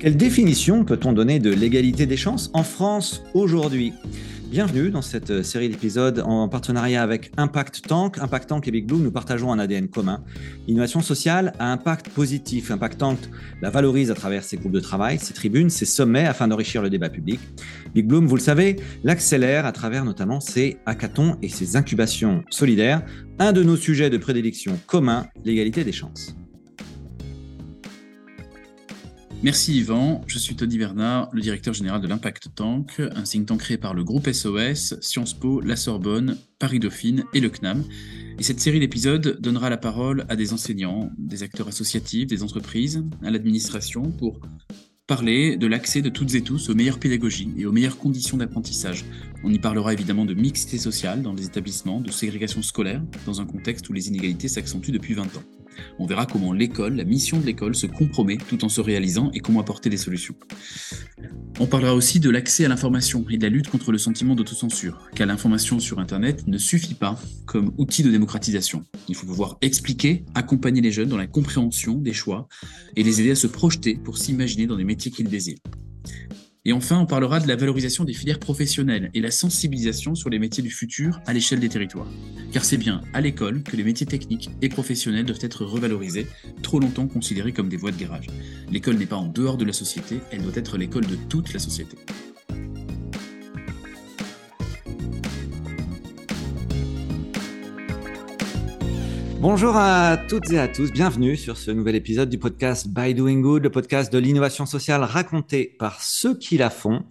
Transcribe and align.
Quelle 0.00 0.16
définition 0.16 0.84
peut-on 0.84 1.12
donner 1.12 1.38
de 1.38 1.50
l'égalité 1.50 2.06
des 2.06 2.16
chances 2.16 2.50
en 2.52 2.64
France 2.64 3.22
aujourd'hui? 3.34 3.92
Bienvenue 4.54 4.90
dans 4.92 5.02
cette 5.02 5.42
série 5.42 5.68
d'épisodes 5.68 6.22
en 6.24 6.48
partenariat 6.48 7.02
avec 7.02 7.32
Impact 7.36 7.88
Tank. 7.88 8.18
Impact 8.18 8.48
Tank 8.48 8.68
et 8.68 8.70
Big 8.70 8.86
Bloom, 8.86 9.02
nous 9.02 9.10
partageons 9.10 9.50
un 9.50 9.58
ADN 9.58 9.88
commun. 9.88 10.22
L'innovation 10.68 11.00
sociale 11.00 11.54
un 11.58 11.72
impact 11.72 12.10
positif. 12.10 12.70
Impact 12.70 12.98
Tank 12.98 13.18
la 13.62 13.70
valorise 13.70 14.12
à 14.12 14.14
travers 14.14 14.44
ses 14.44 14.56
groupes 14.56 14.70
de 14.70 14.78
travail, 14.78 15.18
ses 15.18 15.34
tribunes, 15.34 15.70
ses 15.70 15.86
sommets 15.86 16.24
afin 16.24 16.46
d'enrichir 16.46 16.82
le 16.82 16.88
débat 16.88 17.10
public. 17.10 17.40
Big 17.96 18.06
Bloom, 18.06 18.28
vous 18.28 18.36
le 18.36 18.40
savez, 18.40 18.76
l'accélère 19.02 19.66
à 19.66 19.72
travers 19.72 20.04
notamment 20.04 20.38
ses 20.38 20.76
hackathons 20.86 21.36
et 21.42 21.48
ses 21.48 21.74
incubations 21.74 22.44
solidaires. 22.48 23.02
Un 23.40 23.52
de 23.52 23.64
nos 23.64 23.76
sujets 23.76 24.08
de 24.08 24.18
prédilection 24.18 24.78
commun, 24.86 25.26
l'égalité 25.44 25.82
des 25.82 25.90
chances. 25.90 26.36
Merci 29.44 29.76
Yvan, 29.76 30.22
je 30.26 30.38
suis 30.38 30.56
Tony 30.56 30.78
Bernard, 30.78 31.28
le 31.34 31.42
directeur 31.42 31.74
général 31.74 32.00
de 32.00 32.08
l'Impact 32.08 32.54
Tank, 32.54 32.98
un 32.98 33.24
think 33.24 33.44
tank 33.44 33.60
créé 33.60 33.76
par 33.76 33.92
le 33.92 34.02
groupe 34.02 34.32
SOS, 34.32 34.98
Sciences 35.02 35.34
Po, 35.34 35.60
la 35.60 35.76
Sorbonne, 35.76 36.38
Paris 36.58 36.78
Dauphine 36.78 37.24
et 37.34 37.40
le 37.40 37.50
CNAM. 37.50 37.84
Et 38.38 38.42
cette 38.42 38.58
série 38.58 38.80
d'épisodes 38.80 39.38
donnera 39.42 39.68
la 39.68 39.76
parole 39.76 40.24
à 40.30 40.36
des 40.36 40.54
enseignants, 40.54 41.10
des 41.18 41.42
acteurs 41.42 41.68
associatifs, 41.68 42.26
des 42.26 42.42
entreprises, 42.42 43.04
à 43.22 43.30
l'administration 43.30 44.04
pour 44.12 44.40
parler 45.06 45.58
de 45.58 45.66
l'accès 45.66 46.00
de 46.00 46.08
toutes 46.08 46.34
et 46.34 46.40
tous 46.40 46.70
aux 46.70 46.74
meilleures 46.74 46.98
pédagogies 46.98 47.52
et 47.58 47.66
aux 47.66 47.72
meilleures 47.72 47.98
conditions 47.98 48.38
d'apprentissage. 48.38 49.04
On 49.44 49.52
y 49.52 49.58
parlera 49.58 49.92
évidemment 49.92 50.24
de 50.24 50.32
mixité 50.32 50.78
sociale 50.78 51.20
dans 51.20 51.34
les 51.34 51.44
établissements, 51.44 52.00
de 52.00 52.10
ségrégation 52.10 52.62
scolaire, 52.62 53.02
dans 53.26 53.42
un 53.42 53.44
contexte 53.44 53.90
où 53.90 53.92
les 53.92 54.08
inégalités 54.08 54.48
s'accentuent 54.48 54.92
depuis 54.92 55.12
20 55.12 55.36
ans. 55.36 55.44
On 55.98 56.06
verra 56.06 56.26
comment 56.26 56.52
l'école, 56.52 56.96
la 56.96 57.04
mission 57.04 57.38
de 57.38 57.46
l'école 57.46 57.74
se 57.74 57.86
compromet 57.86 58.36
tout 58.36 58.64
en 58.64 58.68
se 58.68 58.80
réalisant 58.80 59.30
et 59.32 59.40
comment 59.40 59.60
apporter 59.60 59.90
des 59.90 59.96
solutions. 59.96 60.34
On 61.60 61.66
parlera 61.66 61.94
aussi 61.94 62.20
de 62.20 62.30
l'accès 62.30 62.64
à 62.64 62.68
l'information 62.68 63.24
et 63.30 63.38
de 63.38 63.42
la 63.42 63.48
lutte 63.48 63.68
contre 63.68 63.92
le 63.92 63.98
sentiment 63.98 64.34
d'autocensure, 64.34 65.08
car 65.14 65.26
l'information 65.26 65.78
sur 65.78 66.00
Internet 66.00 66.46
ne 66.46 66.58
suffit 66.58 66.94
pas 66.94 67.18
comme 67.46 67.72
outil 67.78 68.02
de 68.02 68.10
démocratisation. 68.10 68.84
Il 69.08 69.14
faut 69.14 69.26
pouvoir 69.26 69.58
expliquer, 69.60 70.24
accompagner 70.34 70.80
les 70.80 70.90
jeunes 70.90 71.08
dans 71.08 71.16
la 71.16 71.26
compréhension 71.26 71.94
des 71.94 72.12
choix 72.12 72.48
et 72.96 73.02
les 73.02 73.20
aider 73.20 73.30
à 73.30 73.36
se 73.36 73.46
projeter 73.46 73.94
pour 73.94 74.18
s'imaginer 74.18 74.66
dans 74.66 74.76
les 74.76 74.84
métiers 74.84 75.10
qu'ils 75.10 75.28
désirent. 75.28 75.58
Et 76.66 76.72
enfin, 76.72 76.98
on 76.98 77.04
parlera 77.04 77.40
de 77.40 77.48
la 77.48 77.56
valorisation 77.56 78.04
des 78.04 78.14
filières 78.14 78.38
professionnelles 78.38 79.10
et 79.12 79.20
la 79.20 79.30
sensibilisation 79.30 80.14
sur 80.14 80.30
les 80.30 80.38
métiers 80.38 80.62
du 80.62 80.70
futur 80.70 81.20
à 81.26 81.34
l'échelle 81.34 81.60
des 81.60 81.68
territoires. 81.68 82.08
Car 82.52 82.64
c'est 82.64 82.78
bien 82.78 83.02
à 83.12 83.20
l'école 83.20 83.62
que 83.62 83.76
les 83.76 83.84
métiers 83.84 84.06
techniques 84.06 84.48
et 84.62 84.70
professionnels 84.70 85.26
doivent 85.26 85.38
être 85.42 85.66
revalorisés, 85.66 86.26
trop 86.62 86.80
longtemps 86.80 87.06
considérés 87.06 87.52
comme 87.52 87.68
des 87.68 87.76
voies 87.76 87.92
de 87.92 88.00
garage. 88.00 88.28
L'école 88.70 88.96
n'est 88.96 89.04
pas 89.04 89.16
en 89.16 89.26
dehors 89.26 89.58
de 89.58 89.66
la 89.66 89.74
société, 89.74 90.20
elle 90.30 90.42
doit 90.42 90.56
être 90.56 90.78
l'école 90.78 91.06
de 91.06 91.16
toute 91.28 91.52
la 91.52 91.58
société. 91.58 91.98
Bonjour 99.46 99.76
à 99.76 100.16
toutes 100.16 100.50
et 100.52 100.58
à 100.58 100.68
tous, 100.68 100.90
bienvenue 100.90 101.36
sur 101.36 101.58
ce 101.58 101.70
nouvel 101.70 101.96
épisode 101.96 102.30
du 102.30 102.38
podcast 102.38 102.88
By 102.88 103.12
Doing 103.12 103.42
Good, 103.42 103.64
le 103.64 103.70
podcast 103.70 104.10
de 104.10 104.16
l'innovation 104.16 104.64
sociale 104.64 105.02
raconté 105.02 105.76
par 105.78 106.00
ceux 106.00 106.34
qui 106.34 106.56
la 106.56 106.70
font. 106.70 107.04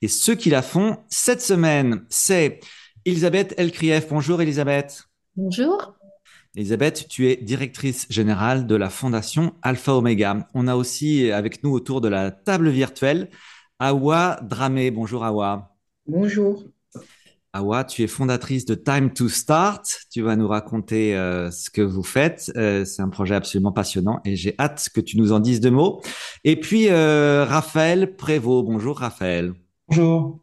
Et 0.00 0.08
ceux 0.08 0.34
qui 0.34 0.48
la 0.48 0.62
font, 0.62 0.96
cette 1.10 1.42
semaine, 1.42 2.06
c'est 2.08 2.60
Elisabeth 3.04 3.52
Elkrief. 3.58 4.08
Bonjour 4.08 4.40
Elisabeth. 4.40 5.04
Bonjour. 5.36 5.94
Elisabeth, 6.56 7.06
tu 7.06 7.28
es 7.28 7.36
directrice 7.36 8.06
générale 8.08 8.66
de 8.66 8.76
la 8.76 8.88
fondation 8.88 9.52
Alpha 9.60 9.94
Omega. 9.94 10.48
On 10.54 10.68
a 10.68 10.76
aussi 10.76 11.30
avec 11.32 11.62
nous 11.64 11.72
autour 11.72 12.00
de 12.00 12.08
la 12.08 12.30
table 12.30 12.70
virtuelle 12.70 13.28
Awa 13.78 14.40
Dramé. 14.40 14.90
Bonjour 14.90 15.22
Awa. 15.22 15.76
Bonjour. 16.06 16.64
Awa, 17.56 17.84
tu 17.84 18.02
es 18.02 18.08
fondatrice 18.08 18.64
de 18.64 18.74
Time 18.74 19.12
to 19.12 19.28
Start. 19.28 19.84
Tu 20.10 20.22
vas 20.22 20.34
nous 20.34 20.48
raconter 20.48 21.16
euh, 21.16 21.52
ce 21.52 21.70
que 21.70 21.82
vous 21.82 22.02
faites. 22.02 22.50
Euh, 22.56 22.84
c'est 22.84 23.00
un 23.00 23.08
projet 23.08 23.36
absolument 23.36 23.70
passionnant 23.70 24.20
et 24.24 24.34
j'ai 24.34 24.56
hâte 24.58 24.88
que 24.92 25.00
tu 25.00 25.16
nous 25.18 25.30
en 25.30 25.38
dises 25.38 25.60
deux 25.60 25.70
mots. 25.70 26.02
Et 26.42 26.58
puis, 26.58 26.88
euh, 26.88 27.44
Raphaël 27.44 28.16
Prévost. 28.16 28.66
Bonjour 28.66 28.98
Raphaël. 28.98 29.54
Bonjour. 29.86 30.40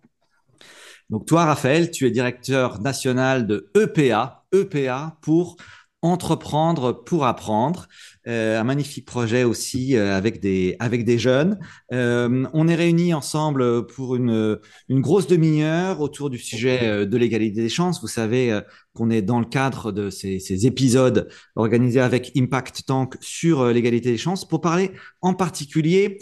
Donc 1.10 1.26
toi, 1.26 1.44
Raphaël, 1.44 1.92
tu 1.92 2.08
es 2.08 2.12
directeur 2.12 2.80
national 2.80 3.46
de 3.46 3.70
EPA, 3.76 4.46
EPA 4.54 5.18
pour 5.20 5.58
entreprendre 6.02 6.94
pour 6.94 7.26
apprendre. 7.26 7.88
Euh, 8.28 8.60
un 8.60 8.64
magnifique 8.64 9.08
projet 9.08 9.44
aussi 9.44 9.98
euh, 9.98 10.16
avec 10.16 10.40
des 10.40 10.76
avec 10.80 11.06
des 11.06 11.18
jeunes. 11.18 11.58
Euh, 11.92 12.46
on 12.54 12.68
est 12.68 12.76
réunis 12.76 13.16
ensemble 13.16 13.88
pour 13.88 14.16
une 14.16 14.60
une 14.90 15.02
grosse 15.02 15.26
demi-heure 15.26 16.02
autour 16.02 16.30
du 16.30 16.38
sujet 16.38 17.08
de 17.08 17.18
l'égalité 17.18 17.62
des 17.62 17.70
chances. 17.70 18.00
Vous 18.00 18.08
savez 18.08 18.60
qu'on 18.94 19.10
est 19.10 19.22
dans 19.22 19.40
le 19.40 19.46
cadre 19.46 19.92
de 19.92 20.10
ces, 20.10 20.68
épisodes 20.68 21.30
organisés 21.56 22.02
avec 22.02 22.34
Impact 22.38 22.86
Tank 22.86 23.16
sur 23.22 23.66
l'égalité 23.68 24.12
des 24.12 24.18
chances 24.18 24.46
pour 24.46 24.60
parler 24.62 24.92
en 25.22 25.34
particulier 25.34 26.20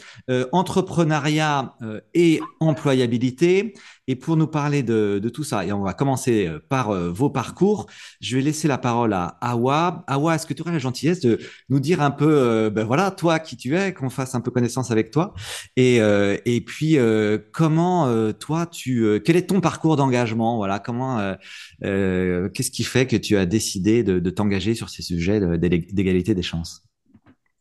entrepreneuriat 0.51 1.75
et 2.13 2.39
employabilité. 2.59 3.73
Et 4.07 4.15
pour 4.15 4.37
nous 4.37 4.47
parler 4.47 4.81
de, 4.81 5.19
de, 5.21 5.29
tout 5.29 5.43
ça, 5.43 5.63
et 5.65 5.71
on 5.71 5.83
va 5.83 5.93
commencer 5.93 6.49
par 6.67 6.91
vos 7.11 7.29
parcours, 7.29 7.85
je 8.21 8.37
vais 8.37 8.41
laisser 8.41 8.67
la 8.67 8.79
parole 8.79 9.13
à 9.13 9.37
Awa. 9.39 10.03
Awa, 10.07 10.33
est-ce 10.33 10.47
que 10.47 10.53
tu 10.55 10.63
aurais 10.63 10.71
la 10.71 10.79
gentillesse 10.79 11.19
de 11.19 11.39
nous 11.69 11.79
dire 11.79 11.88
un 11.97 12.11
peu, 12.11 12.29
euh, 12.29 12.69
ben 12.69 12.85
voilà, 12.85 13.11
toi 13.11 13.39
qui 13.39 13.57
tu 13.57 13.75
es, 13.75 13.93
qu'on 13.93 14.09
fasse 14.09 14.35
un 14.35 14.41
peu 14.41 14.51
connaissance 14.51 14.91
avec 14.91 15.11
toi. 15.11 15.33
Et, 15.75 16.01
euh, 16.01 16.37
et 16.45 16.61
puis, 16.61 16.97
euh, 16.97 17.37
comment 17.51 18.07
toi, 18.33 18.65
tu, 18.67 19.19
quel 19.25 19.35
est 19.35 19.47
ton 19.47 19.61
parcours 19.61 19.95
d'engagement 19.95 20.57
Voilà, 20.57 20.79
comment, 20.79 21.35
qu'est-ce 21.81 22.71
qui 22.71 22.83
fait 22.83 23.07
que 23.07 23.15
tu 23.15 23.37
as 23.37 23.45
décidé 23.45 24.03
de, 24.03 24.29
t'engager 24.29 24.75
sur 24.75 24.89
ces 24.89 25.01
sujets 25.01 25.39
d'égalité 25.57 26.35
des 26.35 26.41
chances? 26.43 26.83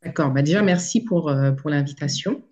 D'accord. 0.04 0.30
Bah 0.30 0.42
déjà, 0.42 0.62
merci 0.62 1.02
pour, 1.02 1.32
pour 1.56 1.70
l'invitation. 1.70 2.42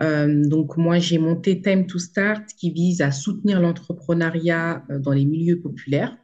donc 0.00 0.76
moi, 0.76 0.98
j'ai 0.98 1.18
monté 1.18 1.60
Time 1.60 1.86
to 1.86 1.98
Start 1.98 2.44
qui 2.58 2.70
vise 2.70 3.00
à 3.00 3.10
soutenir 3.10 3.60
l'entrepreneuriat 3.60 4.84
dans 5.00 5.12
les 5.12 5.24
milieux 5.24 5.60
populaires. 5.60 6.16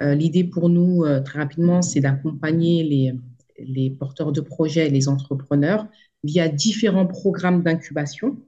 L'idée 0.00 0.44
pour 0.44 0.68
nous, 0.68 1.04
très 1.24 1.40
rapidement, 1.40 1.82
c'est 1.82 2.00
d'accompagner 2.00 2.82
les, 2.84 3.14
les 3.58 3.90
porteurs 3.90 4.32
de 4.32 4.40
projets, 4.40 4.88
les 4.88 5.08
entrepreneurs, 5.08 5.86
via 6.24 6.48
différents 6.48 7.06
programmes 7.06 7.62
d'incubation. 7.62 8.38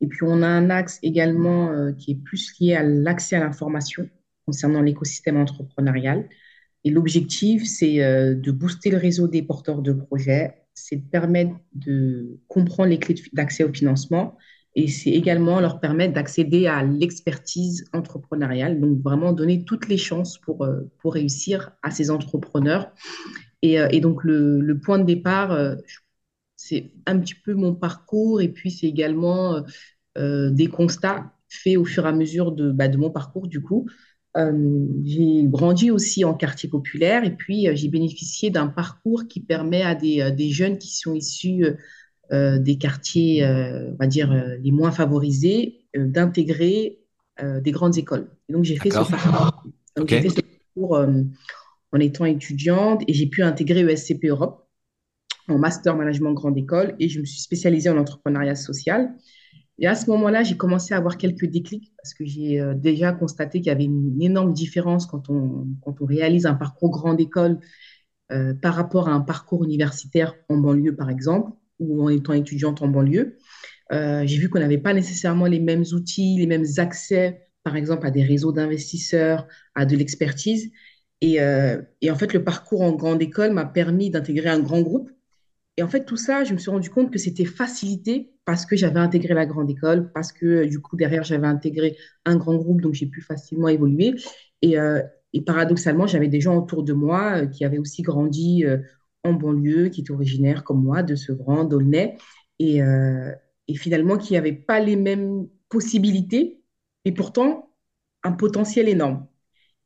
Et 0.00 0.06
puis, 0.06 0.20
on 0.22 0.42
a 0.42 0.46
un 0.46 0.70
axe 0.70 0.98
également 1.02 1.70
euh, 1.70 1.92
qui 1.92 2.12
est 2.12 2.22
plus 2.22 2.52
lié 2.58 2.74
à 2.74 2.82
l'accès 2.82 3.36
à 3.36 3.40
l'information 3.40 4.08
concernant 4.46 4.82
l'écosystème 4.82 5.36
entrepreneurial. 5.36 6.28
Et 6.84 6.90
l'objectif, 6.90 7.64
c'est 7.66 8.02
euh, 8.02 8.34
de 8.34 8.50
booster 8.50 8.90
le 8.90 8.96
réseau 8.96 9.28
des 9.28 9.42
porteurs 9.42 9.82
de 9.82 9.92
projets, 9.92 10.54
c'est 10.74 10.96
de 10.96 11.08
permettre 11.08 11.52
de 11.74 12.38
comprendre 12.48 12.88
les 12.88 12.98
clés 12.98 13.16
d'accès 13.32 13.64
au 13.64 13.72
financement 13.72 14.36
et 14.76 14.86
c'est 14.86 15.10
également 15.10 15.60
leur 15.60 15.80
permettre 15.80 16.14
d'accéder 16.14 16.66
à 16.66 16.82
l'expertise 16.84 17.84
entrepreneuriale, 17.92 18.80
donc 18.80 19.02
vraiment 19.02 19.32
donner 19.32 19.64
toutes 19.64 19.88
les 19.88 19.96
chances 19.96 20.38
pour, 20.38 20.64
euh, 20.64 20.82
pour 20.98 21.14
réussir 21.14 21.72
à 21.82 21.90
ces 21.90 22.10
entrepreneurs 22.10 22.92
euh, 23.64 23.88
et, 23.90 24.00
donc, 24.00 24.24
le, 24.24 24.78
point 24.82 24.98
de 24.98 25.04
départ, 25.04 25.52
euh, 25.52 25.76
c'est 26.56 26.92
un 27.06 27.18
petit 27.18 27.34
peu 27.34 27.54
mon 27.54 27.74
parcours 27.74 28.40
et 28.40 28.48
puis 28.48 28.70
c'est 28.70 28.86
également 28.86 29.62
euh, 30.18 30.50
des 30.50 30.68
constats 30.68 31.32
faits 31.48 31.76
au 31.76 31.84
fur 31.84 32.06
et 32.06 32.08
à 32.08 32.12
mesure 32.12 32.52
de, 32.52 32.70
bah, 32.70 32.88
de 32.88 32.96
mon 32.96 33.10
parcours, 33.10 33.48
du 33.48 33.60
coup. 33.60 33.88
j'ai 34.36 35.42
grandi 35.44 35.90
aussi 35.90 36.24
en 36.24 36.34
quartier 36.34 36.68
populaire 36.68 37.24
et 37.24 37.34
puis 37.34 37.66
j'ai 37.74 37.88
bénéficié 37.88 38.50
d'un 38.50 38.68
parcours 38.68 39.26
qui 39.28 39.40
permet 39.40 39.82
à 39.82 39.94
des, 39.94 40.30
des, 40.32 40.50
jeunes 40.50 40.78
qui 40.78 40.96
sont 40.96 41.14
issus 41.14 41.66
des 42.30 42.78
quartiers, 42.78 43.44
on 43.44 43.96
va 43.98 44.06
dire, 44.06 44.32
les 44.62 44.70
moins 44.70 44.92
favorisés, 44.92 45.86
d'intégrer 45.96 47.00
des 47.42 47.72
grandes 47.72 47.98
écoles. 47.98 48.28
Et 48.48 48.52
donc, 48.52 48.62
j'ai 48.62 48.76
fait, 48.76 48.90
fait 48.90 49.04
ce 50.28 50.40
parcours 50.40 51.04
en 51.92 51.98
étant 51.98 52.24
étudiante 52.24 53.02
et 53.08 53.12
j'ai 53.12 53.26
pu 53.26 53.42
intégrer 53.42 53.80
ESCP 53.80 54.26
Europe 54.26 54.68
en 55.48 55.58
master 55.58 55.96
management 55.96 56.32
grande 56.32 56.56
école 56.56 56.94
et 56.98 57.08
je 57.08 57.20
me 57.20 57.24
suis 57.24 57.40
spécialisée 57.40 57.90
en 57.90 57.98
entrepreneuriat 57.98 58.54
social. 58.54 59.14
Et 59.78 59.86
à 59.86 59.94
ce 59.94 60.10
moment-là, 60.10 60.42
j'ai 60.42 60.56
commencé 60.56 60.92
à 60.92 60.98
avoir 60.98 61.16
quelques 61.16 61.46
déclics 61.46 61.92
parce 61.96 62.12
que 62.12 62.24
j'ai 62.24 62.60
euh, 62.60 62.74
déjà 62.74 63.12
constaté 63.12 63.60
qu'il 63.60 63.68
y 63.68 63.70
avait 63.70 63.84
une 63.84 64.20
énorme 64.20 64.52
différence 64.52 65.06
quand 65.06 65.30
on, 65.30 65.66
réalise 66.02 66.46
un 66.46 66.54
parcours 66.54 66.90
grande 66.90 67.20
école 67.20 67.58
euh, 68.30 68.54
par 68.54 68.74
rapport 68.74 69.08
à 69.08 69.12
un 69.12 69.20
parcours 69.20 69.64
universitaire 69.64 70.34
en 70.48 70.58
banlieue, 70.58 70.94
par 70.94 71.08
exemple, 71.10 71.52
ou 71.78 72.04
en 72.04 72.10
étant 72.10 72.34
étudiante 72.34 72.82
en 72.82 72.88
banlieue. 72.88 73.38
Euh, 73.92 74.22
j'ai 74.26 74.38
vu 74.38 74.50
qu'on 74.50 74.60
n'avait 74.60 74.78
pas 74.78 74.92
nécessairement 74.92 75.46
les 75.46 75.60
mêmes 75.60 75.84
outils, 75.92 76.36
les 76.38 76.46
mêmes 76.46 76.66
accès, 76.76 77.48
par 77.64 77.74
exemple, 77.74 78.06
à 78.06 78.10
des 78.10 78.22
réseaux 78.22 78.52
d'investisseurs, 78.52 79.48
à 79.74 79.86
de 79.86 79.96
l'expertise. 79.96 80.70
Et, 81.22 81.38
et 82.00 82.10
en 82.10 82.14
fait, 82.16 82.32
le 82.32 82.42
parcours 82.42 82.80
en 82.80 82.92
grande 82.92 83.20
école 83.20 83.52
m'a 83.52 83.66
permis 83.66 84.10
d'intégrer 84.10 84.48
un 84.48 84.60
grand 84.60 84.80
groupe 84.80 85.10
et 85.80 85.82
en 85.82 85.88
fait, 85.88 86.04
tout 86.04 86.18
ça, 86.18 86.44
je 86.44 86.52
me 86.52 86.58
suis 86.58 86.70
rendu 86.70 86.90
compte 86.90 87.10
que 87.10 87.18
c'était 87.18 87.46
facilité 87.46 88.34
parce 88.44 88.66
que 88.66 88.76
j'avais 88.76 89.00
intégré 89.00 89.32
la 89.32 89.46
grande 89.46 89.70
école, 89.70 90.12
parce 90.12 90.30
que 90.30 90.66
du 90.66 90.78
coup, 90.78 90.94
derrière, 90.94 91.24
j'avais 91.24 91.46
intégré 91.46 91.96
un 92.26 92.36
grand 92.36 92.56
groupe, 92.56 92.82
donc 92.82 92.92
j'ai 92.92 93.06
pu 93.06 93.22
facilement 93.22 93.68
évoluer. 93.68 94.14
Et, 94.60 94.78
euh, 94.78 95.00
paradoxalement, 95.46 96.06
j'avais 96.06 96.28
des 96.28 96.42
gens 96.42 96.54
autour 96.58 96.82
de 96.82 96.92
moi 96.92 97.38
euh, 97.38 97.46
qui 97.46 97.64
avaient 97.64 97.78
aussi 97.78 98.02
grandi 98.02 98.66
euh, 98.66 98.76
en 99.24 99.32
banlieue, 99.32 99.88
qui 99.88 100.02
étaient 100.02 100.10
originaires 100.10 100.64
comme 100.64 100.82
moi, 100.84 101.02
de 101.02 101.14
Sevran, 101.14 101.64
d'Aulnay, 101.64 102.18
et, 102.58 102.80
et 103.68 103.74
finalement 103.74 104.18
qui 104.18 104.34
n'avaient 104.34 104.52
pas 104.52 104.80
les 104.80 104.96
mêmes 104.96 105.46
possibilités, 105.70 106.62
et 107.06 107.12
pourtant 107.12 107.70
un 108.22 108.32
potentiel 108.32 108.86
énorme. 108.86 109.26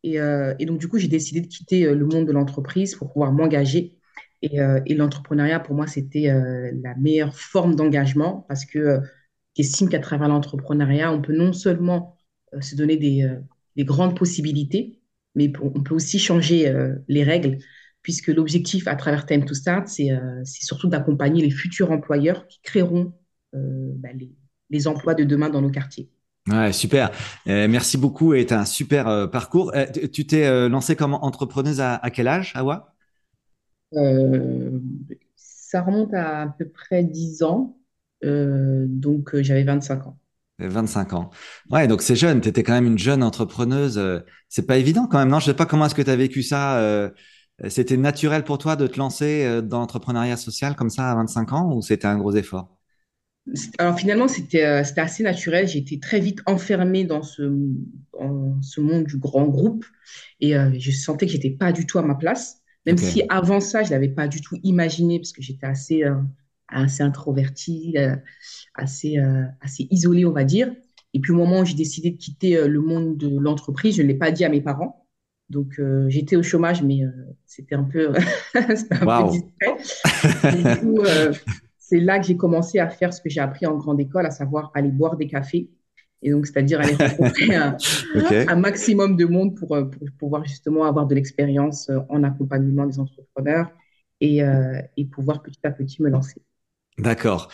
Et, 0.07 0.19
et 0.59 0.67
donc, 0.67 0.79
du 0.79 0.87
coup, 0.87 0.99
j'ai 0.99 1.09
décidé 1.09 1.41
de 1.41 1.47
quitter 1.47 1.93
le 1.93 2.05
monde 2.05 2.27
de 2.27 2.33
l'entreprise 2.33 2.95
pour 2.95 3.11
pouvoir 3.11 3.33
m'engager 3.33 3.99
euh, 4.53 4.81
et, 4.87 4.95
l'entrepreneuriat, 4.95 5.61
pour 5.61 5.75
moi, 5.75 5.87
c'était 5.87 6.29
euh, 6.29 6.71
la 6.83 6.95
meilleure 6.97 7.35
forme 7.37 7.75
d'engagement 7.75 8.45
parce 8.49 8.65
que 8.65 8.79
euh, 8.79 9.01
j'estime 9.57 9.89
qu'à 9.89 10.01
travers 10.01 10.29
l'entrepreneuriat, 10.29 11.13
on 11.13 11.23
peut 11.23 11.37
non 11.37 11.53
seulement 11.53 12.17
se 12.61 12.77
donner 12.77 12.97
des, 12.97 13.27
grandes 13.85 14.17
possibilités, 14.17 15.01
mais 15.35 15.53
on 15.61 15.83
peut 15.83 15.95
aussi 15.95 16.21
changer 16.21 16.73
les 17.09 17.25
règles, 17.25 17.59
puisque 18.03 18.29
l'objectif 18.29 18.87
à 18.87 18.95
travers 18.95 19.27
Time 19.27 19.45
to 19.45 19.55
Start, 19.55 19.89
c'est 19.89 20.13
surtout 20.45 20.87
d'accompagner 20.87 21.43
les 21.43 21.51
futurs 21.51 21.91
employeurs 21.91 22.47
qui 22.47 22.61
créeront 22.63 23.13
bah, 23.53 24.11
les, 24.71 24.87
emplois 24.87 25.15
de 25.15 25.25
demain 25.25 25.51
dans 25.51 25.63
nos 25.63 25.71
quartiers. 25.71 26.09
Ouais, 26.49 26.73
super. 26.75 27.11
merci 27.47 27.97
beaucoup 27.97 28.35
et 28.35 28.47
as 28.53 28.61
un 28.61 28.65
super 28.67 29.31
parcours. 29.31 29.73
tu 30.13 30.27
t'es 30.27 30.69
lancée 30.69 30.95
comme 30.95 31.15
entrepreneuse 31.15 31.81
à, 31.81 31.95
à 31.97 32.11
quel 32.11 32.29
âge, 32.29 32.53
Awa? 32.55 32.95
Euh, 33.95 34.81
ça 35.37 35.83
remonte 35.83 36.13
à 36.15 36.43
à 36.43 36.47
peu 36.49 36.69
près 36.69 37.05
10 37.05 37.43
ans, 37.43 37.79
euh, 38.25 38.87
donc 38.89 39.35
euh, 39.35 39.43
j'avais 39.43 39.65
25 39.65 40.07
ans. 40.07 40.19
25 40.59 41.13
ans. 41.15 41.31
Ouais, 41.71 41.89
donc 41.89 42.01
c'est 42.03 42.15
jeune, 42.17 42.41
tu 42.41 42.49
étais 42.49 42.63
quand 42.63 42.73
même 42.73 42.87
une 42.87 42.99
jeune 42.99 43.23
entrepreneuse. 43.23 44.01
C'est 44.49 44.67
pas 44.67 44.77
évident 44.79 45.07
quand 45.09 45.19
même, 45.19 45.29
non? 45.29 45.41
Je 45.41 45.47
sais 45.47 45.55
pas 45.55 45.67
comment 45.67 45.87
est-ce 45.87 45.95
que 45.97 46.03
tu 46.03 46.11
as 46.11 46.17
vécu 46.17 46.43
ça. 46.43 47.11
C'était 47.69 47.97
naturel 47.97 48.45
pour 48.45 48.59
toi 48.59 48.77
de 48.77 48.87
te 48.87 48.99
lancer 48.99 49.63
dans 49.63 49.81
l'entrepreneuriat 49.81 50.37
social 50.37 50.77
comme 50.77 50.91
ça 50.91 51.11
à 51.11 51.15
25 51.17 51.53
ans 51.53 51.73
ou 51.75 51.83
c'était 51.83 52.07
un 52.07 52.19
gros 52.19 52.33
effort? 52.35 52.69
Alors 53.79 53.99
finalement, 53.99 54.27
c'était 54.27 54.83
c'était 54.85 55.03
assez 55.03 55.23
naturel. 55.23 55.69
J'ai 55.69 55.79
été 55.79 56.01
très 56.01 56.19
vite 56.19 56.41
enfermée 56.47 57.05
dans 57.05 57.23
ce, 57.23 57.43
dans 58.19 58.61
ce 58.63 58.81
monde 58.81 59.05
du 59.05 59.19
grand 59.19 59.45
groupe 59.45 59.85
et 60.41 60.55
je 60.55 60.91
sentais 60.91 61.27
que 61.27 61.33
j'étais 61.33 61.51
pas 61.51 61.73
du 61.73 61.87
tout 61.87 61.99
à 61.99 62.03
ma 62.03 62.15
place. 62.15 62.65
Même 62.87 62.99
si 62.99 63.23
avant 63.29 63.61
ça, 63.61 63.83
je 63.83 63.91
l'avais 63.91 64.09
pas 64.09 64.29
du 64.29 64.41
tout 64.41 64.59
imaginé 64.63 65.19
parce 65.19 65.33
que 65.33 65.43
j'étais 65.43 65.67
assez, 65.67 66.05
euh, 66.05 66.17
assez 66.69 67.03
introvertie, 67.03 67.95
euh, 67.97 68.17
assez, 68.75 69.19
euh, 69.19 69.45
assez 69.61 69.89
isolée, 69.91 70.27
on 70.27 70.33
va 70.33 70.45
dire. 70.45 70.73
Et 71.15 71.21
puis 71.21 71.33
au 71.33 71.37
moment 71.37 71.61
où 71.61 71.65
j'ai 71.65 71.75
décidé 71.75 72.11
de 72.11 72.17
quitter 72.17 72.67
le 72.67 72.81
monde 72.81 73.17
de 73.17 73.29
l'entreprise, 73.39 73.97
je 73.97 74.03
ne 74.03 74.09
l'ai 74.09 74.15
pas 74.15 74.33
dit 74.33 74.45
à 74.45 74.49
mes 74.49 74.61
parents. 74.61 75.07
Donc 75.49 75.81
j'étais 76.09 76.35
au 76.35 76.43
chômage, 76.43 76.83
mais 76.83 77.03
c'était 77.47 77.77
un 77.77 77.85
peu, 77.85 78.09
un 78.55 78.65
peu 78.65 79.31
discret. 79.31 80.57
du 80.57 80.81
coup, 80.81 81.03
c'est 81.95 82.01
là 82.01 82.19
que 82.19 82.27
j'ai 82.27 82.37
commencé 82.37 82.81
à 82.81 82.89
faire 82.89 83.15
ce 83.15 83.21
que 83.21 83.31
j'ai 83.31 83.41
appris 83.41 83.67
en 83.67 83.77
grande 83.77 84.01
école, 84.01 84.27
à 84.27 84.33
savoir 84.33 84.73
aller 84.75 84.89
boire 84.89 85.17
des 85.17 85.29
cafés 85.29 85.71
et 86.23 86.31
donc, 86.31 86.47
c'est-à-dire 86.47 86.81
aller 86.81 86.95
rencontrer 86.99 87.55
un, 87.55 88.57
maximum 88.57 89.15
de 89.15 89.27
monde 89.27 89.55
pour, 89.55 89.77
euh, 89.77 89.85
pour, 89.85 90.09
pouvoir 90.19 90.45
justement 90.45 90.85
avoir 90.85 91.07
de 91.07 91.15
l'expérience 91.15 91.89
euh, 91.91 92.01
en 92.09 92.25
accompagnement 92.25 92.87
des 92.87 92.99
entrepreneurs 92.99 93.71
et, 94.21 94.43
euh, 94.43 94.81
et 94.97 95.05
pouvoir 95.05 95.43
petit 95.43 95.61
à 95.65 95.71
petit 95.71 96.03
me 96.03 96.09
lancer. 96.09 96.43
D'accord. 96.97 97.49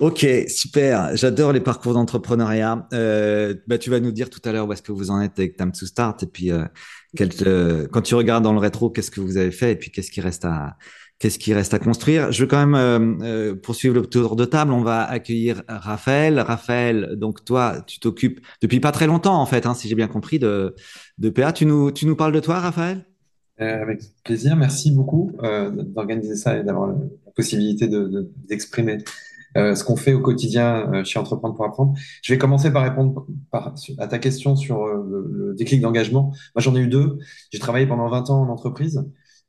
Ok, 0.00 0.26
super. 0.48 1.14
J'adore 1.16 1.52
les 1.52 1.60
parcours 1.60 1.92
d'entrepreneuriat. 1.92 2.88
Euh, 2.94 3.54
bah, 3.66 3.76
tu 3.76 3.90
vas 3.90 4.00
nous 4.00 4.10
dire 4.10 4.30
tout 4.30 4.40
à 4.44 4.52
l'heure 4.52 4.66
où 4.66 4.72
est-ce 4.72 4.82
que 4.82 4.92
vous 4.92 5.10
en 5.10 5.20
êtes 5.20 5.38
avec 5.38 5.56
Time 5.56 5.70
to 5.70 5.84
Start 5.84 6.22
et 6.22 6.26
puis 6.26 6.50
euh, 6.50 6.64
quand 7.92 8.00
tu 8.00 8.14
regardes 8.14 8.42
dans 8.42 8.54
le 8.54 8.58
rétro, 8.58 8.88
qu'est-ce 8.88 9.10
que 9.10 9.20
vous 9.20 9.36
avez 9.36 9.50
fait 9.50 9.72
et 9.72 9.76
puis 9.76 9.90
qu'est-ce 9.90 10.10
qui 10.10 10.22
reste 10.22 10.46
à, 10.46 10.78
Qu'est-ce 11.18 11.38
qui 11.38 11.54
reste 11.54 11.72
à 11.72 11.78
construire 11.78 12.30
Je 12.30 12.42
veux 12.42 12.46
quand 12.46 12.58
même 12.58 12.74
euh, 12.74 13.24
euh, 13.24 13.54
poursuivre 13.54 13.94
le 13.94 14.02
tour 14.02 14.36
de 14.36 14.44
table. 14.44 14.70
On 14.72 14.82
va 14.82 15.02
accueillir 15.02 15.62
Raphaël. 15.66 16.38
Raphaël, 16.40 17.14
donc 17.16 17.42
toi, 17.42 17.82
tu 17.86 18.00
t'occupes 18.00 18.40
depuis 18.60 18.80
pas 18.80 18.92
très 18.92 19.06
longtemps, 19.06 19.40
en 19.40 19.46
fait, 19.46 19.64
hein, 19.64 19.72
si 19.72 19.88
j'ai 19.88 19.94
bien 19.94 20.08
compris, 20.08 20.38
de, 20.38 20.74
de 21.16 21.30
PA. 21.30 21.54
Tu 21.54 21.64
nous, 21.64 21.90
tu 21.90 22.04
nous 22.04 22.16
parles 22.16 22.32
de 22.32 22.40
toi, 22.40 22.60
Raphaël? 22.60 23.06
Euh, 23.62 23.80
Avec 23.80 24.02
plaisir. 24.24 24.56
Merci 24.56 24.90
beaucoup 24.90 25.32
d'organiser 25.40 26.36
ça 26.36 26.58
et 26.58 26.62
d'avoir 26.62 26.88
la 26.88 27.32
possibilité 27.34 27.88
d'exprimer 28.46 28.98
de, 28.98 29.74
ce 29.74 29.82
qu'on 29.84 29.96
fait 29.96 30.12
au 30.12 30.20
quotidien 30.20 31.02
chez 31.04 31.18
Entreprendre 31.18 31.54
pour 31.54 31.64
apprendre. 31.64 31.94
Je 32.20 32.34
vais 32.34 32.38
commencer 32.38 32.70
par 32.70 32.82
répondre 32.82 33.26
à 33.52 34.06
ta 34.06 34.18
question 34.18 34.54
sur 34.54 34.86
le, 34.86 35.30
le 35.32 35.54
déclic 35.54 35.80
d'engagement. 35.80 36.34
Moi, 36.54 36.60
j'en 36.60 36.76
ai 36.76 36.80
eu 36.80 36.88
deux. 36.88 37.16
J'ai 37.50 37.58
travaillé 37.58 37.86
pendant 37.86 38.06
20 38.10 38.28
ans 38.28 38.42
en 38.42 38.50
entreprise. 38.50 39.02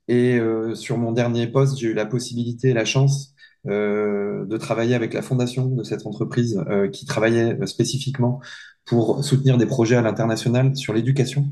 Et 0.07 0.39
euh, 0.39 0.73
sur 0.75 0.97
mon 0.97 1.11
dernier 1.11 1.47
poste, 1.47 1.77
j'ai 1.77 1.87
eu 1.87 1.93
la 1.93 2.05
possibilité, 2.05 2.73
la 2.73 2.85
chance 2.85 3.33
euh, 3.67 4.45
de 4.45 4.57
travailler 4.57 4.95
avec 4.95 5.13
la 5.13 5.21
fondation 5.21 5.67
de 5.67 5.83
cette 5.83 6.05
entreprise 6.05 6.63
euh, 6.69 6.87
qui 6.87 7.05
travaillait 7.05 7.57
spécifiquement 7.65 8.39
pour 8.85 9.23
soutenir 9.23 9.57
des 9.57 9.65
projets 9.65 9.97
à 9.97 10.01
l'international 10.01 10.75
sur 10.77 10.93
l'éducation 10.93 11.51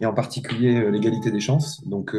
et 0.00 0.06
en 0.06 0.12
particulier 0.12 0.90
l'égalité 0.90 1.30
des 1.30 1.38
chances. 1.38 1.86
Donc, 1.86 2.16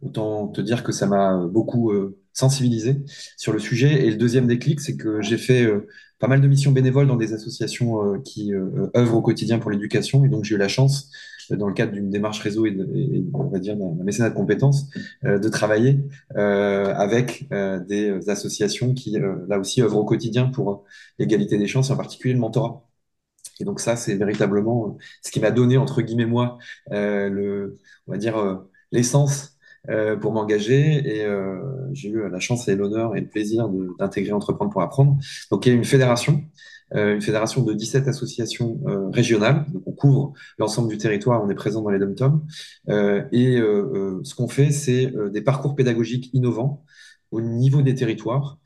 autant 0.00 0.48
te 0.48 0.62
dire 0.62 0.82
que 0.82 0.90
ça 0.90 1.06
m'a 1.06 1.36
beaucoup 1.36 1.92
sensibilisé 2.32 3.04
sur 3.36 3.52
le 3.52 3.58
sujet. 3.58 4.06
Et 4.06 4.10
le 4.10 4.16
deuxième 4.16 4.46
déclic, 4.46 4.80
c'est 4.80 4.96
que 4.96 5.20
j'ai 5.20 5.36
fait 5.36 5.70
pas 6.18 6.28
mal 6.28 6.40
de 6.40 6.48
missions 6.48 6.72
bénévoles 6.72 7.08
dans 7.08 7.16
des 7.16 7.34
associations 7.34 8.18
qui 8.22 8.54
œuvrent 8.96 9.16
au 9.16 9.22
quotidien 9.22 9.58
pour 9.58 9.70
l'éducation. 9.70 10.24
Et 10.24 10.30
donc, 10.30 10.44
j'ai 10.44 10.54
eu 10.54 10.58
la 10.58 10.68
chance 10.68 11.10
dans 11.50 11.68
le 11.68 11.74
cadre 11.74 11.92
d'une 11.92 12.10
démarche 12.10 12.40
réseau 12.40 12.66
et, 12.66 12.76
on 13.32 13.44
va 13.44 13.58
dire 13.58 13.76
d'un 13.76 14.04
mécénat 14.04 14.30
de 14.30 14.34
compétences, 14.34 14.88
euh, 15.24 15.38
de 15.38 15.48
travailler 15.48 16.00
euh, 16.36 16.94
avec 16.94 17.46
euh, 17.52 17.80
des 17.80 18.28
associations 18.28 18.94
qui, 18.94 19.16
là 19.48 19.58
aussi, 19.58 19.82
œuvrent 19.82 19.98
au 19.98 20.04
quotidien 20.04 20.46
pour 20.46 20.84
l'égalité 21.18 21.58
des 21.58 21.66
chances, 21.66 21.90
en 21.90 21.96
particulier 21.96 22.34
le 22.34 22.40
mentorat. 22.40 22.84
Et 23.60 23.64
donc 23.64 23.80
ça, 23.80 23.96
c'est 23.96 24.16
véritablement 24.16 24.96
ce 25.22 25.30
qui 25.30 25.40
m'a 25.40 25.50
donné, 25.50 25.76
entre 25.76 26.02
guillemets, 26.02 26.26
moi, 26.26 26.58
le, 26.90 27.76
on 28.06 28.12
va 28.12 28.18
dire, 28.18 28.64
l'essence 28.90 29.56
pour 30.20 30.32
m'engager 30.32 31.20
et 31.20 31.26
j'ai 31.92 32.08
eu 32.08 32.28
la 32.28 32.40
chance 32.40 32.66
et 32.68 32.74
l'honneur 32.74 33.14
et 33.16 33.20
le 33.20 33.28
plaisir 33.28 33.68
d'intégrer 33.98 34.32
Entreprendre 34.32 34.72
pour 34.72 34.82
apprendre. 34.82 35.18
Donc 35.52 35.66
il 35.66 35.68
y 35.68 35.72
a 35.72 35.76
une 35.76 35.84
fédération 35.84 36.42
euh, 36.42 36.42
une 36.92 37.20
fédération 37.20 37.62
de 37.62 37.72
17 37.72 38.08
associations 38.08 38.80
euh, 38.86 39.08
régionales. 39.10 39.66
Donc, 39.72 39.82
on 39.86 39.92
couvre 39.92 40.32
l'ensemble 40.58 40.88
du 40.88 40.98
territoire, 40.98 41.42
on 41.42 41.50
est 41.50 41.54
présent 41.54 41.82
dans 41.82 41.90
les 41.90 41.98
dom 41.98 42.46
euh, 42.88 43.24
et 43.32 43.56
ce 43.56 44.34
qu'on 44.34 44.48
fait, 44.48 44.70
c'est 44.70 45.12
des 45.32 45.42
parcours 45.42 45.74
pédagogiques 45.74 46.30
innovants 46.32 46.84
au 47.30 47.40
niveau 47.40 47.82
des 47.82 47.94
territoires 47.94 48.58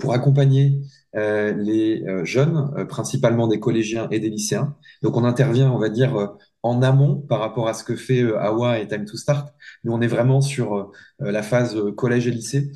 pour 0.00 0.12
accompagner 0.12 0.80
les 1.14 2.04
jeunes, 2.24 2.86
principalement 2.88 3.46
des 3.46 3.60
collégiens 3.60 4.08
et 4.10 4.18
des 4.18 4.28
lycéens. 4.28 4.76
Donc 5.02 5.16
on 5.16 5.24
intervient, 5.24 5.70
on 5.70 5.78
va 5.78 5.88
dire, 5.88 6.36
en 6.68 6.82
amont 6.82 7.16
par 7.16 7.40
rapport 7.40 7.66
à 7.68 7.74
ce 7.74 7.82
que 7.82 7.96
fait 7.96 8.22
AWA 8.22 8.78
et 8.78 8.86
Time 8.86 9.04
to 9.04 9.16
Start. 9.16 9.54
Nous, 9.84 9.92
on 9.92 10.00
est 10.00 10.06
vraiment 10.06 10.40
sur 10.40 10.92
la 11.18 11.42
phase 11.42 11.76
collège 11.96 12.26
et 12.26 12.30
lycée, 12.30 12.70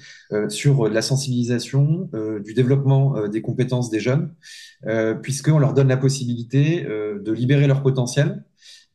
sur 0.49 0.88
la 0.88 1.02
sensibilisation, 1.02 2.11
du 2.44 2.54
développement 2.54 3.28
des 3.28 3.42
compétences 3.42 3.90
des 3.90 4.00
jeunes, 4.00 4.34
puisqu'on 5.22 5.58
leur 5.58 5.75
donne 5.75 5.88
la 5.88 5.96
possibilité 5.96 6.84
de 6.84 7.32
libérer 7.32 7.66
leur 7.66 7.82
potentiel, 7.82 8.44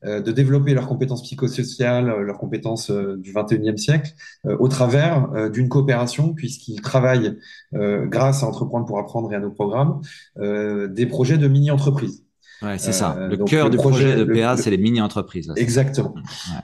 de 0.05 0.31
développer 0.31 0.75
leurs 0.75 0.87
compétences 0.87 1.23
psychosociales, 1.23 2.21
leurs 2.21 2.37
compétences 2.37 2.91
du 2.91 3.33
21e 3.33 3.77
siècle, 3.77 4.13
au 4.59 4.67
travers 4.67 5.49
d'une 5.49 5.69
coopération, 5.69 6.33
puisqu'ils 6.33 6.81
travaillent, 6.81 7.37
grâce 7.73 8.43
à 8.43 8.47
Entreprendre 8.47 8.85
pour 8.85 8.99
apprendre 8.99 9.31
et 9.33 9.35
à 9.35 9.39
nos 9.39 9.51
programmes, 9.51 10.01
des 10.35 11.05
projets 11.07 11.37
de 11.37 11.47
mini-entreprises. 11.47 12.26
Ouais, 12.61 12.77
c'est 12.77 12.93
ça. 12.93 13.27
Le 13.29 13.37
cœur 13.37 13.69
du 13.69 13.77
projet, 13.77 14.15
de 14.15 14.23
PA, 14.23 14.57
c'est 14.57 14.71
les 14.71 14.77
mini-entreprises. 14.77 15.53
Exactement. 15.55 16.15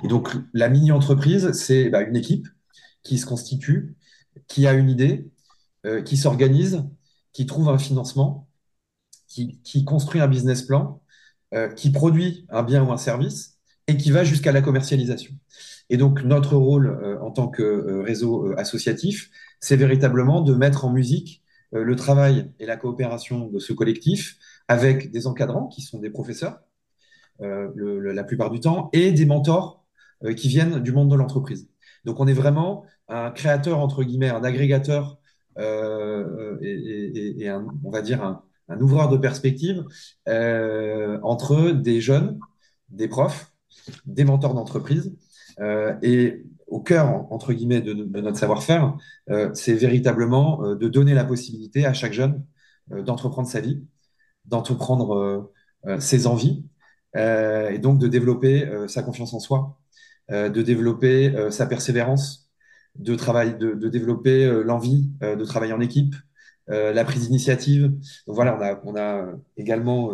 Et 0.03 0.07
donc, 0.07 0.29
la 0.53 0.69
mini-entreprise, 0.69 1.51
c'est 1.51 1.89
bah, 1.89 2.01
une 2.01 2.15
équipe 2.15 2.47
qui 3.03 3.17
se 3.17 3.25
constitue, 3.25 3.95
qui 4.47 4.65
a 4.67 4.73
une 4.73 4.89
idée, 4.89 5.29
qui 6.05 6.17
s'organise, 6.17 6.83
qui 7.33 7.45
trouve 7.45 7.69
un 7.69 7.77
financement, 7.77 8.47
qui, 9.27 9.59
qui, 9.63 9.83
construit 9.83 10.21
un 10.21 10.27
business 10.27 10.61
plan, 10.61 11.01
euh, 11.53 11.69
qui 11.69 11.91
produit 11.91 12.45
un 12.49 12.63
bien 12.63 12.83
ou 12.83 12.91
un 12.91 12.97
service 12.97 13.57
et 13.87 13.97
qui 13.97 14.11
va 14.11 14.23
jusqu'à 14.23 14.51
la 14.51 14.61
commercialisation. 14.61 15.33
Et 15.89 15.97
donc, 15.97 16.23
notre 16.23 16.55
rôle 16.55 16.87
euh, 16.87 17.19
en 17.21 17.31
tant 17.31 17.47
que 17.47 17.61
euh, 17.61 18.01
réseau 18.01 18.53
associatif, 18.57 19.29
c'est 19.59 19.75
véritablement 19.75 20.41
de 20.41 20.55
mettre 20.55 20.85
en 20.85 20.91
musique 20.91 21.41
le 21.75 21.95
travail 21.95 22.51
et 22.59 22.67
la 22.67 22.77
coopération 22.77 23.47
de 23.47 23.57
ce 23.57 23.73
collectif 23.73 24.37
avec 24.67 25.11
des 25.11 25.27
encadrants 25.27 25.67
qui 25.67 25.81
sont 25.81 25.99
des 25.99 26.09
professeurs, 26.09 26.61
le, 27.39 27.99
la 27.99 28.23
plupart 28.23 28.49
du 28.51 28.59
temps, 28.59 28.89
et 28.93 29.11
des 29.11 29.25
mentors 29.25 29.85
qui 30.37 30.47
viennent 30.47 30.79
du 30.79 30.91
monde 30.91 31.11
de 31.11 31.15
l'entreprise. 31.15 31.69
Donc, 32.05 32.19
on 32.19 32.27
est 32.27 32.33
vraiment 32.33 32.85
un 33.09 33.31
créateur, 33.31 33.79
entre 33.79 34.03
guillemets, 34.03 34.29
un 34.29 34.43
agrégateur 34.43 35.19
et, 35.57 37.49
un, 37.49 37.67
on 37.83 37.91
va 37.91 38.01
dire 38.01 38.23
un, 38.23 38.43
un 38.69 38.79
ouvreur 38.79 39.09
de 39.09 39.17
perspective 39.17 39.83
entre 40.25 41.71
des 41.71 42.01
jeunes, 42.01 42.39
des 42.89 43.07
profs, 43.07 43.51
des 44.05 44.23
mentors 44.23 44.53
d'entreprise. 44.53 45.15
et 46.01 46.43
au 46.67 46.79
cœur, 46.79 47.31
entre 47.31 47.53
guillemets, 47.53 47.81
de, 47.81 47.93
notre 47.93 48.37
savoir-faire, 48.37 48.95
c'est 49.53 49.75
véritablement 49.75 50.75
de 50.75 50.87
donner 50.87 51.13
la 51.13 51.25
possibilité 51.25 51.85
à 51.85 51.93
chaque 51.93 52.13
jeune 52.13 52.43
d'entreprendre 52.89 53.47
sa 53.47 53.61
vie, 53.61 53.83
d'entreprendre 54.45 55.51
ses 55.99 56.27
envies, 56.27 56.65
et 57.15 57.77
donc 57.79 57.99
de 57.99 58.07
développer 58.07 58.69
sa 58.87 59.03
confiance 59.03 59.33
en 59.33 59.39
soi, 59.39 59.77
de 60.29 60.61
développer 60.61 61.33
sa 61.51 61.65
persévérance, 61.65 62.49
de, 62.95 63.15
de, 63.15 63.89
développer 63.89 64.63
l'envie 64.63 65.11
de 65.21 65.43
travailler 65.45 65.73
en 65.73 65.81
équipe, 65.81 66.15
la 66.67 67.03
prise 67.03 67.27
d'initiative. 67.27 67.89
Donc 68.27 68.35
voilà, 68.35 68.57
on 68.57 68.61
a, 68.61 68.81
on 68.85 68.95
a 68.95 69.33
également 69.57 70.11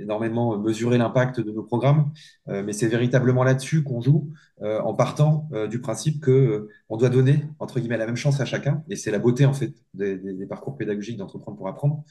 énormément 0.00 0.58
mesuré 0.58 0.98
l'impact 0.98 1.40
de 1.40 1.50
nos 1.52 1.62
programmes, 1.62 2.12
mais 2.46 2.72
c'est 2.72 2.88
véritablement 2.88 3.44
là-dessus 3.44 3.84
qu'on 3.84 4.00
joue 4.00 4.32
en 4.60 4.94
partant 4.94 5.48
du 5.70 5.80
principe 5.80 6.20
que 6.20 6.68
on 6.88 6.96
doit 6.96 7.10
donner 7.10 7.44
entre 7.58 7.78
guillemets 7.80 7.96
la 7.96 8.06
même 8.06 8.16
chance 8.16 8.40
à 8.40 8.44
chacun, 8.44 8.82
et 8.88 8.96
c'est 8.96 9.10
la 9.10 9.18
beauté 9.18 9.46
en 9.46 9.52
fait 9.52 9.72
des, 9.94 10.16
des 10.16 10.46
parcours 10.46 10.76
pédagogiques 10.76 11.16
d'entreprendre 11.16 11.56
pour 11.56 11.68
apprendre. 11.68 12.02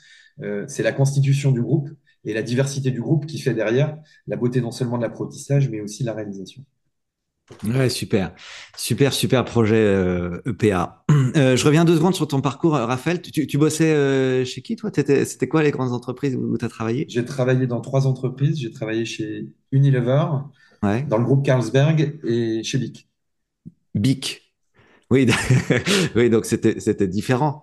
c'est 0.67 0.83
la 0.83 0.91
constitution 0.93 1.51
du 1.51 1.61
groupe 1.61 1.89
et 2.25 2.33
la 2.33 2.41
diversité 2.41 2.91
du 2.91 3.01
groupe 3.01 3.25
qui 3.25 3.39
fait 3.39 3.53
derrière 3.53 3.97
la 4.27 4.35
beauté 4.35 4.61
non 4.61 4.71
seulement 4.71 4.97
de 4.97 5.03
l'apprentissage, 5.03 5.69
mais 5.69 5.81
aussi 5.81 6.03
la 6.03 6.13
réalisation. 6.13 6.63
Ouais, 7.63 7.89
super, 7.89 8.33
super, 8.77 9.13
super 9.13 9.45
projet 9.45 9.99
EPA. 10.45 11.03
E 11.09 11.13
euh, 11.37 11.57
je 11.57 11.65
reviens 11.65 11.85
deux 11.85 11.95
secondes 11.95 12.15
sur 12.15 12.27
ton 12.27 12.41
parcours, 12.41 12.73
Raphaël. 12.73 13.21
Tu, 13.21 13.57
bossais 13.57 13.93
euh, 13.93 14.45
chez 14.45 14.61
qui, 14.61 14.75
toi? 14.75 14.91
C'était 14.93 15.47
quoi 15.47 15.61
les 15.61 15.71
grandes 15.71 15.91
entreprises 15.91 16.35
où 16.35 16.57
tu 16.57 16.65
as 16.65 16.69
travaillé? 16.69 17.05
J'ai 17.09 17.25
travaillé 17.25 17.67
dans 17.67 17.81
trois 17.81 18.07
entreprises. 18.07 18.59
J'ai 18.59 18.71
travaillé 18.71 19.05
chez 19.05 19.49
Unilever, 19.71 20.25
dans 20.81 21.17
le 21.17 21.23
groupe 21.23 21.45
Carlsberg 21.45 22.19
et 22.23 22.63
chez 22.63 22.77
BIC. 22.77 23.09
BIC 23.95 24.39
oui, 25.11 25.29
oui 26.15 26.31
donc 26.31 26.45
c'était 26.45 27.07
différent. 27.07 27.61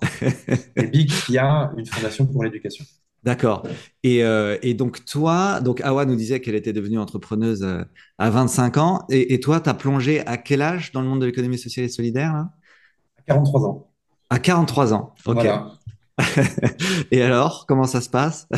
et 0.77 0.87
BIC 0.87 1.11
qui 1.27 1.37
a 1.37 1.73
une 1.77 1.87
fondation 1.87 2.25
pour 2.27 2.45
l'éducation. 2.45 2.85
D'accord. 3.23 3.67
Euh, 4.07 4.59
et, 4.63 4.75
donc 4.75 5.05
toi, 5.05 5.61
donc 5.61 5.81
Awa 5.83 6.07
nous 6.07 6.17
disait 6.17 6.41
qu'elle 6.41 6.55
était 6.55 6.73
devenue 6.73 6.99
entrepreneuse 6.99 7.63
euh, 7.63 7.83
à 8.19 8.31
25 8.31 8.79
ans. 8.79 9.05
Et, 9.11 9.41
toi, 9.41 9.61
tu 9.61 9.69
as 9.69 9.75
plongé 9.75 10.27
à 10.27 10.37
quel 10.39 10.63
âge 10.63 10.93
dans 10.93 11.03
le 11.03 11.09
monde 11.09 11.21
de 11.21 11.27
l'économie 11.27 11.59
sociale 11.59 11.87
et 11.87 11.89
solidaire 11.89 12.35
À 12.35 13.23
43 13.27 13.65
ans. 13.67 13.91
À 14.31 14.39
43 14.39 14.95
ans, 14.95 15.15
ok. 15.27 15.35
Voilà. 15.35 15.73
et 17.11 17.23
alors, 17.23 17.67
comment 17.67 17.85
ça 17.85 18.01
se 18.01 18.09
passe? 18.09 18.49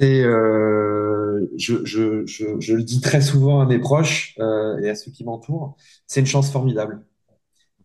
Et 0.00 0.22
euh, 0.22 1.46
je, 1.56 1.84
je, 1.84 2.72
le 2.74 2.82
dis 2.82 3.00
très 3.00 3.20
souvent 3.20 3.60
à 3.60 3.66
mes 3.66 3.78
proches 3.78 4.36
et 4.38 4.88
à 4.88 4.94
ceux 4.94 5.10
qui 5.10 5.24
m'entourent, 5.24 5.76
c'est 6.06 6.20
une 6.20 6.26
chance 6.26 6.50
formidable. 6.50 7.02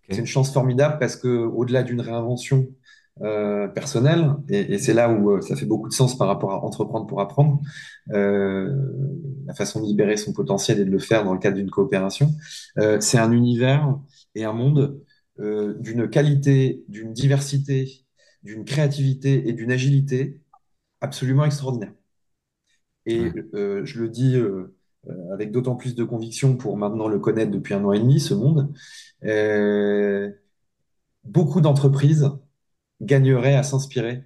C'est 0.09 0.17
une 0.17 0.27
chance 0.27 0.51
formidable 0.51 0.97
parce 0.99 1.15
que 1.15 1.27
au-delà 1.27 1.81
d'une 1.81 2.01
réinvention 2.01 2.67
euh, 3.22 3.67
personnel, 3.67 4.36
et, 4.50 4.79
c'est 4.79 4.93
là 4.93 5.08
où 5.12 5.32
euh, 5.32 5.41
ça 5.41 5.55
fait 5.55 5.67
beaucoup 5.67 5.88
de 5.88 5.93
sens 5.93 6.17
par 6.17 6.27
rapport 6.27 6.51
à 6.51 6.63
entreprendre 6.63 7.05
pour 7.05 7.22
apprendre, 7.22 7.62
euh, 8.12 8.75
la 9.46 9.53
façon 9.53 9.82
de 9.82 9.86
libérer 9.86 10.17
son 10.17 10.34
potentiel 10.34 10.79
et 10.79 10.86
de 10.86 10.89
le 10.89 10.98
faire 10.98 11.24
dans 11.24 11.34
le 11.34 11.39
cadre 11.39 11.58
d'une 11.58 11.70
coopération. 11.70 12.32
c'est 13.00 13.20
un 13.20 13.32
univers 13.32 14.00
et 14.36 14.46
un 14.46 14.53
monde 14.53 15.00
d'une 15.38 16.10
qualité, 16.10 16.84
d'une 16.88 17.13
diversité, 17.13 18.05
d'une 18.43 18.65
créativité 18.65 19.48
et 19.48 19.53
d'une 19.53 19.72
agilité 19.72 20.41
absolument 21.01 21.46
extraordinaire. 21.46 21.93
Et 23.05 23.32
je 23.53 24.00
le 24.00 24.10
dis 24.10 24.41
avec 25.32 25.51
d'autant 25.51 25.75
plus 25.75 25.96
de 25.96 26.03
conviction 26.03 26.55
pour 26.55 26.77
maintenant 26.77 27.08
le 27.08 27.20
connaître 27.20 27.51
depuis 27.51 27.74
un 27.74 27.84
an 27.84 27.93
et 27.93 28.00
demi, 28.00 28.20
ce 28.20 28.34
monde. 28.34 28.74
beaucoup 31.25 31.62
d'entreprises 31.62 32.29
gagnerait 33.05 33.55
à 33.55 33.63
s'inspirer 33.63 34.24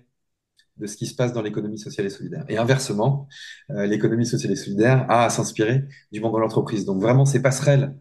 de 0.79 0.87
ce 0.87 0.97
qui 0.97 1.05
se 1.05 1.15
passe 1.15 1.33
dans 1.33 1.41
l'économie 1.41 1.79
sociale 1.79 2.05
et 2.05 2.09
solidaire. 2.09 2.45
Et 2.49 2.57
inversement, 2.57 3.27
euh, 3.71 3.85
l'économie 3.85 4.25
sociale 4.25 4.53
et 4.53 4.55
solidaire 4.55 5.05
a 5.09 5.25
à 5.25 5.29
s'inspirer 5.29 5.83
du 6.11 6.19
monde 6.19 6.35
de 6.35 6.39
l'entreprise. 6.39 6.85
Donc 6.85 7.01
vraiment, 7.01 7.25
ces 7.25 7.41
passerelles 7.41 7.95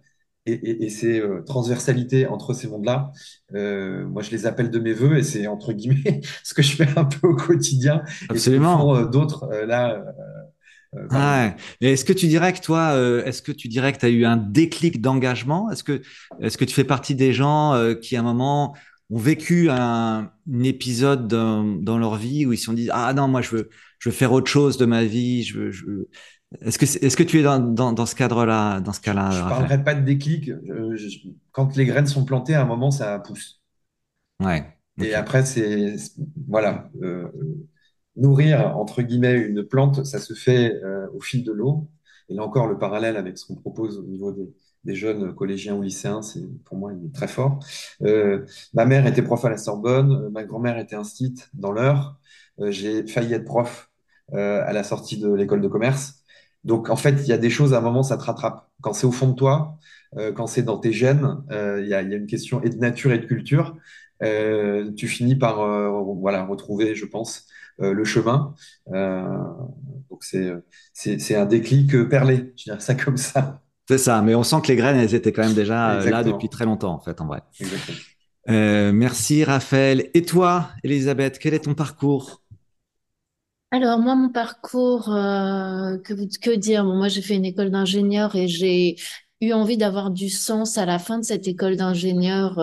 et, 0.48 0.90
ces 0.90 1.18
euh, 1.20 1.42
transversalités 1.42 2.28
entre 2.28 2.54
ces 2.54 2.68
mondes-là, 2.68 3.10
euh, 3.54 4.06
moi 4.06 4.22
je 4.22 4.30
les 4.30 4.46
appelle 4.46 4.70
de 4.70 4.78
mes 4.78 4.92
voeux 4.92 5.18
et 5.18 5.24
c'est 5.24 5.48
entre 5.48 5.72
guillemets 5.72 6.20
ce 6.44 6.54
que 6.54 6.62
je 6.62 6.76
fais 6.76 6.86
un 6.96 7.04
peu 7.04 7.26
au 7.26 7.34
quotidien. 7.34 8.02
Absolument. 8.28 9.06
D'autres 9.06 9.48
là. 9.66 10.04
Ah 11.10 11.56
est-ce 11.80 12.04
que 12.04 12.12
tu 12.12 12.28
dirais 12.28 12.52
que 12.52 12.60
toi, 12.60 12.96
est-ce 13.26 13.42
que 13.42 13.50
tu 13.50 13.66
dirais 13.66 13.92
que 13.92 13.98
tu 13.98 14.06
as 14.06 14.08
eu 14.08 14.24
un 14.24 14.36
déclic 14.36 15.00
d'engagement? 15.00 15.68
Est-ce 15.70 15.82
que, 15.82 16.00
est-ce 16.40 16.56
que 16.56 16.64
tu 16.64 16.74
fais 16.74 16.84
partie 16.84 17.16
des 17.16 17.32
gens 17.32 17.74
qui 18.00 18.16
à 18.16 18.20
un 18.20 18.22
moment 18.22 18.74
ont 19.10 19.18
vécu 19.18 19.68
un, 19.70 20.32
épisode 20.62 21.28
dans, 21.28 21.98
leur 21.98 22.16
vie 22.16 22.46
où 22.46 22.52
ils 22.52 22.58
se 22.58 22.64
sont 22.64 22.72
dit 22.72 22.88
ah 22.92 23.12
non 23.14 23.28
moi 23.28 23.40
je 23.40 23.50
veux 23.50 23.70
je 23.98 24.08
veux 24.08 24.14
faire 24.14 24.32
autre 24.32 24.50
chose 24.50 24.76
de 24.76 24.86
ma 24.86 25.04
vie 25.04 25.42
je 25.42 25.70
je... 25.70 25.84
est-ce 26.60 26.78
que 26.78 26.84
est-ce 26.84 27.16
que 27.16 27.22
tu 27.22 27.40
es 27.40 27.42
dans, 27.42 27.58
dans, 27.58 27.90
ce 27.90 27.94
dans 27.94 28.06
ce 28.06 29.00
cas-là 29.00 29.30
je 29.30 29.42
ne 29.42 29.48
parlerai 29.48 29.84
pas 29.84 29.94
de 29.94 30.04
déclic. 30.04 30.50
Quand 31.52 31.76
les 31.76 31.84
graines 31.84 32.06
sont 32.06 32.24
plantées 32.24 32.54
à 32.54 32.62
un 32.62 32.66
moment 32.66 32.90
ça 32.90 33.18
pousse. 33.18 33.62
Ouais 34.40 34.76
et 35.02 35.14
après 35.14 35.44
c'est 35.44 35.96
voilà 36.48 36.90
euh, 37.02 37.28
nourrir 38.16 38.76
entre 38.76 39.02
guillemets 39.02 39.34
une 39.34 39.62
plante 39.64 40.04
ça 40.04 40.18
se 40.18 40.34
fait 40.34 40.74
euh, 40.82 41.06
au 41.14 41.20
fil 41.20 41.44
de 41.44 41.52
l'eau. 41.52 41.88
Et 42.28 42.34
là 42.34 42.42
encore 42.42 42.66
le 42.66 42.78
parallèle 42.78 43.16
avec 43.16 43.38
ce 43.38 43.46
qu'on 43.46 43.56
propose 43.56 43.98
au 43.98 44.04
niveau 44.04 44.32
des 44.32 44.52
des 44.86 44.94
jeunes 44.94 45.34
collégiens 45.34 45.74
ou 45.74 45.82
lycéens, 45.82 46.22
c'est 46.22 46.40
pour 46.64 46.78
moi 46.78 46.92
il 46.94 47.06
est 47.06 47.12
très 47.14 47.28
fort. 47.28 47.58
Euh, 48.02 48.46
ma 48.72 48.86
mère 48.86 49.06
était 49.06 49.22
prof 49.22 49.44
à 49.44 49.50
la 49.50 49.58
Sorbonne, 49.58 50.12
euh, 50.12 50.30
ma 50.30 50.44
grand-mère 50.44 50.78
était 50.78 50.96
instite 50.96 51.50
dans 51.52 51.72
l'heure. 51.72 52.18
Euh, 52.60 52.70
j'ai 52.70 53.06
failli 53.06 53.34
être 53.34 53.44
prof 53.44 53.90
à 54.32 54.72
la 54.72 54.82
sortie 54.82 55.18
de 55.18 55.32
l'école 55.32 55.60
de 55.60 55.68
commerce. 55.68 56.24
Donc 56.64 56.90
en 56.90 56.96
fait, 56.96 57.12
il 57.12 57.26
y 57.28 57.32
a 57.32 57.38
des 57.38 57.50
choses 57.50 57.74
à 57.74 57.78
un 57.78 57.80
moment 57.80 58.02
ça 58.02 58.16
te 58.16 58.24
rattrape. 58.24 58.68
Quand 58.80 58.92
c'est 58.92 59.06
au 59.06 59.12
fond 59.12 59.28
de 59.28 59.36
toi, 59.36 59.78
quand 60.34 60.48
c'est 60.48 60.64
dans 60.64 60.78
tes 60.78 60.92
gènes, 60.92 61.44
il 61.50 61.86
y, 61.86 61.94
a, 61.94 62.02
une 62.02 62.26
question 62.26 62.60
et 62.62 62.70
de 62.70 62.76
nature 62.76 63.12
et 63.12 63.18
de 63.18 63.26
culture. 63.26 63.76
tu 64.96 65.06
finis 65.08 65.36
par 65.36 65.58
voilà 66.18 66.44
retrouver, 66.44 66.96
je 66.96 67.06
pense, 67.06 67.46
le 67.78 68.04
chemin. 68.04 68.54
donc 68.88 70.24
c'est 70.24 70.52
c'est 70.92 71.36
un 71.36 71.46
déclic 71.46 72.08
perlé, 72.08 72.52
je 72.56 72.64
dirais 72.64 72.80
ça 72.80 72.96
comme 72.96 73.16
ça. 73.16 73.62
C'est 73.88 73.98
ça, 73.98 74.20
mais 74.20 74.34
on 74.34 74.42
sent 74.42 74.56
que 74.62 74.68
les 74.68 74.76
graines, 74.76 74.96
elles 74.96 75.14
étaient 75.14 75.32
quand 75.32 75.44
même 75.44 75.54
déjà 75.54 75.92
euh, 75.92 76.10
là 76.10 76.24
depuis 76.24 76.48
très 76.48 76.64
longtemps, 76.64 76.92
en 76.92 77.00
fait, 77.00 77.20
en 77.20 77.26
vrai. 77.26 77.42
Euh, 78.48 78.92
merci, 78.92 79.44
Raphaël. 79.44 80.10
Et 80.14 80.22
toi, 80.22 80.70
Elisabeth, 80.82 81.38
quel 81.38 81.54
est 81.54 81.60
ton 81.60 81.74
parcours? 81.74 82.42
Alors, 83.70 83.98
moi, 83.98 84.14
mon 84.16 84.28
parcours, 84.28 85.12
euh, 85.12 85.98
que, 85.98 86.14
que 86.38 86.56
dire? 86.56 86.84
Moi, 86.84 87.08
j'ai 87.08 87.22
fait 87.22 87.34
une 87.34 87.44
école 87.44 87.70
d'ingénieur 87.70 88.34
et 88.34 88.48
j'ai 88.48 88.96
eu 89.40 89.52
envie 89.52 89.76
d'avoir 89.76 90.10
du 90.10 90.30
sens 90.30 90.78
à 90.78 90.86
la 90.86 90.98
fin 90.98 91.18
de 91.18 91.24
cette 91.24 91.46
école 91.46 91.76
d'ingénieur 91.76 92.58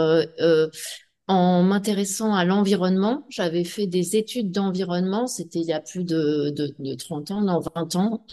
en 1.28 1.64
m'intéressant 1.64 2.34
à 2.34 2.46
l'environnement. 2.46 3.26
J'avais 3.30 3.64
fait 3.64 3.88
des 3.88 4.16
études 4.16 4.52
d'environnement, 4.52 5.28
c'était 5.28 5.60
il 5.60 5.68
y 5.68 5.74
a 5.74 5.80
plus 5.80 6.04
de, 6.04 6.50
de, 6.50 6.76
de 6.80 6.94
30 6.96 7.32
ans, 7.32 7.42
non, 7.42 7.62
20 7.76 7.96
ans. 7.96 8.26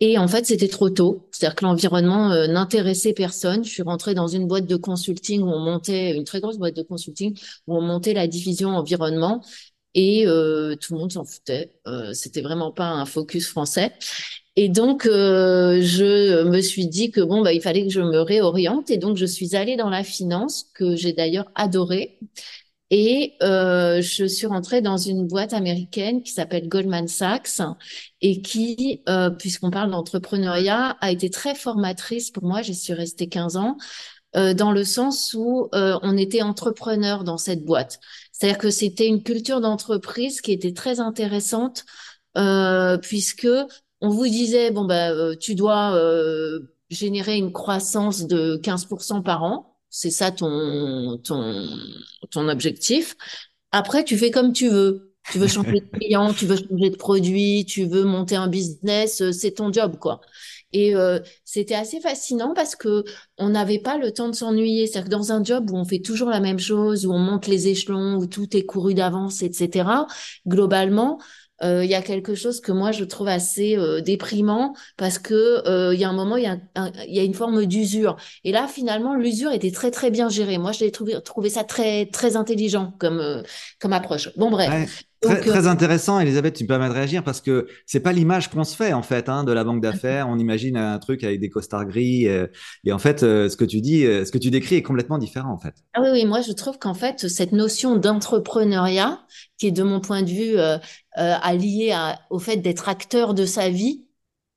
Et 0.00 0.18
en 0.18 0.28
fait, 0.28 0.44
c'était 0.44 0.68
trop 0.68 0.90
tôt. 0.90 1.26
C'est-à-dire 1.32 1.54
que 1.56 1.64
l'environnement 1.64 2.30
euh, 2.30 2.46
n'intéressait 2.46 3.14
personne. 3.14 3.64
Je 3.64 3.70
suis 3.70 3.82
rentrée 3.82 4.14
dans 4.14 4.26
une 4.28 4.46
boîte 4.46 4.66
de 4.66 4.76
consulting 4.76 5.40
où 5.42 5.48
on 5.48 5.58
montait, 5.58 6.14
une 6.14 6.24
très 6.24 6.40
grosse 6.40 6.58
boîte 6.58 6.76
de 6.76 6.82
consulting, 6.82 7.38
où 7.66 7.76
on 7.76 7.80
montait 7.80 8.12
la 8.12 8.26
division 8.26 8.70
environnement. 8.70 9.42
Et 9.94 10.26
euh, 10.26 10.76
tout 10.76 10.92
le 10.92 11.00
monde 11.00 11.12
s'en 11.12 11.24
foutait. 11.24 11.72
Euh, 11.86 12.12
c'était 12.12 12.42
vraiment 12.42 12.70
pas 12.70 12.88
un 12.88 13.06
focus 13.06 13.48
français. 13.48 13.92
Et 14.54 14.68
donc, 14.68 15.06
euh, 15.06 15.80
je 15.82 16.44
me 16.44 16.60
suis 16.60 16.86
dit 16.86 17.10
que 17.10 17.22
bon, 17.22 17.42
bah, 17.42 17.52
il 17.54 17.62
fallait 17.62 17.84
que 17.86 17.92
je 17.92 18.00
me 18.00 18.20
réoriente. 18.20 18.90
Et 18.90 18.98
donc, 18.98 19.16
je 19.16 19.24
suis 19.26 19.56
allée 19.56 19.76
dans 19.76 19.88
la 19.90 20.04
finance, 20.04 20.66
que 20.74 20.96
j'ai 20.96 21.14
d'ailleurs 21.14 21.50
adorée. 21.54 22.18
Et 22.90 23.34
euh, 23.42 24.00
je 24.00 24.24
suis 24.24 24.46
rentrée 24.46 24.80
dans 24.80 24.96
une 24.96 25.26
boîte 25.26 25.52
américaine 25.52 26.22
qui 26.22 26.30
s'appelle 26.32 26.68
Goldman 26.68 27.08
Sachs 27.08 27.60
et 28.20 28.42
qui, 28.42 29.02
euh, 29.08 29.30
puisqu'on 29.30 29.70
parle 29.70 29.90
d'entrepreneuriat, 29.90 30.96
a 31.00 31.10
été 31.10 31.28
très 31.28 31.56
formatrice 31.56 32.30
pour 32.30 32.44
moi. 32.44 32.62
J'y 32.62 32.76
suis 32.76 32.92
restée 32.92 33.28
15 33.28 33.56
ans 33.56 33.76
euh, 34.36 34.52
dans 34.52 34.70
le 34.72 34.84
sens 34.84 35.34
où 35.34 35.68
euh, 35.74 35.98
on 36.02 36.16
était 36.16 36.42
entrepreneur 36.42 37.24
dans 37.24 37.38
cette 37.38 37.64
boîte. 37.64 38.00
C'est-à-dire 38.32 38.58
que 38.58 38.70
c'était 38.70 39.06
une 39.06 39.22
culture 39.22 39.60
d'entreprise 39.60 40.42
qui 40.42 40.52
était 40.52 40.74
très 40.74 41.00
intéressante 41.00 41.84
euh, 42.36 42.98
puisque 42.98 43.48
on 44.02 44.10
vous 44.10 44.26
disait 44.26 44.70
bon 44.70 44.84
bah 44.84 45.36
tu 45.36 45.54
dois 45.54 45.98
générer 46.90 47.36
une 47.36 47.52
croissance 47.52 48.26
de 48.26 48.56
15% 48.62 49.22
par 49.22 49.42
an. 49.42 49.75
C'est 49.98 50.10
ça 50.10 50.30
ton, 50.30 51.16
ton, 51.24 51.66
ton 52.30 52.48
objectif. 52.50 53.16
Après, 53.72 54.04
tu 54.04 54.18
fais 54.18 54.30
comme 54.30 54.52
tu 54.52 54.68
veux. 54.68 55.14
Tu 55.32 55.38
veux 55.38 55.48
changer 55.48 55.80
de 55.80 55.86
client, 55.98 56.34
tu 56.34 56.44
veux 56.44 56.56
changer 56.56 56.90
de 56.90 56.96
produit, 56.96 57.64
tu 57.66 57.86
veux 57.86 58.04
monter 58.04 58.36
un 58.36 58.46
business, 58.46 59.22
euh, 59.22 59.32
c'est 59.32 59.52
ton 59.52 59.72
job, 59.72 59.98
quoi. 59.98 60.20
Et 60.74 60.94
euh, 60.94 61.18
c'était 61.46 61.74
assez 61.74 61.98
fascinant 62.00 62.52
parce 62.54 62.76
que 62.76 63.04
on 63.38 63.48
n'avait 63.48 63.78
pas 63.78 63.96
le 63.96 64.12
temps 64.12 64.28
de 64.28 64.34
s'ennuyer. 64.34 64.86
C'est-à-dire 64.86 65.06
que 65.10 65.16
dans 65.16 65.32
un 65.32 65.42
job 65.42 65.70
où 65.70 65.76
on 65.76 65.86
fait 65.86 66.00
toujours 66.00 66.28
la 66.28 66.40
même 66.40 66.58
chose, 66.58 67.06
où 67.06 67.12
on 67.12 67.18
monte 67.18 67.46
les 67.46 67.68
échelons, 67.68 68.16
où 68.16 68.26
tout 68.26 68.54
est 68.54 68.66
couru 68.66 68.92
d'avance, 68.92 69.42
etc. 69.42 70.06
Globalement, 70.46 71.18
euh, 71.62 71.84
il 71.84 71.90
y 71.90 71.94
a 71.94 72.02
quelque 72.02 72.34
chose 72.34 72.60
que 72.60 72.72
moi 72.72 72.92
je 72.92 73.04
trouve 73.04 73.28
assez 73.28 73.76
euh, 73.76 74.00
déprimant 74.00 74.74
parce 74.96 75.18
que 75.18 75.34
euh, 75.66 75.94
il 75.94 76.00
y 76.00 76.04
a 76.04 76.08
un 76.08 76.12
moment 76.12 76.36
il 76.36 76.44
y 76.44 77.14
y 77.14 77.20
a 77.20 77.22
une 77.22 77.34
forme 77.34 77.64
d'usure. 77.66 78.16
Et 78.44 78.52
là 78.52 78.68
finalement 78.68 79.14
l'usure 79.14 79.52
était 79.52 79.70
très 79.70 79.90
très 79.90 80.10
bien 80.10 80.28
gérée. 80.28 80.58
Moi 80.58 80.72
j'ai 80.72 80.90
trouvé 80.90 81.20
trouvé 81.22 81.48
ça 81.50 81.64
très 81.64 82.06
très 82.06 82.36
intelligent 82.36 82.94
comme 82.98 83.42
comme 83.80 83.92
approche. 83.92 84.30
Bon 84.36 84.50
bref 84.50 85.05
Très, 85.22 85.40
très, 85.40 85.66
intéressant, 85.66 86.20
Elisabeth, 86.20 86.54
tu 86.54 86.64
me 86.64 86.68
permets 86.68 86.88
de 86.88 86.94
réagir 86.94 87.24
parce 87.24 87.40
que 87.40 87.66
c'est 87.86 88.00
pas 88.00 88.12
l'image 88.12 88.50
qu'on 88.50 88.64
se 88.64 88.76
fait 88.76 88.92
en 88.92 89.02
fait 89.02 89.28
hein, 89.28 89.44
de 89.44 89.52
la 89.52 89.64
banque 89.64 89.80
d'affaires. 89.80 90.28
On 90.28 90.38
imagine 90.38 90.76
un 90.76 90.98
truc 90.98 91.24
avec 91.24 91.40
des 91.40 91.48
costards 91.48 91.86
gris 91.86 92.26
et 92.84 92.92
en 92.92 92.98
fait, 92.98 93.20
ce 93.20 93.56
que 93.56 93.64
tu 93.64 93.80
dis, 93.80 94.02
ce 94.02 94.30
que 94.30 94.38
tu 94.38 94.50
décris 94.50 94.76
est 94.76 94.82
complètement 94.82 95.18
différent 95.18 95.52
en 95.52 95.58
fait. 95.58 95.74
Ah 95.94 96.00
oui, 96.02 96.08
oui, 96.12 96.26
moi 96.26 96.42
je 96.42 96.52
trouve 96.52 96.78
qu'en 96.78 96.94
fait 96.94 97.28
cette 97.28 97.52
notion 97.52 97.96
d'entrepreneuriat, 97.96 99.20
qui 99.58 99.68
est 99.68 99.72
de 99.72 99.82
mon 99.82 100.00
point 100.00 100.22
de 100.22 100.30
vue 100.30 100.58
euh, 100.58 100.78
alliée 101.16 101.96
au 102.30 102.38
fait 102.38 102.56
d'être 102.56 102.88
acteur 102.88 103.34
de 103.34 103.46
sa 103.46 103.70
vie, 103.70 104.05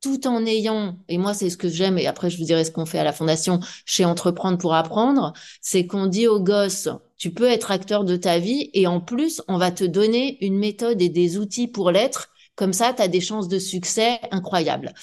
tout 0.01 0.27
en 0.27 0.45
ayant, 0.45 0.97
et 1.09 1.17
moi 1.17 1.33
c'est 1.33 1.49
ce 1.49 1.57
que 1.57 1.69
j'aime, 1.69 1.97
et 1.97 2.07
après 2.07 2.29
je 2.29 2.37
vous 2.37 2.45
dirai 2.45 2.63
ce 2.63 2.71
qu'on 2.71 2.85
fait 2.85 2.99
à 2.99 3.03
la 3.03 3.13
fondation 3.13 3.59
chez 3.85 4.05
Entreprendre 4.05 4.57
pour 4.57 4.73
apprendre, 4.73 5.33
c'est 5.61 5.87
qu'on 5.87 6.07
dit 6.07 6.27
aux 6.27 6.39
gosses, 6.39 6.89
tu 7.17 7.31
peux 7.31 7.49
être 7.49 7.71
acteur 7.71 8.05
de 8.05 8.15
ta 8.15 8.39
vie, 8.39 8.69
et 8.73 8.87
en 8.87 9.01
plus, 9.01 9.41
on 9.47 9.57
va 9.57 9.71
te 9.71 9.83
donner 9.83 10.43
une 10.45 10.57
méthode 10.57 11.01
et 11.01 11.09
des 11.09 11.37
outils 11.37 11.67
pour 11.67 11.91
l'être, 11.91 12.29
comme 12.55 12.73
ça, 12.73 12.93
tu 12.93 13.01
as 13.01 13.07
des 13.07 13.21
chances 13.21 13.47
de 13.47 13.59
succès 13.59 14.19
incroyables. 14.31 14.93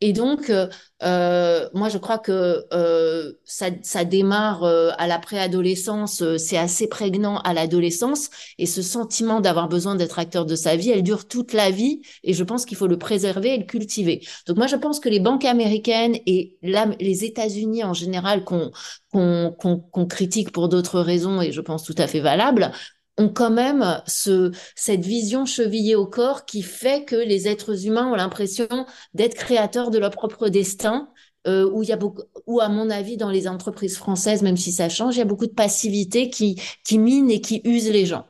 Et 0.00 0.12
donc, 0.12 0.48
euh, 0.48 0.68
euh, 1.02 1.68
moi, 1.74 1.88
je 1.88 1.98
crois 1.98 2.18
que 2.18 2.64
euh, 2.72 3.32
ça, 3.44 3.66
ça, 3.82 4.04
démarre 4.04 4.62
euh, 4.62 4.90
à 4.96 5.08
la 5.08 5.18
préadolescence, 5.18 6.22
euh, 6.22 6.38
c'est 6.38 6.56
assez 6.56 6.86
prégnant 6.86 7.38
à 7.38 7.52
l'adolescence, 7.52 8.30
et 8.58 8.66
ce 8.66 8.80
sentiment 8.80 9.40
d'avoir 9.40 9.68
besoin 9.68 9.96
d'être 9.96 10.20
acteur 10.20 10.46
de 10.46 10.54
sa 10.54 10.76
vie, 10.76 10.90
elle 10.90 11.02
dure 11.02 11.26
toute 11.26 11.52
la 11.52 11.72
vie, 11.72 12.02
et 12.22 12.32
je 12.32 12.44
pense 12.44 12.64
qu'il 12.64 12.76
faut 12.76 12.86
le 12.86 12.98
préserver 12.98 13.54
et 13.54 13.58
le 13.58 13.64
cultiver. 13.64 14.24
Donc 14.46 14.56
moi, 14.56 14.68
je 14.68 14.76
pense 14.76 15.00
que 15.00 15.08
les 15.08 15.20
banques 15.20 15.44
américaines 15.44 16.16
et 16.26 16.56
les 16.62 17.24
États-Unis 17.24 17.82
en 17.82 17.94
général, 17.94 18.44
qu'on 18.44 20.06
critique 20.08 20.52
pour 20.52 20.68
d'autres 20.68 21.00
raisons, 21.00 21.42
et 21.42 21.50
je 21.50 21.60
pense 21.60 21.82
tout 21.82 21.94
à 21.98 22.06
fait 22.06 22.20
valables, 22.20 22.70
ont 23.18 23.28
quand 23.28 23.50
même 23.50 24.02
ce, 24.06 24.52
cette 24.74 25.04
vision 25.04 25.44
chevillée 25.44 25.96
au 25.96 26.06
corps 26.06 26.44
qui 26.44 26.62
fait 26.62 27.04
que 27.04 27.16
les 27.16 27.48
êtres 27.48 27.86
humains 27.86 28.10
ont 28.10 28.14
l'impression 28.14 28.68
d'être 29.14 29.34
créateurs 29.34 29.90
de 29.90 29.98
leur 29.98 30.10
propre 30.10 30.48
destin, 30.48 31.10
euh, 31.46 31.68
où 31.70 31.82
il 31.82 31.88
y 31.88 31.92
a 31.92 31.96
beaucoup, 31.96 32.22
où 32.46 32.60
à 32.60 32.68
mon 32.68 32.90
avis 32.90 33.16
dans 33.16 33.30
les 33.30 33.48
entreprises 33.48 33.96
françaises, 33.96 34.42
même 34.42 34.56
si 34.56 34.72
ça 34.72 34.88
change, 34.88 35.16
il 35.16 35.18
y 35.18 35.22
a 35.22 35.26
beaucoup 35.26 35.46
de 35.46 35.52
passivité 35.52 36.30
qui 36.30 36.60
qui 36.84 36.98
mine 36.98 37.30
et 37.30 37.40
qui 37.40 37.60
use 37.64 37.90
les 37.90 38.06
gens. 38.06 38.26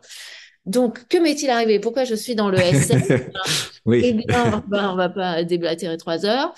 Donc, 0.69 1.09
que 1.09 1.17
m'est-il 1.17 1.49
arrivé? 1.49 1.81
Pourquoi 1.81 2.05
je 2.05 2.15
suis 2.15 2.35
dans 2.35 2.51
le 2.51 2.59
SF 2.59 3.11
oui. 3.89 4.03
Eh 4.05 4.13
bien, 4.13 4.63
on 4.71 4.97
va 4.97 5.09
pas 5.09 5.45
déblatérer 5.45 5.97
trois 5.97 6.27
heures. 6.27 6.53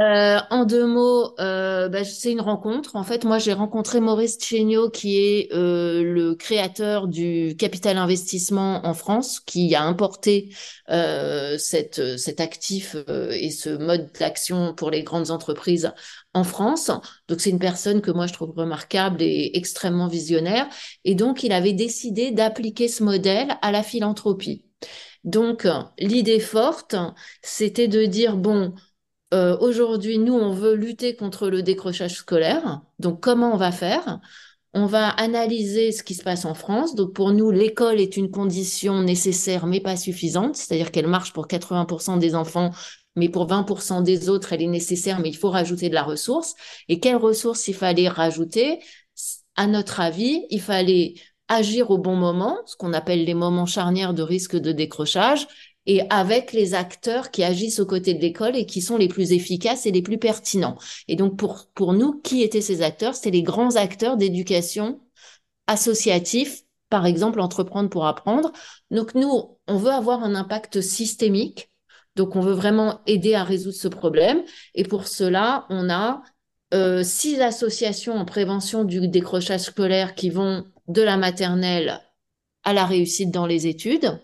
Euh, 0.00 0.38
en 0.50 0.64
deux 0.64 0.86
mots, 0.86 1.34
euh, 1.40 1.88
bah, 1.88 2.04
c'est 2.04 2.30
une 2.30 2.40
rencontre. 2.40 2.94
En 2.94 3.02
fait, 3.02 3.24
moi, 3.24 3.38
j'ai 3.38 3.52
rencontré 3.52 4.00
Maurice 4.00 4.38
Chéniaud, 4.40 4.88
qui 4.88 5.18
est 5.18 5.52
euh, 5.52 6.02
le 6.04 6.34
créateur 6.36 7.08
du 7.08 7.56
capital 7.58 7.98
investissement 7.98 8.86
en 8.86 8.94
France, 8.94 9.40
qui 9.40 9.74
a 9.74 9.82
importé 9.82 10.54
euh, 10.90 11.56
cette, 11.58 12.18
cet 12.18 12.40
actif 12.40 12.94
euh, 13.08 13.30
et 13.32 13.50
ce 13.50 13.70
mode 13.70 14.10
d'action 14.18 14.74
pour 14.74 14.90
les 14.90 15.02
grandes 15.02 15.32
entreprises 15.32 15.92
en 16.34 16.44
France. 16.44 16.90
Donc 17.28 17.40
c'est 17.40 17.50
une 17.50 17.58
personne 17.58 18.00
que 18.00 18.10
moi 18.10 18.26
je 18.26 18.32
trouve 18.32 18.52
remarquable 18.56 19.22
et 19.22 19.50
extrêmement 19.54 20.08
visionnaire. 20.08 20.68
Et 21.04 21.14
donc 21.14 21.42
il 21.42 21.52
avait 21.52 21.72
décidé 21.72 22.30
d'appliquer 22.30 22.86
ce 22.86 23.02
modèle 23.02 23.56
à 23.62 23.72
la 23.72 23.82
philanthropie. 23.82 24.64
Donc 25.24 25.66
l'idée 25.98 26.40
forte, 26.40 26.94
c'était 27.42 27.88
de 27.88 28.04
dire, 28.04 28.36
bon, 28.36 28.74
euh, 29.32 29.56
aujourd'hui, 29.58 30.18
nous, 30.18 30.34
on 30.34 30.52
veut 30.52 30.74
lutter 30.74 31.16
contre 31.16 31.48
le 31.48 31.62
décrochage 31.62 32.14
scolaire. 32.14 32.82
Donc 32.98 33.20
comment 33.20 33.52
on 33.54 33.56
va 33.56 33.72
faire? 33.72 34.20
On 34.74 34.86
va 34.86 35.08
analyser 35.08 35.92
ce 35.92 36.02
qui 36.02 36.14
se 36.14 36.22
passe 36.22 36.44
en 36.44 36.54
France. 36.54 36.94
Donc 36.94 37.14
pour 37.14 37.32
nous, 37.32 37.50
l'école 37.50 38.00
est 38.00 38.16
une 38.16 38.30
condition 38.30 39.02
nécessaire 39.02 39.66
mais 39.66 39.80
pas 39.80 39.96
suffisante, 39.96 40.56
c'est-à-dire 40.56 40.90
qu'elle 40.92 41.06
marche 41.08 41.32
pour 41.32 41.48
80% 41.48 42.18
des 42.18 42.34
enfants, 42.34 42.70
mais 43.16 43.28
pour 43.28 43.46
20% 43.46 44.02
des 44.02 44.28
autres, 44.28 44.52
elle 44.52 44.62
est 44.62 44.66
nécessaire, 44.66 45.20
mais 45.20 45.30
il 45.30 45.36
faut 45.36 45.50
rajouter 45.50 45.88
de 45.88 45.94
la 45.94 46.02
ressource. 46.02 46.54
Et 46.88 47.00
quelle 47.00 47.16
ressource 47.16 47.66
il 47.68 47.74
fallait 47.74 48.08
rajouter? 48.08 48.80
À 49.56 49.66
notre 49.68 50.00
avis, 50.00 50.44
il 50.50 50.60
fallait 50.60 51.14
agir 51.54 51.90
au 51.90 51.98
bon 51.98 52.16
moment, 52.16 52.58
ce 52.66 52.76
qu'on 52.76 52.92
appelle 52.92 53.24
les 53.24 53.34
moments 53.34 53.66
charnières 53.66 54.14
de 54.14 54.22
risque 54.22 54.56
de 54.56 54.72
décrochage, 54.72 55.46
et 55.86 56.02
avec 56.10 56.52
les 56.52 56.74
acteurs 56.74 57.30
qui 57.30 57.44
agissent 57.44 57.78
aux 57.78 57.86
côtés 57.86 58.14
de 58.14 58.20
l'école 58.20 58.56
et 58.56 58.64
qui 58.64 58.80
sont 58.80 58.96
les 58.96 59.08
plus 59.08 59.32
efficaces 59.32 59.84
et 59.84 59.92
les 59.92 60.00
plus 60.00 60.18
pertinents. 60.18 60.78
Et 61.08 61.16
donc 61.16 61.36
pour, 61.36 61.66
pour 61.74 61.92
nous, 61.92 62.20
qui 62.22 62.42
étaient 62.42 62.62
ces 62.62 62.80
acteurs? 62.80 63.14
C'était 63.14 63.30
les 63.30 63.42
grands 63.42 63.76
acteurs 63.76 64.16
d'éducation 64.16 65.00
associatifs, 65.66 66.62
par 66.88 67.04
exemple 67.04 67.40
Entreprendre 67.40 67.90
pour 67.90 68.06
apprendre. 68.06 68.52
Donc 68.90 69.14
nous, 69.14 69.58
on 69.68 69.76
veut 69.76 69.90
avoir 69.90 70.24
un 70.24 70.34
impact 70.34 70.80
systémique 70.80 71.70
donc, 72.16 72.36
on 72.36 72.40
veut 72.40 72.52
vraiment 72.52 73.00
aider 73.06 73.34
à 73.34 73.42
résoudre 73.42 73.76
ce 73.76 73.88
problème. 73.88 74.42
Et 74.74 74.84
pour 74.84 75.08
cela, 75.08 75.66
on 75.68 75.90
a 75.90 76.22
euh, 76.72 77.02
six 77.02 77.40
associations 77.40 78.14
en 78.14 78.24
prévention 78.24 78.84
du 78.84 79.08
décrochage 79.08 79.62
scolaire 79.62 80.14
qui 80.14 80.30
vont 80.30 80.64
de 80.88 81.02
la 81.02 81.16
maternelle 81.16 82.00
à 82.62 82.72
la 82.72 82.86
réussite 82.86 83.30
dans 83.30 83.46
les 83.46 83.66
études. 83.66 84.20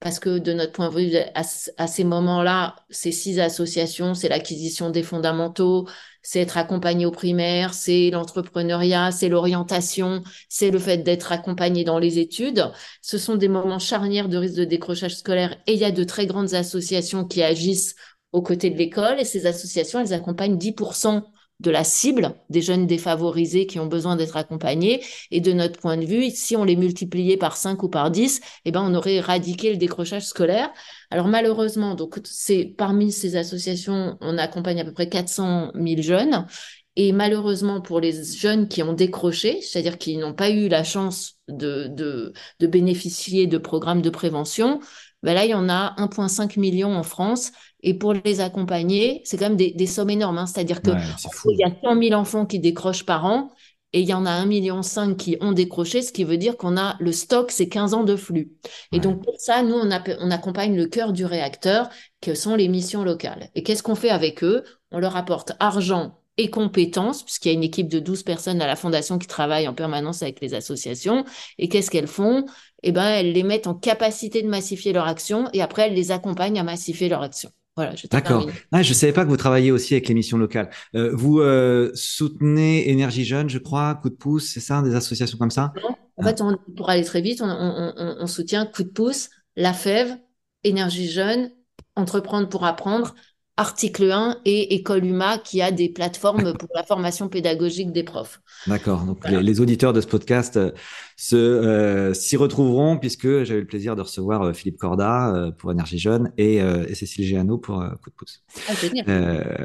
Parce 0.00 0.18
que 0.18 0.38
de 0.38 0.52
notre 0.52 0.72
point 0.72 0.88
de 0.90 0.98
vue, 0.98 1.16
à 1.34 1.86
ces 1.86 2.02
moments-là, 2.02 2.74
ces 2.90 3.12
six 3.12 3.38
associations, 3.38 4.14
c'est 4.14 4.28
l'acquisition 4.28 4.90
des 4.90 5.04
fondamentaux, 5.04 5.86
c'est 6.22 6.40
être 6.40 6.58
accompagné 6.58 7.06
au 7.06 7.12
primaire, 7.12 7.72
c'est 7.72 8.10
l'entrepreneuriat, 8.10 9.12
c'est 9.12 9.28
l'orientation, 9.28 10.24
c'est 10.48 10.72
le 10.72 10.80
fait 10.80 10.98
d'être 10.98 11.30
accompagné 11.30 11.84
dans 11.84 12.00
les 12.00 12.18
études. 12.18 12.72
Ce 13.00 13.16
sont 13.16 13.36
des 13.36 13.46
moments 13.46 13.78
charnières 13.78 14.28
de 14.28 14.38
risque 14.38 14.56
de 14.56 14.64
décrochage 14.64 15.14
scolaire 15.14 15.56
et 15.68 15.74
il 15.74 15.78
y 15.78 15.84
a 15.84 15.92
de 15.92 16.02
très 16.02 16.26
grandes 16.26 16.54
associations 16.54 17.24
qui 17.24 17.40
agissent 17.40 17.94
aux 18.32 18.42
côtés 18.42 18.70
de 18.70 18.78
l'école 18.78 19.20
et 19.20 19.24
ces 19.24 19.46
associations, 19.46 20.00
elles 20.00 20.14
accompagnent 20.14 20.56
10% 20.56 21.22
de 21.62 21.70
la 21.70 21.84
cible 21.84 22.34
des 22.50 22.60
jeunes 22.60 22.86
défavorisés 22.86 23.66
qui 23.66 23.78
ont 23.78 23.86
besoin 23.86 24.16
d'être 24.16 24.36
accompagnés. 24.36 25.02
Et 25.30 25.40
de 25.40 25.52
notre 25.52 25.80
point 25.80 25.96
de 25.96 26.04
vue, 26.04 26.30
si 26.30 26.56
on 26.56 26.64
les 26.64 26.76
multipliait 26.76 27.36
par 27.36 27.56
5 27.56 27.82
ou 27.82 27.88
par 27.88 28.10
10, 28.10 28.40
eh 28.64 28.72
ben, 28.72 28.82
on 28.82 28.94
aurait 28.94 29.14
éradiqué 29.14 29.70
le 29.70 29.76
décrochage 29.76 30.26
scolaire. 30.26 30.70
Alors 31.10 31.28
malheureusement, 31.28 31.94
donc 31.94 32.20
c'est 32.24 32.64
parmi 32.64 33.12
ces 33.12 33.36
associations, 33.36 34.16
on 34.20 34.38
accompagne 34.38 34.80
à 34.80 34.84
peu 34.84 34.92
près 34.92 35.08
400 35.08 35.72
000 35.74 36.02
jeunes. 36.02 36.46
Et 36.94 37.12
malheureusement, 37.12 37.80
pour 37.80 38.00
les 38.00 38.22
jeunes 38.22 38.68
qui 38.68 38.82
ont 38.82 38.92
décroché, 38.92 39.62
c'est-à-dire 39.62 39.96
qui 39.96 40.18
n'ont 40.18 40.34
pas 40.34 40.50
eu 40.50 40.68
la 40.68 40.84
chance 40.84 41.38
de, 41.48 41.86
de, 41.86 42.34
de 42.60 42.66
bénéficier 42.66 43.46
de 43.46 43.56
programmes 43.56 44.02
de 44.02 44.10
prévention, 44.10 44.78
ben 45.22 45.34
là, 45.34 45.44
il 45.44 45.50
y 45.50 45.54
en 45.54 45.68
a 45.68 45.94
1,5 45.98 46.58
million 46.58 46.94
en 46.94 47.02
France 47.02 47.52
et 47.82 47.94
pour 47.94 48.12
les 48.12 48.40
accompagner, 48.40 49.22
c'est 49.24 49.36
quand 49.36 49.48
même 49.48 49.56
des, 49.56 49.86
sommes 49.86 50.10
énormes. 50.10 50.38
Hein. 50.38 50.46
C'est-à-dire 50.46 50.82
qu'il 50.82 50.94
y 50.94 51.64
a 51.64 51.70
100 51.82 52.00
000 52.00 52.14
enfants 52.14 52.46
qui 52.46 52.58
décrochent 52.58 53.04
par 53.04 53.24
an 53.24 53.50
et 53.92 54.00
il 54.00 54.08
y 54.08 54.14
en 54.14 54.24
a 54.24 54.42
1,5 54.42 54.46
million 54.46 54.80
qui 55.16 55.36
ont 55.40 55.52
décroché, 55.52 56.00
ce 56.00 56.12
qui 56.12 56.24
veut 56.24 56.38
dire 56.38 56.56
qu'on 56.56 56.76
a 56.76 56.96
le 56.98 57.12
stock, 57.12 57.50
c'est 57.50 57.68
15 57.68 57.94
ans 57.94 58.04
de 58.04 58.16
flux. 58.16 58.52
Et 58.90 59.00
donc 59.00 59.22
pour 59.22 59.38
ça, 59.38 59.62
nous, 59.62 59.74
on, 59.74 59.90
on 60.20 60.30
accompagne 60.30 60.76
le 60.76 60.86
cœur 60.86 61.12
du 61.12 61.26
réacteur, 61.26 61.90
que 62.20 62.34
sont 62.34 62.54
les 62.54 62.68
missions 62.68 63.04
locales. 63.04 63.50
Et 63.54 63.62
qu'est-ce 63.62 63.82
qu'on 63.82 63.94
fait 63.94 64.10
avec 64.10 64.42
eux? 64.42 64.64
On 64.92 64.98
leur 64.98 65.16
apporte 65.16 65.52
argent 65.60 66.18
et 66.38 66.48
compétences, 66.48 67.22
puisqu'il 67.22 67.48
y 67.48 67.50
a 67.50 67.54
une 67.54 67.62
équipe 67.62 67.88
de 67.88 67.98
12 67.98 68.22
personnes 68.22 68.62
à 68.62 68.66
la 68.66 68.76
fondation 68.76 69.18
qui 69.18 69.26
travaille 69.26 69.68
en 69.68 69.74
permanence 69.74 70.22
avec 70.22 70.40
les 70.40 70.54
associations. 70.54 71.24
Et 71.58 71.68
qu'est-ce 71.68 71.90
qu'elles 71.90 72.06
font? 72.06 72.46
Eh 72.82 72.92
ben, 72.92 73.04
elles 73.04 73.32
les 73.32 73.42
mettent 73.42 73.66
en 73.66 73.74
capacité 73.74 74.42
de 74.42 74.48
massifier 74.48 74.92
leur 74.92 75.06
action 75.06 75.48
et 75.52 75.62
après, 75.62 75.88
elles 75.88 75.94
les 75.94 76.10
accompagnent 76.10 76.58
à 76.58 76.64
massifier 76.64 77.08
leur 77.08 77.22
action. 77.22 77.50
Voilà, 77.76 77.94
D'accord. 78.10 78.46
Ah, 78.70 78.82
je 78.82 78.90
ne 78.90 78.94
savais 78.94 79.14
pas 79.14 79.24
que 79.24 79.30
vous 79.30 79.36
travailliez 79.38 79.70
aussi 79.70 79.94
avec 79.94 80.06
les 80.06 80.14
missions 80.14 80.36
locales. 80.36 80.68
Euh, 80.94 81.10
vous 81.14 81.40
euh, 81.40 81.90
soutenez 81.94 82.90
Énergie 82.90 83.24
Jeune, 83.24 83.48
je 83.48 83.58
crois, 83.58 83.94
Coup 83.94 84.10
de 84.10 84.14
pouce, 84.14 84.50
c'est 84.52 84.60
ça, 84.60 84.82
des 84.82 84.94
associations 84.94 85.38
comme 85.38 85.50
ça? 85.50 85.72
En 86.18 86.22
fait, 86.22 86.42
pour 86.76 86.90
aller 86.90 87.04
très 87.04 87.22
vite, 87.22 87.42
on, 87.42 88.26
soutient 88.26 88.66
Coup 88.66 88.82
de 88.82 88.90
pouce, 88.90 89.30
la 89.56 89.72
FEV, 89.72 90.16
Énergie 90.64 91.08
Jeune, 91.08 91.50
Entreprendre 91.94 92.48
pour 92.48 92.64
apprendre, 92.64 93.14
article 93.58 94.10
1 94.10 94.38
et 94.46 94.74
École 94.74 95.04
UMA 95.04 95.38
qui 95.38 95.60
a 95.60 95.70
des 95.70 95.90
plateformes 95.90 96.54
pour 96.56 96.70
la 96.74 96.84
formation 96.84 97.28
pédagogique 97.28 97.92
des 97.92 98.02
profs. 98.02 98.40
D'accord. 98.66 99.04
Donc 99.04 99.28
les, 99.28 99.60
auditeurs 99.60 99.92
de 99.92 100.00
ce 100.00 100.06
podcast 100.06 100.56
euh, 100.56 100.70
se 101.16 101.36
euh, 101.36 102.14
s'y 102.14 102.38
retrouveront 102.38 102.96
puisque 102.96 103.44
j'ai 103.44 103.54
eu 103.54 103.60
le 103.60 103.66
plaisir 103.66 103.94
de 103.94 104.00
recevoir 104.00 104.42
euh, 104.42 104.52
Philippe 104.54 104.78
Corda 104.78 105.52
pour 105.58 105.70
Énergie 105.70 105.98
Jeune 105.98 106.32
et, 106.38 106.60
Cécile 106.94 107.26
Géano 107.26 107.58
pour 107.58 107.84
Coup 108.02 108.10
de 108.10 108.14
pouce. 108.14 108.42
Ah, 108.68 108.72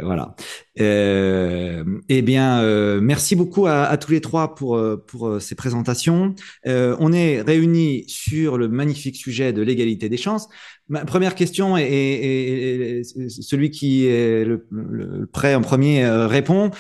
voilà. 0.03 0.35
eh 0.75 2.21
bien, 2.21 2.99
merci 2.99 3.35
beaucoup 3.35 3.67
à, 3.67 3.95
tous 3.97 4.11
les 4.11 4.21
trois 4.21 4.55
pour 4.55 4.79
pour 5.07 5.41
ces 5.41 5.55
présentations. 5.55 6.35
on 6.65 7.13
est 7.13 7.41
réunis 7.41 8.03
sur 8.07 8.57
le 8.57 8.67
magnifique 8.67 9.15
sujet 9.15 9.53
de 9.53 9.61
l'égalité 9.61 10.09
des 10.09 10.17
chances. 10.17 10.49
Ma 10.89 11.03
première 11.03 11.35
question 11.35 11.75
est, 11.77 13.01
celui 13.03 13.71
qui 13.71 14.07
est 14.07 14.45
le, 14.45 15.27
prêt 15.31 15.53
en 15.53 15.61
premier 15.61 16.07
répond. 16.07 16.71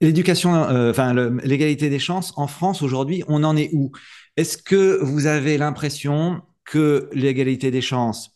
L'éducation, 0.00 0.54
enfin 0.90 1.14
l'égalité 1.44 1.88
des 1.88 2.00
chances 2.00 2.32
en 2.36 2.48
France 2.48 2.82
aujourd'hui, 2.82 3.22
on 3.28 3.44
en 3.44 3.56
est 3.56 3.70
où? 3.72 3.92
Est-ce 4.36 4.56
que 4.56 4.98
vous 5.02 5.26
avez 5.26 5.58
l'impression 5.58 6.42
que 6.64 7.08
l'égalité 7.12 7.70
des 7.70 7.80
chances, 7.80 8.32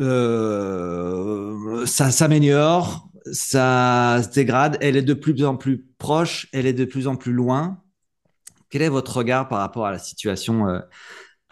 euh, 0.00 1.86
ça 1.86 2.10
s'améliore, 2.10 3.08
ça 3.32 4.20
se 4.22 4.28
dégrade, 4.28 4.76
elle 4.80 4.96
est 4.96 5.02
de 5.02 5.14
plus 5.14 5.44
en 5.44 5.56
plus 5.56 5.86
proche, 5.96 6.48
elle 6.52 6.66
est 6.66 6.72
de 6.72 6.84
plus 6.84 7.06
en 7.06 7.16
plus 7.16 7.32
loin? 7.32 7.80
Quel 8.68 8.82
est 8.82 8.88
votre 8.88 9.16
regard 9.16 9.48
par 9.48 9.60
rapport 9.60 9.86
à 9.86 9.92
la 9.92 9.98
situation 9.98 10.68
euh, 10.68 10.80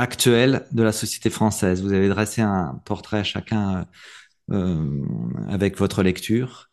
actuelle 0.00 0.66
de 0.72 0.82
la 0.82 0.92
société 0.92 1.28
française 1.28 1.82
Vous 1.82 1.92
avez 1.92 2.08
dressé 2.08 2.40
un 2.40 2.80
portrait 2.86 3.22
chacun 3.22 3.86
euh, 4.50 5.04
avec 5.48 5.76
votre 5.78 6.02
lecture. 6.02 6.70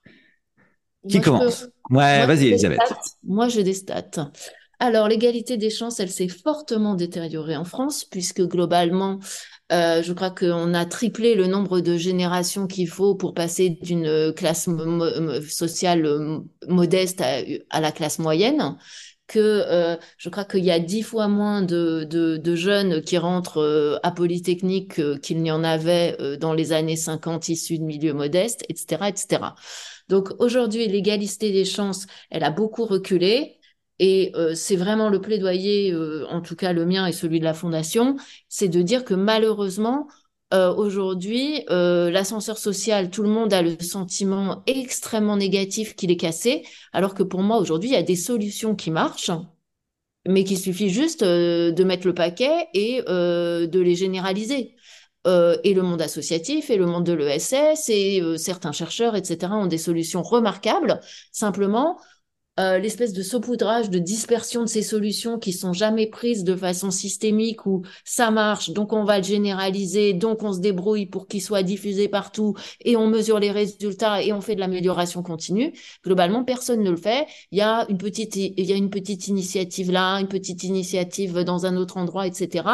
Qui 1.08 1.22
commence? 1.22 1.68
Ouais, 1.90 2.26
vas-y, 2.26 2.48
Elisabeth. 2.48 2.80
Moi, 3.24 3.50
j'ai 3.50 3.64
des 3.64 3.74
stats. 3.74 4.32
Alors, 4.80 5.08
l'égalité 5.08 5.58
des 5.58 5.70
chances, 5.70 6.00
elle 6.00 6.10
s'est 6.10 6.28
fortement 6.28 6.96
détériorée 6.96 7.58
en 7.58 7.66
France, 7.66 8.06
puisque 8.06 8.42
globalement, 8.42 9.20
euh, 9.72 10.02
je 10.02 10.14
crois 10.14 10.30
qu'on 10.30 10.74
a 10.74 10.86
triplé 10.86 11.36
le 11.36 11.48
nombre 11.48 11.82
de 11.82 11.98
générations 11.98 12.68
qu'il 12.68 12.88
faut 12.88 13.16
pour 13.16 13.34
passer 13.34 13.70
d'une 13.82 14.34
classe 14.34 14.70
sociale 15.50 16.06
euh, 16.06 16.40
modeste 16.68 17.22
à, 17.22 17.82
la 17.82 17.92
classe 17.92 18.20
moyenne. 18.20 18.78
Que 19.28 19.40
euh, 19.40 19.98
je 20.18 20.30
crois 20.30 20.46
qu'il 20.46 20.64
y 20.64 20.72
a 20.72 20.80
dix 20.80 21.04
fois 21.04 21.28
moins 21.28 21.62
de, 21.62 22.56
jeunes 22.56 23.02
qui 23.02 23.18
rentrent 23.18 24.00
à 24.02 24.12
Polytechnique 24.12 25.02
qu'il 25.22 25.42
n'y 25.42 25.52
en 25.52 25.64
avait 25.64 26.38
dans 26.38 26.54
les 26.54 26.72
années 26.72 26.96
50 26.96 27.50
issus 27.50 27.78
de 27.78 27.84
milieux 27.84 28.14
modestes, 28.14 28.64
etc., 28.70 29.10
etc. 29.10 29.54
Donc 30.10 30.30
aujourd'hui, 30.40 30.88
l'égalité 30.88 31.52
des 31.52 31.66
chances, 31.66 32.08
elle 32.30 32.44
a 32.44 32.52
beaucoup 32.52 32.86
reculé. 32.86 33.58
Et 34.00 34.32
euh, 34.36 34.54
c'est 34.54 34.76
vraiment 34.76 35.10
le 35.10 35.20
plaidoyer, 35.20 35.92
euh, 35.92 36.26
en 36.30 36.42
tout 36.42 36.56
cas 36.56 36.72
le 36.72 36.86
mien 36.86 37.08
et 37.08 37.12
celui 37.12 37.40
de 37.40 37.44
la 37.44 37.54
Fondation, 37.56 38.16
c'est 38.48 38.68
de 38.68 38.82
dire 38.82 39.04
que 39.04 39.16
malheureusement, 39.16 40.08
euh, 40.54 40.74
aujourd'hui, 40.74 41.66
l'ascenseur 41.70 42.58
social, 42.58 43.10
tout 43.10 43.24
le 43.24 43.30
monde 43.30 43.54
a 43.54 43.62
le 43.62 43.78
sentiment 43.80 44.64
extrêmement 44.66 45.38
négatif 45.38 45.96
qu'il 45.96 46.12
est 46.12 46.18
cassé, 46.18 46.64
alors 46.94 47.14
que 47.14 47.24
pour 47.24 47.42
moi, 47.42 47.58
aujourd'hui, 47.58 47.90
il 47.90 47.94
y 47.94 47.98
a 47.98 48.04
des 48.04 48.16
solutions 48.16 48.76
qui 48.76 48.92
marchent, 48.92 49.32
mais 50.28 50.44
qu'il 50.44 50.58
suffit 50.58 50.90
juste 50.90 51.24
de 51.24 51.84
mettre 51.84 52.08
le 52.08 52.14
paquet 52.14 52.68
et 52.74 53.02
de 53.02 53.80
les 53.80 53.96
généraliser. 53.96 54.76
et 55.26 55.74
le 55.74 55.82
monde 55.82 56.02
associatif 56.02 56.70
et 56.70 56.78
le 56.78 56.86
monde 56.86 57.06
de 57.06 57.14
l'ESS 57.14 57.90
et 57.90 58.22
certains 58.38 58.72
chercheurs, 58.72 59.16
etc., 59.16 59.52
ont 59.54 59.68
des 59.68 59.78
solutions 59.78 60.24
remarquables. 60.24 61.02
Simplement, 61.32 61.98
euh, 62.60 62.80
l'espèce 62.80 63.14
de 63.14 63.22
saupoudrage, 63.22 63.90
de 63.90 64.00
dispersion 64.00 64.64
de 64.64 64.68
ces 64.68 64.82
solutions 64.82 65.38
qui 65.38 65.54
sont 65.54 65.74
jamais 65.74 66.08
prises 66.08 66.44
de 66.44 66.56
façon 66.56 66.90
systémique 66.90 67.66
où 67.66 67.84
ça 68.04 68.32
marche, 68.32 68.72
donc 68.72 68.94
on 68.94 69.04
va 69.04 69.20
le 69.20 69.24
généraliser, 69.24 70.14
donc 70.14 70.42
on 70.44 70.54
se 70.54 70.60
débrouille 70.60 71.06
pour 71.06 71.28
qu'il 71.28 71.42
soit 71.42 71.64
diffusé 71.64 72.08
partout 72.08 72.56
et 72.84 72.96
on 72.96 73.08
mesure 73.08 73.40
les 73.40 73.52
résultats 73.52 74.24
et 74.24 74.34
on 74.34 74.42
fait 74.42 74.56
de 74.56 74.60
l'amélioration 74.60 75.22
continue. 75.22 75.74
Globalement, 76.04 76.44
personne 76.44 76.82
ne 76.82 76.90
le 76.90 76.98
fait. 76.98 77.28
Il 77.52 77.60
y 77.60 77.62
a 77.62 77.86
une 77.90 77.98
petite, 77.98 78.36
il 78.36 78.66
y 78.66 78.74
a 78.74 78.76
une 78.76 78.90
petite 78.90 79.28
initiative 79.28 79.92
là, 79.92 80.16
une 80.18 80.28
petite 80.28 80.64
initiative 80.64 81.44
dans 81.44 81.66
un 81.66 81.78
autre 81.78 81.98
endroit, 81.98 82.26
etc. 82.26 82.66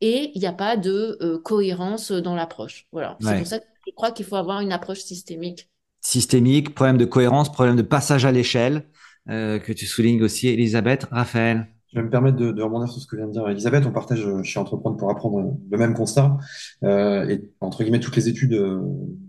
Et 0.00 0.32
il 0.34 0.40
n'y 0.40 0.46
a 0.46 0.52
pas 0.52 0.76
de 0.76 1.16
euh, 1.22 1.38
cohérence 1.38 2.12
dans 2.12 2.34
l'approche. 2.34 2.86
Voilà. 2.92 3.16
C'est 3.20 3.38
pour 3.38 3.46
ça 3.46 3.58
que 3.58 3.64
je 3.86 3.92
crois 3.92 4.10
qu'il 4.10 4.26
faut 4.26 4.36
avoir 4.36 4.60
une 4.60 4.72
approche 4.72 5.00
systémique. 5.00 5.70
Systémique, 6.00 6.74
problème 6.74 6.98
de 6.98 7.06
cohérence, 7.06 7.50
problème 7.50 7.76
de 7.76 7.82
passage 7.82 8.26
à 8.26 8.32
l'échelle. 8.32 8.84
Euh, 9.30 9.58
que 9.58 9.72
tu 9.72 9.86
soulignes 9.86 10.22
aussi, 10.22 10.48
Elisabeth. 10.48 11.06
Raphaël 11.10 11.68
je 11.94 12.00
vais 12.00 12.06
me 12.06 12.10
permettre 12.10 12.36
de, 12.36 12.60
rebondir 12.60 12.88
sur 12.88 13.00
ce 13.00 13.06
que 13.06 13.14
vient 13.14 13.28
de 13.28 13.32
dire 13.32 13.48
Elisabeth. 13.48 13.86
On 13.86 13.92
partage 13.92 14.26
euh, 14.26 14.42
chez 14.42 14.58
Entreprendre 14.58 14.96
pour 14.96 15.10
apprendre 15.10 15.56
le 15.70 15.78
même 15.78 15.94
constat. 15.94 16.36
Euh, 16.82 17.28
et 17.28 17.48
entre 17.60 17.84
guillemets, 17.84 18.00
toutes 18.00 18.16
les 18.16 18.28
études 18.28 18.54
euh, 18.54 18.82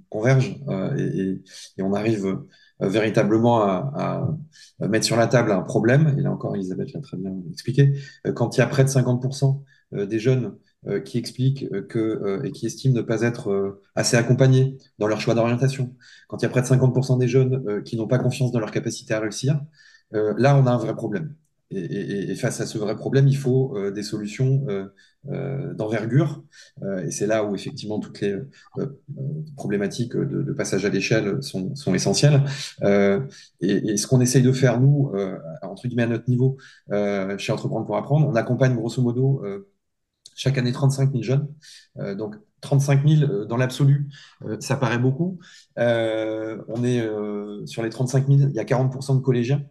convergent 0.09 0.59
euh, 0.67 0.97
et, 1.77 1.83
on 1.83 1.93
arrive 1.93 2.39
véritablement 2.79 3.61
à, 3.61 4.35
mettre 4.79 5.05
sur 5.05 5.15
la 5.15 5.27
table 5.27 5.51
un 5.51 5.61
problème. 5.61 6.15
Et 6.17 6.21
là 6.21 6.31
encore, 6.31 6.55
Elisabeth 6.55 6.91
l'a 6.93 7.01
très 7.01 7.17
bien 7.17 7.33
expliqué. 7.51 7.93
quand 8.33 8.57
il 8.57 8.59
y 8.59 8.63
a 8.63 8.67
près 8.67 8.83
de 8.83 8.89
50% 8.89 9.61
des 9.93 10.19
jeunes 10.19 10.55
qui 11.03 11.17
expliquent 11.17 11.67
que 11.87 12.41
et 12.43 12.51
qui 12.51 12.65
estiment 12.65 12.95
ne 12.95 13.01
pas 13.01 13.21
être 13.21 13.81
assez 13.95 14.17
accompagnés 14.17 14.77
dans 14.99 15.07
leur 15.07 15.19
choix 15.19 15.33
d'orientation, 15.33 15.95
quand 16.27 16.37
il 16.37 16.43
y 16.43 16.45
a 16.45 16.49
près 16.49 16.61
de 16.61 16.67
50% 16.67 17.17
des 17.17 17.27
jeunes 17.27 17.83
qui 17.83 17.97
n'ont 17.97 18.07
pas 18.07 18.19
confiance 18.19 18.51
dans 18.51 18.59
leur 18.59 18.71
capacité 18.71 19.13
à 19.13 19.19
réussir, 19.19 19.59
là, 20.11 20.57
on 20.57 20.67
a 20.67 20.71
un 20.71 20.77
vrai 20.77 20.95
problème. 20.95 21.35
Et, 21.71 22.35
face 22.35 22.61
à 22.61 22.65
ce 22.65 22.77
vrai 22.77 22.95
problème, 22.95 23.27
il 23.27 23.37
faut 23.37 23.75
euh, 23.75 23.91
des 23.91 24.03
solutions 24.03 24.63
euh, 24.69 24.85
euh, 25.29 25.73
d'envergure. 25.73 26.43
et 27.03 27.09
c'est 27.09 27.25
là 27.25 27.43
où 27.43 27.55
effectivement 27.55 27.99
toutes 27.99 28.21
les 28.21 28.35
problématiques 29.55 30.15
de, 30.15 30.53
passage 30.53 30.85
à 30.85 30.89
l'échelle 30.89 31.41
sont, 31.41 31.73
essentielles. 31.93 32.43
Et, 33.61 33.97
ce 33.97 34.07
qu'on 34.07 34.21
essaye 34.21 34.43
de 34.43 34.51
faire, 34.51 34.79
nous, 34.79 35.11
entre 35.63 35.87
guillemets 35.87 36.03
à 36.03 36.07
notre 36.07 36.29
niveau, 36.29 36.57
chez 37.37 37.51
Entreprendre 37.51 37.85
pour 37.87 37.97
apprendre, 37.97 38.27
on 38.27 38.35
accompagne 38.35 38.75
grosso 38.75 39.01
modo 39.01 39.41
chaque 40.35 40.57
année 40.57 40.71
35 40.71 41.11
000 41.11 41.23
jeunes. 41.23 41.47
donc 42.17 42.35
35 42.61 43.07
000 43.07 43.45
dans 43.45 43.57
l'absolu, 43.57 44.07
ça 44.59 44.75
paraît 44.75 44.99
beaucoup. 44.99 45.39
on 45.77 46.83
est 46.83 47.07
sur 47.65 47.83
les 47.83 47.89
35 47.89 48.27
000, 48.27 48.49
il 48.49 48.55
y 48.55 48.59
a 48.59 48.63
40% 48.63 49.17
de 49.17 49.21
collégiens. 49.21 49.63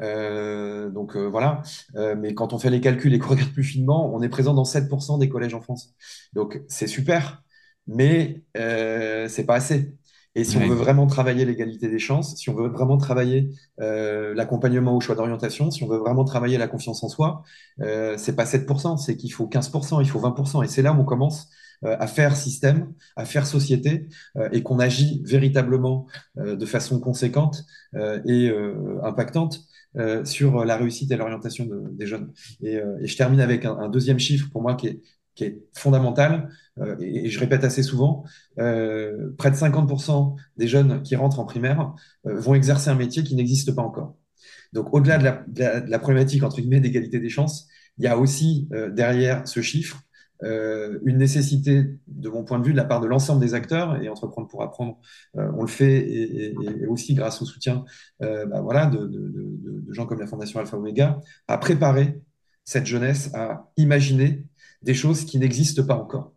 Euh, 0.00 0.90
donc 0.90 1.16
euh, 1.16 1.26
voilà, 1.28 1.62
euh, 1.96 2.16
mais 2.18 2.34
quand 2.34 2.52
on 2.52 2.58
fait 2.58 2.70
les 2.70 2.80
calculs 2.80 3.14
et 3.14 3.18
qu'on 3.18 3.30
regarde 3.30 3.52
plus 3.52 3.64
finement, 3.64 4.12
on 4.14 4.22
est 4.22 4.28
présent 4.28 4.54
dans 4.54 4.64
7% 4.64 5.18
des 5.18 5.28
collèges 5.28 5.54
en 5.54 5.60
France. 5.60 5.94
Donc 6.32 6.62
c'est 6.68 6.86
super, 6.86 7.42
mais 7.86 8.42
c'est 8.54 9.44
pas 9.46 9.54
assez. 9.56 9.94
Et 10.34 10.44
si 10.44 10.56
on 10.56 10.66
veut 10.66 10.74
vraiment 10.74 11.06
travailler 11.06 11.44
l'égalité 11.44 11.88
des 11.88 11.98
chances, 11.98 12.36
si 12.36 12.50
on 12.50 12.54
veut 12.54 12.68
vraiment 12.68 12.98
travailler 12.98 13.50
l'accompagnement 13.78 14.96
au 14.96 15.00
choix 15.00 15.14
d'orientation, 15.14 15.70
si 15.70 15.82
on 15.84 15.88
veut 15.88 15.98
vraiment 15.98 16.24
travailler 16.24 16.58
la 16.58 16.68
confiance 16.68 17.04
en 17.04 17.08
soi, 17.08 17.42
c'est 17.78 18.34
pas 18.34 18.44
7%, 18.44 18.96
c'est 18.96 19.16
qu'il 19.16 19.32
faut 19.32 19.46
15%, 19.46 20.00
il 20.02 20.08
faut 20.08 20.20
20%. 20.20 20.64
Et 20.64 20.68
c'est 20.68 20.82
là 20.82 20.92
où 20.92 21.00
on 21.00 21.04
commence 21.04 21.48
à 21.82 22.06
faire 22.06 22.36
système, 22.36 22.92
à 23.16 23.24
faire 23.24 23.46
société, 23.46 24.08
et 24.52 24.62
qu'on 24.62 24.80
agit 24.80 25.22
véritablement 25.24 26.06
de 26.36 26.66
façon 26.66 26.98
conséquente 26.98 27.64
et 28.26 28.52
impactante 29.02 29.60
euh, 29.96 30.24
sur 30.24 30.64
la 30.64 30.76
réussite 30.76 31.12
et 31.12 31.16
l'orientation 31.16 31.68
des 31.92 32.06
jeunes. 32.08 32.32
Et, 32.60 32.78
euh, 32.78 32.98
et, 33.00 33.06
je 33.06 33.16
termine 33.16 33.38
avec 33.38 33.64
un, 33.64 33.78
un, 33.78 33.88
deuxième 33.88 34.18
chiffre 34.18 34.50
pour 34.50 34.60
moi 34.60 34.74
qui 34.74 34.88
est, 34.88 35.00
qui 35.34 35.44
est 35.44 35.62
fondamental, 35.72 36.48
euh, 36.78 36.96
et, 37.00 37.28
je 37.28 37.38
répète 37.40 37.64
assez 37.64 37.82
souvent, 37.82 38.24
euh, 38.58 39.34
près 39.38 39.50
de 39.50 39.56
50% 39.56 40.36
des 40.56 40.68
jeunes 40.68 41.02
qui 41.02 41.16
rentrent 41.16 41.40
en 41.40 41.44
primaire 41.44 41.94
vont 42.24 42.54
exercer 42.54 42.90
un 42.90 42.94
métier 42.94 43.22
qui 43.22 43.34
n'existe 43.34 43.74
pas 43.74 43.82
encore. 43.82 44.16
Donc 44.72 44.92
au-delà 44.92 45.18
de, 45.18 45.90
la, 45.90 45.98
problématique 45.98 46.42
entre 46.42 46.60
guillemets 46.60 46.80
d'égalité 46.80 47.20
des 47.20 47.28
chances, 47.28 47.68
il 47.98 48.04
y 48.04 48.08
a 48.08 48.18
aussi 48.18 48.68
derrière 48.92 49.46
ce 49.46 49.60
chiffre 49.60 50.00
euh, 50.42 50.98
une 51.04 51.18
nécessité, 51.18 51.86
de 52.08 52.28
mon 52.28 52.44
point 52.44 52.58
de 52.58 52.64
vue, 52.64 52.72
de 52.72 52.76
la 52.76 52.84
part 52.84 53.00
de 53.00 53.06
l'ensemble 53.06 53.40
des 53.40 53.54
acteurs, 53.54 54.02
et 54.02 54.08
Entreprendre 54.08 54.48
pour 54.48 54.62
apprendre, 54.62 54.98
euh, 55.36 55.50
on 55.56 55.62
le 55.62 55.68
fait, 55.68 56.06
et, 56.10 56.54
aussi 56.88 57.14
grâce 57.14 57.40
au 57.40 57.44
soutien 57.44 57.84
euh, 58.22 58.44
bah, 58.46 58.60
voilà, 58.60 58.86
de, 58.86 59.10
gens 59.90 60.06
comme 60.06 60.18
la 60.18 60.26
Fondation 60.26 60.60
Alpha 60.60 60.76
Omega, 60.76 61.20
à 61.48 61.56
préparer 61.56 62.20
cette 62.64 62.86
jeunesse 62.86 63.30
à 63.34 63.70
imaginer 63.76 64.46
des 64.84 64.94
choses 64.94 65.24
qui 65.24 65.38
n'existent 65.38 65.84
pas 65.84 65.96
encore. 65.96 66.32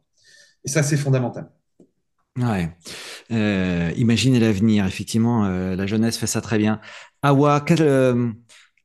Et 0.63 0.69
ça, 0.69 0.83
c'est 0.83 0.97
fondamental. 0.97 1.49
Ouais. 2.37 2.69
imaginer 3.97 4.39
l'avenir, 4.39 4.85
effectivement, 4.85 5.47
la 5.47 5.87
jeunesse 5.87 6.17
fait 6.17 6.27
ça 6.27 6.41
très 6.41 6.57
bien. 6.57 6.79
Awa, 7.23 7.61
quel, 7.61 8.33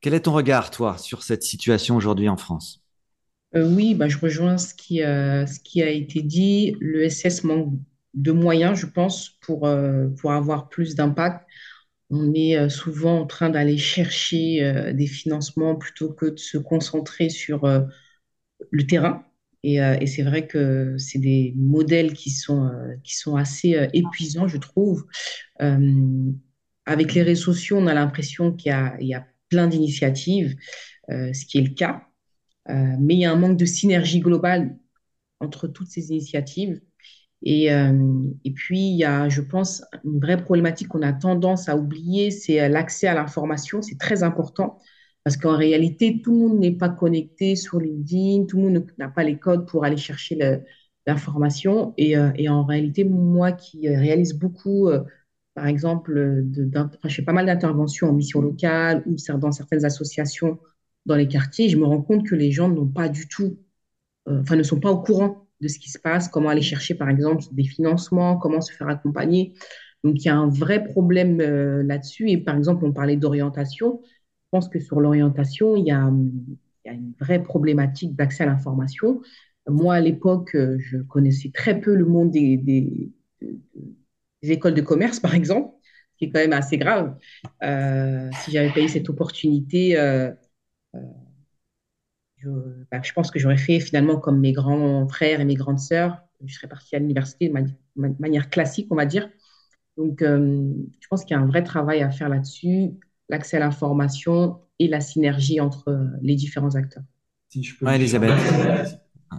quel 0.00 0.14
est 0.14 0.20
ton 0.20 0.32
regard, 0.32 0.70
toi, 0.70 0.96
sur 0.96 1.22
cette 1.22 1.42
situation 1.42 1.96
aujourd'hui 1.96 2.28
en 2.28 2.36
France? 2.36 2.82
Euh, 3.54 3.68
oui, 3.68 3.94
bah, 3.94 4.08
je 4.08 4.16
rejoins 4.16 4.56
ce 4.56 4.72
qui, 4.74 4.98
ce 4.98 5.60
qui 5.60 5.82
a 5.82 5.90
été 5.90 6.22
dit. 6.22 6.76
Le 6.80 7.08
SS 7.08 7.44
manque 7.44 7.74
de 8.14 8.32
moyens, 8.32 8.78
je 8.78 8.86
pense, 8.86 9.38
pour, 9.42 9.68
pour 10.20 10.32
avoir 10.32 10.68
plus 10.68 10.94
d'impact. 10.94 11.46
On 12.08 12.32
est 12.34 12.68
souvent 12.70 13.20
en 13.20 13.26
train 13.26 13.50
d'aller 13.50 13.78
chercher 13.78 14.92
des 14.94 15.06
financements 15.06 15.76
plutôt 15.76 16.12
que 16.12 16.26
de 16.26 16.38
se 16.38 16.58
concentrer 16.58 17.28
sur 17.28 17.66
le 18.70 18.86
terrain. 18.86 19.24
Et, 19.64 19.76
et 19.76 20.06
c'est 20.06 20.22
vrai 20.22 20.46
que 20.46 20.96
c'est 20.98 21.18
des 21.18 21.54
modèles 21.56 22.14
qui 22.14 22.30
sont, 22.30 22.70
qui 23.04 23.16
sont 23.16 23.36
assez 23.36 23.88
épuisants, 23.92 24.48
je 24.48 24.58
trouve. 24.58 25.06
avec 26.86 27.14
les 27.14 27.22
réseaux 27.22 27.52
sociaux, 27.52 27.78
on 27.78 27.86
a 27.86 27.94
l'impression 27.94 28.52
qu'il 28.52 28.72
y 29.00 29.06
y 29.06 29.14
a 29.14 29.26
plein 29.48 29.68
d'initiatives, 29.68 30.56
ce 31.08 31.46
qui 31.46 31.58
est 31.58 31.62
le 31.62 31.74
cas. 31.74 32.02
mais 32.68 33.14
il 33.14 33.20
y 33.20 33.24
a 33.24 33.32
un 33.32 33.36
manque 33.36 33.58
de 33.58 33.64
synergie 33.64 34.20
globale 34.20 34.76
entre 35.40 35.68
toutes 35.68 35.88
ces 35.88 36.10
initiatives. 36.10 36.80
Et, 37.44 37.66
et, 37.66 38.50
puis, 38.52 38.80
il 38.80 38.96
y 38.96 39.04
a, 39.04 39.28
je 39.28 39.42
pense, 39.42 39.84
une 40.04 40.20
vraie 40.20 40.36
problématique 40.42 40.88
qu'on 40.88 41.02
a 41.02 41.12
tendance 41.12 41.68
à 41.68 41.76
oublier, 41.76 42.30
c'est 42.30 42.68
l'accès 42.68 43.06
à 43.06 43.14
l'information. 43.14 43.82
C'est 43.82 43.98
très 43.98 44.22
important 44.22 44.78
parce 45.24 45.36
qu'en 45.36 45.56
réalité, 45.56 46.20
tout 46.22 46.32
le 46.32 46.38
monde 46.38 46.58
n'est 46.60 46.72
pas 46.76 46.88
connecté 46.88 47.56
sur 47.56 47.80
LinkedIn, 47.80 48.46
tout 48.46 48.56
le 48.58 48.62
monde 48.64 48.86
n'a 48.98 49.08
pas 49.08 49.24
les 49.24 49.38
codes 49.38 49.66
pour 49.66 49.84
aller 49.84 49.96
chercher 49.96 50.38
l'information. 51.06 51.94
Et, 51.96 52.14
et, 52.36 52.48
en 52.48 52.64
réalité, 52.64 53.04
moi 53.04 53.52
qui 53.52 53.88
réalise 53.88 54.34
beaucoup, 54.34 54.90
par 55.54 55.66
exemple, 55.66 56.44
je 57.04 57.14
fais 57.14 57.22
pas 57.22 57.32
mal 57.32 57.46
d'interventions 57.46 58.08
en 58.08 58.12
mission 58.12 58.40
locale 58.40 59.04
ou 59.06 59.16
dans 59.38 59.52
certaines 59.52 59.84
associations 59.84 60.58
dans 61.06 61.16
les 61.16 61.28
quartiers, 61.28 61.68
je 61.68 61.76
me 61.76 61.84
rends 61.84 62.02
compte 62.02 62.26
que 62.26 62.34
les 62.34 62.52
gens 62.52 62.68
n'ont 62.68 62.88
pas 62.88 63.08
du 63.08 63.28
tout 63.28 63.58
euh, 64.28 64.40
enfin, 64.42 64.56
ne 64.56 64.62
sont 64.62 64.80
pas 64.80 64.90
au 64.90 65.00
courant 65.02 65.48
de 65.60 65.68
ce 65.68 65.78
qui 65.78 65.90
se 65.90 65.98
passe, 65.98 66.28
comment 66.28 66.48
aller 66.48 66.62
chercher, 66.62 66.94
par 66.94 67.08
exemple, 67.08 67.44
des 67.52 67.64
financements, 67.64 68.36
comment 68.36 68.60
se 68.60 68.72
faire 68.72 68.88
accompagner. 68.88 69.54
Donc, 70.04 70.16
il 70.16 70.26
y 70.26 70.28
a 70.28 70.36
un 70.36 70.48
vrai 70.48 70.84
problème 70.84 71.40
euh, 71.40 71.82
là-dessus. 71.82 72.30
Et 72.30 72.38
par 72.38 72.56
exemple, 72.56 72.84
on 72.84 72.92
parlait 72.92 73.16
d'orientation. 73.16 74.00
Pense 74.52 74.68
que 74.68 74.78
sur 74.78 75.00
l'orientation, 75.00 75.74
il, 75.76 75.86
y 75.86 75.90
a, 75.90 75.98
une 75.98 77.14
vraie 77.18 77.42
problématique 77.42 78.14
d'accès 78.14 78.44
à 78.44 78.46
l'information. 78.46 79.20
Moi, 79.68 79.94
à 79.94 80.00
l'époque, 80.00 80.54
euh, 80.54 80.76
je 80.78 80.98
connaissais 80.98 81.50
très 81.52 81.80
peu 81.80 81.94
le 81.94 82.04
monde 82.04 82.30
des, 82.30 83.10
écoles 84.42 84.74
de 84.74 84.82
commerce, 84.82 85.18
par 85.18 85.34
exemple, 85.34 85.74
ce 86.12 86.18
qui 86.18 86.24
est 86.26 86.30
quand 86.30 86.38
même 86.40 86.52
assez 86.52 86.78
grave. 86.78 87.16
si 87.62 88.52
j'avais 88.52 88.70
pas 88.72 88.80
eu 88.80 88.88
cette 88.88 89.08
opportunité, 89.08 89.96
bah, 92.44 93.00
je, 93.02 93.12
pense 93.12 93.30
que 93.30 93.38
j'aurais 93.38 93.56
fait 93.56 93.80
finalement 93.80 94.18
comme 94.18 94.40
mes 94.40 94.52
grands 94.52 95.06
frères 95.08 95.40
et 95.40 95.44
mes 95.44 95.54
grandes 95.54 95.78
sœurs. 95.78 96.22
Je 96.44 96.54
serais 96.54 96.68
partie 96.68 96.96
à 96.96 96.98
l'université 96.98 97.48
de, 97.48 97.54
manière 97.96 98.50
classique, 98.50 98.88
on 98.90 98.96
va 98.96 99.06
dire. 99.06 99.28
Donc, 99.96 100.22
euh, 100.22 100.72
je 101.00 101.08
pense 101.08 101.24
qu'il 101.24 101.36
y 101.36 101.38
a 101.38 101.42
un 101.42 101.46
vrai 101.46 101.62
travail 101.62 102.02
à 102.02 102.10
faire 102.10 102.28
là-dessus, 102.28 102.90
l'accès 103.32 103.56
à 103.56 103.60
l'information 103.60 104.60
et 104.78 104.86
la 104.86 105.00
synergie 105.00 105.60
entre 105.60 105.88
euh, 105.88 106.06
les 106.20 106.36
différents 106.36 106.76
acteurs. 106.76 107.02
Si 107.48 107.64
je 107.64 107.76
peux. 107.76 107.88
Elisabeth. 107.88 108.30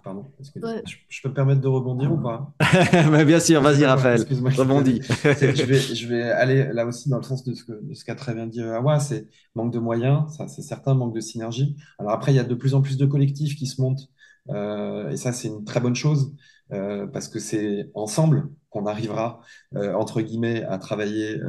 Pardon, 0.03 0.25
je, 0.41 1.21
peux 1.21 1.29
me 1.29 1.33
permettre 1.35 1.61
de 1.61 1.67
rebondir 1.67 2.11
ou 2.11 2.17
pas? 2.17 2.51
Bien 3.25 3.39
sûr, 3.39 3.61
vas-y 3.61 3.85
Raphaël, 3.85 4.25
rebondis. 4.57 5.01
je, 5.23 5.65
vais, 5.65 5.79
je 5.79 6.07
vais 6.07 6.23
aller 6.23 6.67
là 6.73 6.87
aussi 6.87 7.09
dans 7.09 7.17
le 7.17 7.23
sens 7.23 7.43
de 7.43 7.53
ce 7.53 8.03
qu'a 8.03 8.15
très 8.15 8.33
bien 8.33 8.47
dit 8.47 8.59
Awa, 8.63 8.99
c'est 8.99 9.27
manque 9.53 9.71
de 9.71 9.77
moyens, 9.77 10.35
ça 10.35 10.47
c'est 10.47 10.63
certain, 10.63 10.95
manque 10.95 11.13
de 11.13 11.19
synergie. 11.19 11.77
Alors 11.99 12.11
après, 12.11 12.33
il 12.33 12.35
y 12.35 12.39
a 12.39 12.43
de 12.43 12.55
plus 12.55 12.73
en 12.73 12.81
plus 12.81 12.97
de 12.97 13.05
collectifs 13.05 13.55
qui 13.55 13.67
se 13.67 13.79
montent, 13.79 14.09
euh, 14.49 15.11
et 15.11 15.15
ça 15.15 15.31
c'est 15.31 15.49
une 15.49 15.63
très 15.63 15.79
bonne 15.79 15.95
chose, 15.95 16.35
euh, 16.71 17.05
parce 17.05 17.27
que 17.27 17.37
c'est 17.37 17.91
ensemble 17.93 18.49
qu'on 18.73 18.85
arrivera, 18.87 19.39
euh, 19.75 19.93
entre 19.93 20.21
guillemets, 20.21 20.63
à 20.63 20.77
travailler 20.79 21.39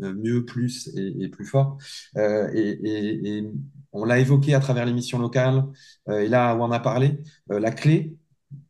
mieux, 0.00 0.44
plus 0.44 0.90
et, 0.96 1.28
plus 1.28 1.46
fort. 1.46 1.78
et, 2.16 3.38
et 3.38 3.50
on 3.94 4.04
l'a 4.04 4.18
évoqué 4.18 4.54
à 4.54 4.60
travers 4.60 4.84
l'émission 4.86 5.18
locale, 5.18 5.64
euh, 6.08 6.20
et 6.20 6.28
là 6.28 6.54
où 6.56 6.62
on 6.62 6.70
a 6.72 6.80
parlé, 6.80 7.22
euh, 7.50 7.60
la 7.60 7.70
clé 7.70 8.16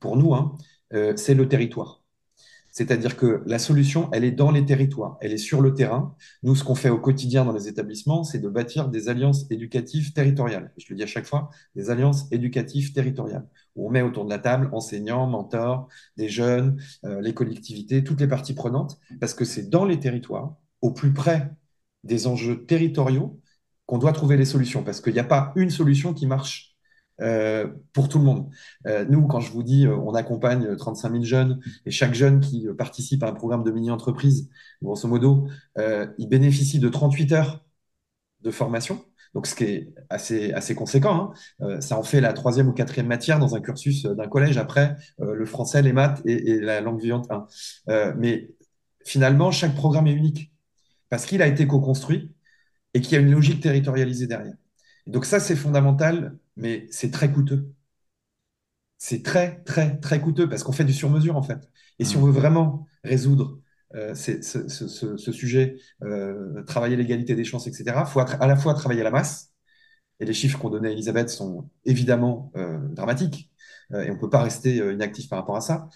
pour 0.01 0.17
nous, 0.17 0.35
hein, 0.35 0.57
euh, 0.95 1.17
c'est 1.17 1.35
le 1.35 1.49
territoire. 1.49 2.04
C'est-à-dire 2.77 3.17
que 3.17 3.41
la 3.47 3.61
solution, 3.61 4.11
elle 4.13 4.25
est 4.25 4.33
dans 4.33 4.51
les 4.51 4.65
territoires, 4.65 5.17
elle 5.21 5.33
est 5.33 5.39
sur 5.39 5.61
le 5.61 5.75
terrain. 5.75 6.17
Nous, 6.43 6.57
ce 6.57 6.65
qu'on 6.65 6.75
fait 6.75 6.91
au 6.91 6.99
quotidien 6.99 7.45
dans 7.45 7.53
les 7.53 7.69
établissements, 7.69 8.25
c'est 8.25 8.41
de 8.41 8.49
bâtir 8.49 8.89
des 8.89 9.09
alliances 9.09 9.49
éducatives 9.49 10.13
territoriales. 10.13 10.73
Je 10.77 10.87
le 10.91 10.97
dis 10.97 11.05
à 11.05 11.07
chaque 11.07 11.25
fois, 11.25 11.51
des 11.77 11.91
alliances 11.91 12.27
éducatives 12.33 12.93
territoriales, 12.93 13.47
où 13.77 13.87
on 13.87 13.91
met 13.93 14.03
autour 14.03 14.25
de 14.25 14.31
la 14.31 14.41
table 14.41 14.71
enseignants, 14.73 15.29
mentors, 15.29 15.87
des 16.17 16.29
jeunes, 16.29 16.77
les 17.05 17.33
collectivités, 17.33 18.03
toutes 18.03 18.21
les 18.21 18.27
parties 18.27 18.55
prenantes, 18.55 18.99
parce 19.21 19.35
que 19.35 19.45
c'est 19.45 19.71
dans 19.71 19.85
les 19.85 20.01
territoires, 20.01 20.57
au 20.81 20.91
plus 20.91 21.13
près 21.13 21.53
des 22.03 22.27
enjeux 22.27 22.67
territoriaux, 22.67 23.41
qu'on 23.87 23.99
doit 23.99 24.13
trouver 24.13 24.37
les 24.37 24.47
solutions, 24.47 24.83
parce 24.83 25.01
qu'il 25.01 25.13
n'y 25.13 25.21
a 25.21 25.25
pas 25.25 25.53
une 25.55 25.71
solution 25.71 26.13
qui 26.13 26.27
marche 26.27 26.74
euh, 27.21 27.69
pour 27.93 28.09
tout 28.09 28.19
le 28.19 28.25
monde. 28.25 28.51
Euh, 28.87 29.05
nous, 29.09 29.27
quand 29.27 29.41
je 29.41 29.53
vous 29.53 29.63
dis, 29.63 29.87
euh, 29.87 29.97
on 29.97 30.15
accompagne 30.15 30.77
35 30.77 31.13
000 31.13 31.25
jeunes, 31.25 31.61
et 31.87 31.91
chaque 31.91 32.15
jeune 32.15 32.41
qui 32.41 32.67
participe 32.77 33.23
à 33.23 33.29
un 33.29 33.33
programme 33.33 33.63
de 33.63 33.71
mini-entreprise, 33.71 34.51
grosso 34.83 35.09
modo, 35.09 35.49
il 35.77 36.29
bénéficie 36.29 36.79
de 36.79 36.89
38 36.89 37.33
heures 37.33 37.65
de 38.43 38.51
formation. 38.51 39.05
Donc, 39.35 39.47
ce 39.47 39.55
qui 39.55 39.65
est 39.65 39.95
assez, 40.11 40.53
assez 40.53 40.75
conséquent, 40.75 41.35
hein. 41.61 41.81
ça 41.81 41.99
en 41.99 42.05
fait 42.05 42.21
la 42.21 42.33
troisième 42.33 42.69
ou 42.69 42.73
quatrième 42.73 43.09
matière 43.09 43.39
dans 43.41 43.57
un 43.57 43.61
cursus 43.61 44.05
d'un 44.05 44.29
collège 44.29 44.59
après 44.59 44.97
le 45.19 45.45
français, 45.45 45.83
les 45.83 45.93
maths 45.93 46.23
et, 46.25 46.61
la 46.61 46.81
langue 46.81 47.01
vivante 47.01 47.29
1. 47.89 48.15
mais 48.17 48.55
finalement, 49.05 49.51
chaque 49.51 49.75
programme 49.75 50.07
est 50.07 50.13
unique 50.13 50.53
parce 51.09 51.27
qu'il 51.27 51.43
a 51.43 51.47
été 51.49 51.67
co-construit 51.67 52.33
et 52.95 53.01
qu'il 53.01 53.15
y 53.15 53.17
a 53.17 53.21
une 53.21 53.33
logique 53.33 53.61
territorialisée 53.61 54.27
derrière. 54.27 54.55
Donc 55.07 55.25
ça, 55.27 55.41
c'est 55.41 55.57
fondamental, 55.57 56.39
mais 56.57 56.87
c'est 56.91 57.11
très 57.11 57.31
coûteux. 57.33 57.73
C'est 58.99 59.23
très, 59.23 59.63
très, 59.65 59.99
très 59.99 60.21
coûteux 60.21 60.49
parce 60.49 60.63
qu'on 60.63 60.73
fait 60.73 60.85
du 60.85 60.93
sur-mesure, 60.93 61.37
en 61.37 61.43
fait. 61.43 61.69
Et 61.99 62.05
si 62.05 62.17
on 62.17 62.23
veut 62.23 62.33
vraiment 62.33 62.87
résoudre 63.05 63.61
euh, 63.95 64.15
ce, 64.15 65.33
sujet, 65.33 65.77
euh, 66.03 66.63
travailler 66.65 66.97
l'égalité 66.97 67.35
des 67.35 67.45
chances, 67.45 67.67
etc., 67.67 67.85
il 68.01 68.07
faut 68.07 68.21
à 68.21 68.47
la 68.47 68.57
fois 68.57 68.75
travailler 68.75 69.03
la 69.03 69.11
masse, 69.11 69.53
et 70.21 70.25
les 70.25 70.33
chiffres 70.33 70.59
qu'on 70.59 70.71
donnait 70.71 70.89
à 70.89 70.93
Elisabeth 70.93 71.31
sont 71.31 71.71
évidemment 71.85 72.53
euh, 72.57 72.79
dramatiques, 72.89 73.51
et 73.93 74.11
on 74.11 74.15
ne 74.15 74.19
peut 74.19 74.31
pas 74.31 74.43
rester 74.43 74.77
inactif 74.77 75.29
par 75.29 75.39
rapport 75.39 75.57
à 75.57 75.61
ça. 75.61 75.89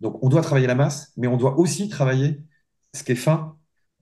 Donc 0.00 0.22
on 0.22 0.28
doit 0.28 0.42
travailler 0.42 0.66
la 0.66 0.74
masse, 0.74 1.12
mais 1.16 1.28
on 1.28 1.36
doit 1.36 1.58
aussi 1.58 1.88
travailler 1.88 2.42
ce 2.94 3.04
qui 3.04 3.12
est 3.12 3.14
fin 3.14 3.56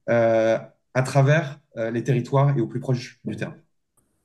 à 0.06 1.02
travers 1.04 1.60
les 1.76 2.02
territoires 2.04 2.56
et 2.56 2.60
au 2.60 2.66
plus 2.66 2.80
proche 2.80 3.20
du 3.24 3.36
terrain. 3.36 3.56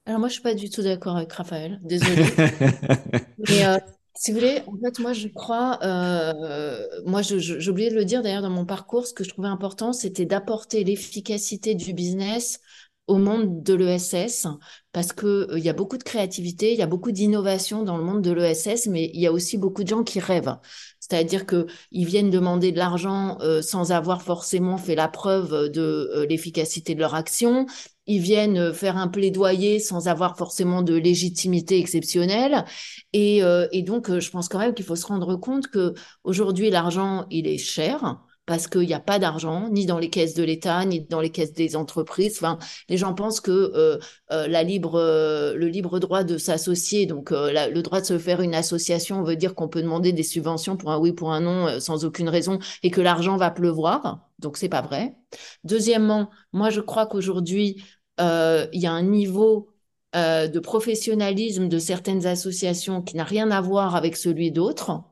Alors 0.09 0.19
moi, 0.19 0.27
je 0.27 0.33
suis 0.33 0.41
pas 0.41 0.55
du 0.55 0.71
tout 0.71 0.81
d'accord 0.81 1.17
avec 1.17 1.31
Raphaël, 1.31 1.79
désolé. 1.83 2.23
Mais 3.47 3.63
euh, 3.63 3.77
si 4.15 4.31
vous 4.31 4.39
voulez, 4.39 4.63
en 4.65 4.75
fait, 4.83 4.97
moi, 4.97 5.13
je 5.13 5.27
crois, 5.27 5.77
euh, 5.83 6.83
moi, 7.05 7.21
j'ai 7.21 7.69
oublié 7.69 7.91
de 7.91 7.95
le 7.95 8.05
dire 8.05 8.23
d'ailleurs 8.23 8.41
dans 8.41 8.49
mon 8.49 8.65
parcours, 8.65 9.05
ce 9.05 9.13
que 9.13 9.23
je 9.23 9.29
trouvais 9.29 9.49
important, 9.49 9.93
c'était 9.93 10.25
d'apporter 10.25 10.83
l'efficacité 10.83 11.75
du 11.75 11.93
business 11.93 12.59
au 13.05 13.17
monde 13.17 13.61
de 13.61 13.73
l'ESS 13.75 14.47
parce 14.91 15.13
que 15.13 15.47
il 15.55 15.63
y 15.63 15.69
a 15.69 15.73
beaucoup 15.73 15.97
de 15.97 16.03
créativité, 16.03 16.73
il 16.73 16.79
y 16.79 16.83
a 16.83 16.87
beaucoup 16.87 17.11
d'innovation 17.11 17.83
dans 17.83 17.97
le 17.97 18.03
monde 18.03 18.23
de 18.23 18.31
l'ESS, 18.31 18.87
mais 18.87 19.11
il 19.13 19.21
y 19.21 19.27
a 19.27 19.31
aussi 19.31 19.59
beaucoup 19.59 19.83
de 19.83 19.89
gens 19.89 20.03
qui 20.03 20.19
rêvent. 20.19 20.57
C'est-à-dire 20.99 21.45
qu'ils 21.45 22.05
viennent 22.05 22.29
demander 22.29 22.71
de 22.71 22.77
l'argent 22.77 23.37
euh, 23.41 23.61
sans 23.61 23.91
avoir 23.91 24.21
forcément 24.21 24.77
fait 24.77 24.95
la 24.95 25.07
preuve 25.07 25.69
de 25.69 25.81
euh, 25.81 26.25
l'efficacité 26.27 26.93
de 26.93 26.99
leur 26.99 27.15
action. 27.15 27.65
Ils 28.09 28.19
viennent 28.19 28.57
euh, 28.57 28.73
faire 28.73 28.97
un 28.97 29.07
plaidoyer 29.07 29.79
sans 29.79 30.09
avoir 30.09 30.37
forcément 30.37 30.81
de 30.81 30.95
légitimité 30.95 31.79
exceptionnelle. 31.79 32.65
Et, 33.13 33.41
et 33.71 33.81
donc, 33.83 34.19
je 34.19 34.29
pense 34.29 34.49
quand 34.49 34.59
même 34.59 34.73
qu'il 34.73 34.85
faut 34.85 34.95
se 34.95 35.05
rendre 35.07 35.35
compte 35.35 35.67
que 35.67 35.93
aujourd'hui, 36.23 36.69
l'argent, 36.69 37.25
il 37.31 37.47
est 37.47 37.57
cher 37.57 38.19
parce 38.49 38.67
qu'il 38.67 38.81
n'y 38.87 38.95
a 38.95 38.99
pas 38.99 39.19
d'argent, 39.19 39.69
ni 39.69 39.85
dans 39.85 39.99
les 39.99 40.09
caisses 40.09 40.33
de 40.33 40.41
l'État, 40.41 40.83
ni 40.83 41.01
dans 41.01 41.21
les 41.21 41.29
caisses 41.29 41.53
des 41.53 41.75
entreprises. 41.75 42.37
Enfin, 42.37 42.57
les 42.89 42.97
gens 42.97 43.13
pensent 43.13 43.41
que 43.41 43.51
euh, 43.51 43.99
euh, 44.31 44.47
la 44.47 44.63
libre, 44.63 44.95
euh, 44.95 45.53
le 45.53 45.67
libre 45.67 45.99
droit 45.99 46.23
de 46.23 46.39
s'associer, 46.39 47.05
donc 47.05 47.29
le 47.29 47.81
droit 47.81 48.01
de 48.01 48.07
se 48.07 48.17
faire 48.17 48.41
une 48.41 48.55
association, 48.55 49.21
veut 49.21 49.35
dire 49.35 49.53
qu'on 49.53 49.67
peut 49.67 49.83
demander 49.83 50.13
des 50.13 50.23
subventions 50.23 50.77
pour 50.77 50.89
un 50.89 50.97
oui, 50.97 51.13
pour 51.13 51.31
un 51.31 51.41
non, 51.41 51.79
sans 51.79 52.05
aucune 52.05 52.27
raison, 52.27 52.57
et 52.81 52.89
que 52.89 53.01
l'argent 53.01 53.37
va 53.37 53.51
pleuvoir. 53.51 54.27
Donc, 54.39 54.57
c'est 54.57 54.67
pas 54.67 54.81
vrai. 54.81 55.15
Deuxièmement, 55.63 56.31
moi, 56.51 56.71
je 56.71 56.81
crois 56.81 57.05
qu'aujourd'hui, 57.05 57.83
il 58.19 58.79
y 58.79 58.87
a 58.87 58.91
un 58.91 59.03
niveau 59.03 59.69
de 60.13 60.59
professionnalisme 60.59 61.67
de 61.69 61.79
certaines 61.79 62.25
associations 62.25 63.01
qui 63.01 63.15
n'a 63.15 63.23
rien 63.23 63.51
à 63.51 63.61
voir 63.61 63.95
avec 63.95 64.17
celui 64.17 64.51
d'autres 64.51 65.03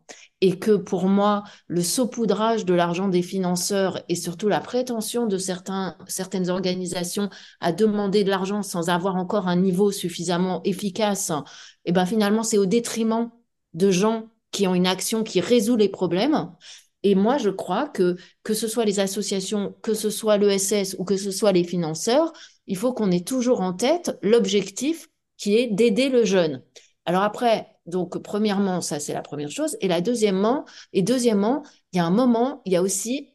et 0.41 0.59
que 0.59 0.71
pour 0.71 1.07
moi, 1.07 1.43
le 1.67 1.81
saupoudrage 1.81 2.65
de 2.65 2.73
l'argent 2.73 3.07
des 3.07 3.23
financeurs 3.23 4.03
et 4.07 4.15
surtout 4.15 4.49
la 4.49 4.59
prétention 4.59 5.25
de 5.25 5.37
certains, 5.37 5.97
certaines 6.07 6.49
organisations 6.49 7.29
à 7.59 7.71
demander 7.71 8.23
de 8.23 8.29
l'argent 8.29 8.61
sans 8.61 8.89
avoir 8.89 9.15
encore 9.15 9.47
un 9.47 9.55
niveau 9.55 9.91
suffisamment 9.91 10.61
efficace, 10.63 11.31
et 11.31 11.89
eh 11.89 11.91
ben 11.91 12.05
finalement, 12.05 12.43
c'est 12.43 12.57
au 12.57 12.65
détriment 12.65 13.31
de 13.73 13.89
gens 13.91 14.29
qui 14.51 14.67
ont 14.67 14.75
une 14.75 14.87
action 14.87 15.23
qui 15.23 15.39
résout 15.39 15.75
les 15.75 15.89
problèmes. 15.89 16.51
Et 17.03 17.15
moi, 17.15 17.37
je 17.37 17.49
crois 17.49 17.87
que 17.87 18.17
que 18.43 18.53
ce 18.53 18.67
soit 18.67 18.85
les 18.85 18.99
associations, 18.99 19.75
que 19.81 19.93
ce 19.93 20.09
soit 20.09 20.37
l'ESS 20.37 20.95
ou 20.99 21.05
que 21.05 21.17
ce 21.17 21.31
soit 21.31 21.51
les 21.51 21.63
financeurs, 21.63 22.33
il 22.67 22.77
faut 22.77 22.93
qu'on 22.93 23.11
ait 23.11 23.23
toujours 23.23 23.61
en 23.61 23.73
tête 23.73 24.17
l'objectif 24.21 25.09
qui 25.37 25.57
est 25.57 25.67
d'aider 25.67 26.09
le 26.09 26.25
jeune. 26.25 26.63
Alors 27.05 27.23
après, 27.23 27.67
donc 27.85 28.17
premièrement, 28.19 28.81
ça 28.81 28.99
c'est 28.99 29.13
la 29.13 29.21
première 29.21 29.49
chose. 29.51 29.77
Et 29.81 29.87
la 29.87 30.01
deuxièmement, 30.01 30.65
et 30.93 31.01
deuxièmement, 31.01 31.63
il 31.93 31.97
y 31.97 31.99
a 31.99 32.05
un 32.05 32.11
moment, 32.11 32.61
il 32.65 32.73
y 32.73 32.75
a 32.75 32.81
aussi, 32.81 33.33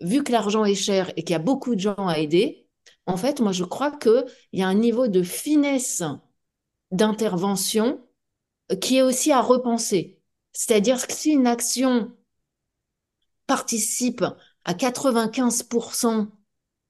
vu 0.00 0.24
que 0.24 0.32
l'argent 0.32 0.64
est 0.64 0.74
cher 0.74 1.10
et 1.16 1.22
qu'il 1.22 1.32
y 1.32 1.36
a 1.36 1.40
beaucoup 1.40 1.74
de 1.74 1.80
gens 1.80 2.08
à 2.08 2.18
aider, 2.18 2.66
en 3.06 3.16
fait, 3.16 3.40
moi 3.40 3.52
je 3.52 3.64
crois 3.64 3.92
qu'il 3.92 4.24
y 4.52 4.62
a 4.62 4.68
un 4.68 4.74
niveau 4.74 5.08
de 5.08 5.22
finesse 5.22 6.02
d'intervention 6.90 8.00
qui 8.80 8.96
est 8.98 9.02
aussi 9.02 9.32
à 9.32 9.40
repenser. 9.40 10.20
C'est-à-dire 10.52 11.06
que 11.06 11.12
si 11.12 11.32
une 11.32 11.46
action 11.46 12.12
participe 13.46 14.24
à 14.64 14.74
95% 14.74 16.28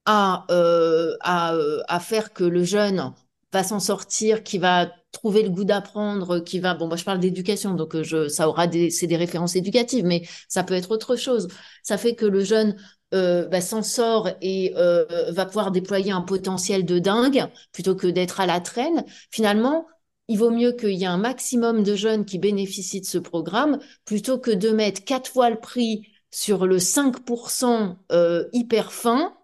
à, 0.07 0.47
euh, 0.51 1.16
à, 1.21 1.55
euh, 1.55 1.81
à 1.88 2.01
faire 2.01 2.33
que 2.33 2.45
le 2.45 2.64
jeune 2.64 3.12
va 3.53 3.62
s'en 3.64 3.81
sortir, 3.81 4.42
qui 4.42 4.59
va 4.59 4.90
trouver 5.12 5.42
le 5.42 5.51
goût 5.51 5.64
d'apprendre, 5.64 6.40
qui 6.40 6.59
va, 6.61 6.75
bon, 6.75 6.88
moi 6.88 6.97
je 6.97 7.05
parle 7.05 7.21
d'éducation, 7.21 7.75
donc 7.75 7.95
euh, 7.95 8.03
je, 8.03 8.29
ça 8.29 8.49
aura 8.49 8.66
des, 8.66 8.90
c'est 8.90 9.07
des 9.07 9.16
références 9.16 9.57
éducatives, 9.57 10.05
mais 10.05 10.23
ça 10.49 10.62
peut 10.62 10.75
être 10.75 10.90
autre 10.90 11.16
chose. 11.16 11.49
Ça 11.83 11.97
fait 11.99 12.14
que 12.14 12.27
le 12.27 12.45
jeune 12.45 12.77
euh, 13.14 13.47
bah, 13.49 13.61
s'en 13.61 13.83
sort 13.83 14.29
et 14.42 14.75
euh, 14.77 15.05
va 15.31 15.47
pouvoir 15.47 15.71
déployer 15.71 16.11
un 16.12 16.23
potentiel 16.23 16.85
de 16.85 16.99
dingue 16.99 17.47
plutôt 17.73 17.95
que 17.95 18.07
d'être 18.09 18.40
à 18.40 18.47
la 18.47 18.61
traîne. 18.61 19.05
Finalement, 19.31 19.87
il 20.29 20.38
vaut 20.38 20.51
mieux 20.51 20.73
qu'il 20.73 20.90
y 20.90 21.05
ait 21.05 21.07
un 21.07 21.16
maximum 21.16 21.83
de 21.85 21.95
jeunes 21.95 22.25
qui 22.25 22.38
bénéficient 22.38 23.01
de 23.01 23.07
ce 23.07 23.19
programme 23.19 23.79
plutôt 24.05 24.38
que 24.38 24.51
de 24.51 24.71
mettre 24.71 25.05
quatre 25.05 25.31
fois 25.31 25.51
le 25.51 25.61
prix 25.61 26.09
sur 26.33 26.66
le 26.66 26.79
5% 26.79 27.97
euh, 28.12 28.45
hyper 28.53 28.92
fin 28.92 29.37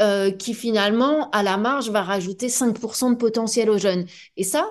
euh, 0.00 0.30
qui 0.30 0.54
finalement, 0.54 1.30
à 1.30 1.42
la 1.42 1.56
marge, 1.56 1.90
va 1.90 2.02
rajouter 2.02 2.48
5% 2.48 3.10
de 3.10 3.16
potentiel 3.16 3.70
aux 3.70 3.78
jeunes. 3.78 4.06
Et 4.36 4.44
ça, 4.44 4.66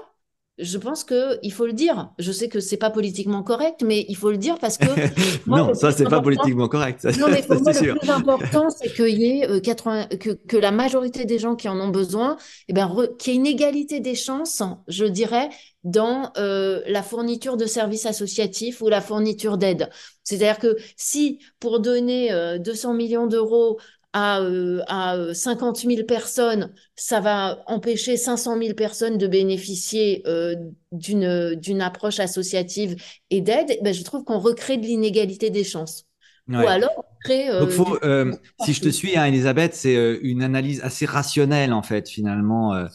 je 0.57 0.77
pense 0.77 1.03
que 1.03 1.37
il 1.43 1.51
faut 1.53 1.67
le 1.67 1.73
dire. 1.73 2.09
Je 2.17 2.31
sais 2.31 2.49
que 2.49 2.59
c'est 2.59 2.77
pas 2.77 2.89
politiquement 2.89 3.43
correct, 3.43 3.83
mais 3.85 4.05
il 4.09 4.15
faut 4.15 4.31
le 4.31 4.37
dire 4.37 4.57
parce 4.59 4.77
que 4.77 4.85
non, 5.47 5.73
ça 5.73 5.91
c'est 5.91 6.05
pas 6.05 6.21
politiquement 6.21 6.67
correct. 6.67 7.01
Ça, 7.01 7.11
non, 7.11 7.27
mais 7.29 7.43
pour 7.47 7.61
moi, 7.61 7.73
le 7.73 7.99
plus 7.99 8.09
important, 8.09 8.69
c'est 8.69 8.91
qu'il 8.93 9.21
y 9.21 9.41
ait 9.41 9.61
80, 9.61 10.07
que, 10.19 10.31
que 10.31 10.57
la 10.57 10.71
majorité 10.71 11.25
des 11.25 11.37
gens 11.37 11.55
qui 11.55 11.69
en 11.69 11.79
ont 11.79 11.89
besoin, 11.89 12.37
eh 12.67 12.73
ben, 12.73 12.91
qu'il 13.19 13.33
y 13.33 13.35
ait 13.35 13.39
une 13.39 13.45
égalité 13.45 13.99
des 13.99 14.15
chances, 14.15 14.63
je 14.87 15.05
dirais, 15.05 15.49
dans 15.83 16.31
euh, 16.37 16.81
la 16.87 17.03
fourniture 17.03 17.55
de 17.55 17.65
services 17.65 18.05
associatifs 18.05 18.81
ou 18.81 18.89
la 18.89 18.99
fourniture 18.99 19.57
d'aide. 19.57 19.89
C'est-à-dire 20.23 20.59
que 20.59 20.75
si 20.97 21.39
pour 21.59 21.79
donner 21.79 22.33
euh, 22.33 22.57
200 22.57 22.93
millions 22.93 23.27
d'euros 23.27 23.79
à, 24.13 24.41
euh, 24.41 24.81
à 24.87 25.33
50 25.33 25.77
000 25.77 26.03
personnes, 26.03 26.73
ça 26.95 27.19
va 27.19 27.63
empêcher 27.67 28.17
500 28.17 28.57
000 28.59 28.73
personnes 28.73 29.17
de 29.17 29.27
bénéficier 29.27 30.23
euh, 30.27 30.55
d'une 30.91 31.55
d'une 31.55 31.81
approche 31.81 32.19
associative 32.19 32.95
et 33.29 33.41
d'aide, 33.41 33.77
ben, 33.83 33.93
je 33.93 34.03
trouve 34.03 34.23
qu'on 34.23 34.39
recrée 34.39 34.77
de 34.77 34.85
l'inégalité 34.85 35.49
des 35.49 35.63
chances. 35.63 36.07
Ouais. 36.47 36.63
Ou 36.63 36.67
alors, 36.67 37.03
crée, 37.25 37.49
euh, 37.49 37.59
Donc 37.59 37.71
faut, 37.71 37.97
euh, 38.03 38.33
si 38.63 38.71
je 38.71 38.81
te 38.81 38.87
suis, 38.87 39.17
hein, 39.17 39.25
Elisabeth, 39.25 39.73
c'est 39.73 39.97
euh, 39.97 40.17
une 40.21 40.41
analyse 40.41 40.79
assez 40.81 41.05
rationnelle 41.05 41.73
en 41.73 41.83
fait 41.83 42.09
finalement 42.09 42.73
euh, 42.73 42.85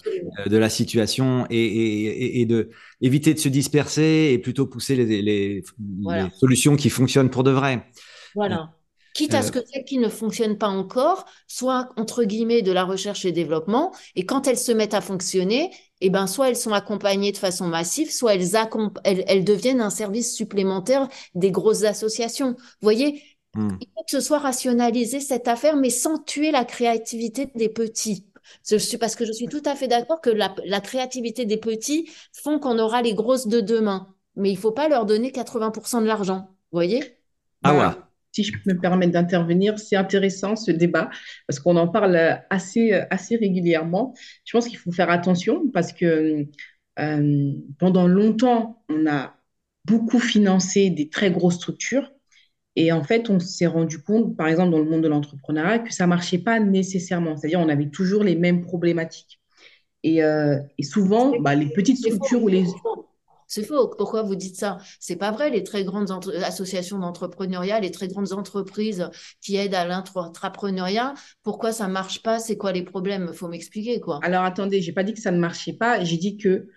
de 0.46 0.56
la 0.56 0.70
situation 0.70 1.46
et, 1.50 1.58
et, 1.58 2.40
et, 2.40 2.46
de 2.46 2.70
éviter 3.02 3.34
de 3.34 3.38
se 3.38 3.50
disperser 3.50 4.30
et 4.32 4.38
plutôt 4.38 4.66
pousser 4.66 4.96
les, 4.96 5.20
les, 5.20 5.62
voilà. 6.02 6.24
les 6.24 6.30
solutions 6.30 6.76
qui 6.76 6.88
fonctionnent 6.88 7.28
pour 7.28 7.44
de 7.44 7.50
vrai. 7.50 7.86
Voilà. 8.34 8.70
Quitte 9.14 9.34
à 9.34 9.42
ce 9.42 9.52
que 9.52 9.58
celles 9.70 9.84
qui 9.84 9.98
ne 9.98 10.08
fonctionnent 10.08 10.56
pas 10.56 10.68
encore 10.68 11.26
soient, 11.46 11.90
entre 11.96 12.24
guillemets, 12.24 12.62
de 12.62 12.72
la 12.72 12.84
recherche 12.84 13.24
et 13.24 13.32
développement. 13.32 13.92
Et 14.16 14.24
quand 14.24 14.46
elles 14.46 14.58
se 14.58 14.72
mettent 14.72 14.94
à 14.94 15.02
fonctionner, 15.02 15.70
eh 16.00 16.08
ben, 16.08 16.26
soit 16.26 16.48
elles 16.48 16.56
sont 16.56 16.72
accompagnées 16.72 17.32
de 17.32 17.36
façon 17.36 17.66
massive, 17.66 18.10
soit 18.10 18.34
elles, 18.34 18.56
elles, 19.04 19.24
elles 19.26 19.44
deviennent 19.44 19.80
un 19.80 19.90
service 19.90 20.34
supplémentaire 20.34 21.08
des 21.34 21.50
grosses 21.50 21.84
associations. 21.84 22.52
Vous 22.52 22.82
voyez, 22.82 23.22
mmh. 23.54 23.68
il 23.80 23.86
faut 23.94 24.02
que 24.04 24.10
ce 24.10 24.20
soit 24.20 24.38
rationalisé 24.38 25.20
cette 25.20 25.46
affaire, 25.46 25.76
mais 25.76 25.90
sans 25.90 26.18
tuer 26.18 26.50
la 26.50 26.64
créativité 26.64 27.50
des 27.54 27.68
petits. 27.68 28.26
Je 28.68 28.76
suis, 28.76 28.98
parce 28.98 29.14
que 29.14 29.24
je 29.24 29.32
suis 29.32 29.46
tout 29.46 29.62
à 29.64 29.74
fait 29.74 29.88
d'accord 29.88 30.20
que 30.20 30.30
la, 30.30 30.54
la 30.64 30.80
créativité 30.80 31.44
des 31.44 31.58
petits 31.58 32.10
font 32.32 32.58
qu'on 32.58 32.78
aura 32.78 33.02
les 33.02 33.14
grosses 33.14 33.46
de 33.46 33.60
demain. 33.60 34.14
Mais 34.36 34.50
il 34.50 34.56
faut 34.56 34.72
pas 34.72 34.88
leur 34.88 35.04
donner 35.04 35.30
80% 35.30 36.00
de 36.00 36.06
l'argent. 36.06 36.48
Vous 36.72 36.76
voyez? 36.76 37.18
Ah 37.62 37.74
ouais 37.76 37.94
si 38.32 38.44
je 38.44 38.52
peux 38.52 38.72
me 38.72 38.80
permettre 38.80 39.12
d'intervenir, 39.12 39.78
c'est 39.78 39.96
intéressant 39.96 40.56
ce 40.56 40.70
débat 40.70 41.10
parce 41.46 41.60
qu'on 41.60 41.76
en 41.76 41.88
parle 41.88 42.16
assez, 42.50 42.92
assez 43.10 43.36
régulièrement. 43.36 44.14
Je 44.44 44.52
pense 44.52 44.68
qu'il 44.68 44.78
faut 44.78 44.92
faire 44.92 45.10
attention 45.10 45.68
parce 45.72 45.92
que 45.92 46.46
euh, 46.98 47.52
pendant 47.78 48.06
longtemps, 48.06 48.82
on 48.88 49.06
a 49.06 49.34
beaucoup 49.84 50.20
financé 50.20 50.90
des 50.90 51.08
très 51.08 51.30
grosses 51.30 51.56
structures 51.56 52.10
et 52.76 52.90
en 52.92 53.02
fait, 53.04 53.28
on 53.28 53.38
s'est 53.38 53.66
rendu 53.66 54.02
compte, 54.02 54.36
par 54.36 54.48
exemple, 54.48 54.70
dans 54.70 54.78
le 54.78 54.86
monde 54.86 55.02
de 55.02 55.08
l'entrepreneuriat, 55.08 55.80
que 55.80 55.92
ça 55.92 56.04
ne 56.04 56.08
marchait 56.08 56.38
pas 56.38 56.58
nécessairement. 56.58 57.36
C'est-à-dire, 57.36 57.60
on 57.60 57.68
avait 57.68 57.90
toujours 57.90 58.24
les 58.24 58.34
mêmes 58.34 58.62
problématiques. 58.62 59.40
Et, 60.02 60.22
euh, 60.24 60.58
et 60.78 60.82
souvent, 60.82 61.38
bah, 61.40 61.54
les 61.54 61.66
petites 61.70 61.98
structures 61.98 62.42
ou 62.42 62.48
les 62.48 62.64
c'est 63.52 63.64
faux. 63.64 63.88
Pourquoi 63.98 64.22
vous 64.22 64.34
dites 64.34 64.56
ça? 64.56 64.78
C'est 64.98 65.16
pas 65.16 65.30
vrai. 65.30 65.50
Les 65.50 65.62
très 65.62 65.84
grandes 65.84 66.10
associations 66.42 66.98
d'entrepreneuriat, 66.98 67.80
les 67.80 67.90
très 67.90 68.08
grandes 68.08 68.32
entreprises 68.32 69.10
qui 69.42 69.56
aident 69.56 69.74
à 69.74 69.84
l'entrepreneuriat, 69.84 71.12
pourquoi 71.42 71.70
ça 71.70 71.86
marche 71.86 72.22
pas? 72.22 72.38
C'est 72.38 72.56
quoi 72.56 72.72
les 72.72 72.82
problèmes? 72.82 73.34
Faut 73.34 73.48
m'expliquer 73.48 74.00
quoi. 74.00 74.20
Alors 74.22 74.44
attendez, 74.44 74.80
j'ai 74.80 74.92
pas 74.92 75.04
dit 75.04 75.12
que 75.12 75.20
ça 75.20 75.30
ne 75.30 75.38
marchait 75.38 75.74
pas. 75.74 76.02
J'ai 76.02 76.16
dit 76.16 76.38
que 76.38 76.68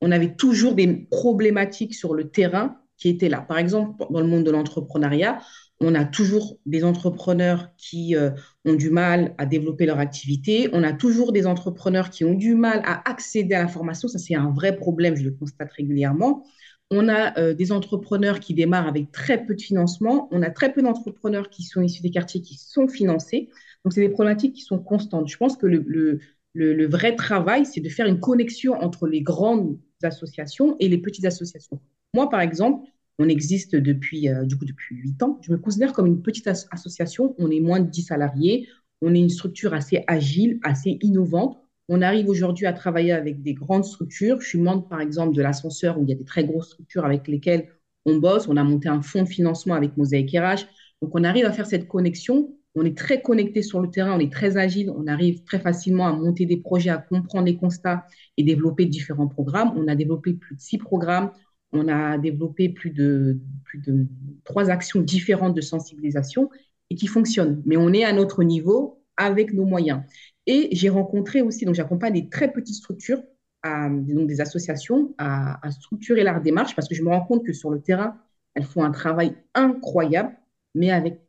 on 0.00 0.12
avait 0.12 0.36
toujours 0.36 0.76
des 0.76 1.08
problématiques 1.10 1.96
sur 1.96 2.14
le 2.14 2.30
terrain 2.30 2.76
qui 2.96 3.08
étaient 3.08 3.28
là. 3.28 3.40
Par 3.40 3.58
exemple, 3.58 4.04
dans 4.08 4.20
le 4.20 4.26
monde 4.28 4.44
de 4.44 4.52
l'entrepreneuriat, 4.52 5.40
on 5.80 5.94
a 5.94 6.04
toujours 6.04 6.58
des 6.66 6.84
entrepreneurs 6.84 7.70
qui 7.76 8.14
euh, 8.14 8.30
ont 8.66 8.74
du 8.74 8.90
mal 8.90 9.34
à 9.38 9.46
développer 9.46 9.86
leur 9.86 9.98
activité. 9.98 10.68
On 10.72 10.82
a 10.82 10.92
toujours 10.92 11.32
des 11.32 11.46
entrepreneurs 11.46 12.10
qui 12.10 12.24
ont 12.24 12.34
du 12.34 12.54
mal 12.54 12.82
à 12.84 13.08
accéder 13.08 13.54
à 13.54 13.62
l'information. 13.62 14.06
Ça, 14.06 14.18
c'est 14.18 14.34
un 14.34 14.50
vrai 14.50 14.76
problème, 14.76 15.16
je 15.16 15.24
le 15.24 15.30
constate 15.30 15.72
régulièrement. 15.72 16.44
On 16.90 17.08
a 17.08 17.38
euh, 17.38 17.54
des 17.54 17.72
entrepreneurs 17.72 18.40
qui 18.40 18.52
démarrent 18.52 18.88
avec 18.88 19.10
très 19.10 19.44
peu 19.44 19.54
de 19.54 19.62
financement. 19.62 20.28
On 20.32 20.42
a 20.42 20.50
très 20.50 20.72
peu 20.72 20.82
d'entrepreneurs 20.82 21.48
qui 21.48 21.62
sont 21.62 21.80
issus 21.80 22.02
des 22.02 22.10
quartiers 22.10 22.42
qui 22.42 22.56
sont 22.58 22.86
financés. 22.86 23.48
Donc, 23.84 23.94
c'est 23.94 24.02
des 24.02 24.10
problématiques 24.10 24.54
qui 24.54 24.62
sont 24.62 24.78
constantes. 24.78 25.28
Je 25.28 25.36
pense 25.38 25.56
que 25.56 25.66
le 25.66 26.86
vrai 26.86 27.16
travail, 27.16 27.64
c'est 27.64 27.80
de 27.80 27.88
faire 27.88 28.06
une 28.06 28.20
connexion 28.20 28.74
entre 28.74 29.06
les 29.06 29.22
grandes 29.22 29.78
associations 30.02 30.76
et 30.78 30.88
les 30.88 30.98
petites 30.98 31.24
associations. 31.24 31.80
Moi, 32.12 32.28
par 32.28 32.40
exemple, 32.40 32.86
on 33.20 33.28
existe 33.28 33.76
depuis, 33.76 34.30
euh, 34.30 34.44
du 34.44 34.56
coup, 34.56 34.64
depuis 34.64 34.96
8 34.96 35.22
ans. 35.22 35.38
Je 35.42 35.52
me 35.52 35.58
considère 35.58 35.92
comme 35.92 36.06
une 36.06 36.22
petite 36.22 36.46
as 36.46 36.66
association. 36.70 37.34
On 37.38 37.50
est 37.50 37.60
moins 37.60 37.78
de 37.78 37.90
10 37.90 38.02
salariés. 38.04 38.66
On 39.02 39.14
est 39.14 39.18
une 39.20 39.28
structure 39.28 39.74
assez 39.74 40.04
agile, 40.06 40.58
assez 40.62 40.96
innovante. 41.02 41.58
On 41.90 42.00
arrive 42.00 42.30
aujourd'hui 42.30 42.64
à 42.64 42.72
travailler 42.72 43.12
avec 43.12 43.42
des 43.42 43.52
grandes 43.52 43.84
structures. 43.84 44.40
Je 44.40 44.48
suis 44.48 44.58
membre, 44.58 44.88
par 44.88 45.02
exemple, 45.02 45.36
de 45.36 45.42
l'ascenseur 45.42 45.98
où 45.98 46.04
il 46.04 46.08
y 46.08 46.12
a 46.12 46.16
des 46.16 46.24
très 46.24 46.44
grosses 46.44 46.70
structures 46.70 47.04
avec 47.04 47.28
lesquelles 47.28 47.68
on 48.06 48.16
bosse. 48.16 48.48
On 48.48 48.56
a 48.56 48.64
monté 48.64 48.88
un 48.88 49.02
fonds 49.02 49.24
de 49.24 49.28
financement 49.28 49.74
avec 49.74 49.98
Mosaïque 49.98 50.34
RH. 50.34 50.64
Donc, 51.02 51.14
on 51.14 51.22
arrive 51.22 51.44
à 51.44 51.52
faire 51.52 51.66
cette 51.66 51.88
connexion. 51.88 52.54
On 52.74 52.86
est 52.86 52.96
très 52.96 53.20
connecté 53.20 53.60
sur 53.60 53.80
le 53.80 53.90
terrain, 53.90 54.16
on 54.16 54.20
est 54.20 54.32
très 54.32 54.56
agile, 54.56 54.90
on 54.96 55.08
arrive 55.08 55.42
très 55.42 55.58
facilement 55.58 56.06
à 56.06 56.12
monter 56.12 56.46
des 56.46 56.56
projets, 56.56 56.90
à 56.90 56.98
comprendre 56.98 57.46
les 57.46 57.56
constats 57.56 58.06
et 58.36 58.44
développer 58.44 58.86
différents 58.86 59.26
programmes. 59.26 59.72
On 59.76 59.88
a 59.88 59.96
développé 59.96 60.34
plus 60.34 60.54
de 60.54 60.60
six 60.60 60.78
programmes. 60.78 61.32
On 61.72 61.88
a 61.88 62.18
développé 62.18 62.68
plus 62.68 62.90
de, 62.90 63.38
plus 63.64 63.78
de 63.78 64.06
trois 64.44 64.70
actions 64.70 65.00
différentes 65.00 65.54
de 65.54 65.60
sensibilisation 65.60 66.50
et 66.90 66.96
qui 66.96 67.06
fonctionnent. 67.06 67.62
Mais 67.64 67.76
on 67.76 67.92
est 67.92 68.04
à 68.04 68.12
notre 68.12 68.42
niveau 68.42 69.02
avec 69.16 69.52
nos 69.52 69.64
moyens. 69.64 70.02
Et 70.46 70.68
j'ai 70.72 70.88
rencontré 70.88 71.42
aussi, 71.42 71.64
donc 71.64 71.74
j'accompagne 71.74 72.14
des 72.14 72.28
très 72.28 72.52
petites 72.52 72.76
structures, 72.76 73.22
donc 73.64 74.26
des 74.26 74.40
associations, 74.40 75.14
à, 75.18 75.60
structurer 75.70 76.24
leur 76.24 76.40
démarche 76.40 76.74
parce 76.74 76.88
que 76.88 76.94
je 76.94 77.02
me 77.02 77.10
rends 77.10 77.24
compte 77.24 77.44
que 77.44 77.52
sur 77.52 77.70
le 77.70 77.80
terrain, 77.80 78.18
elles 78.54 78.64
font 78.64 78.82
un 78.82 78.90
travail 78.90 79.36
incroyable, 79.54 80.36
mais 80.74 80.90
avec, 80.90 81.20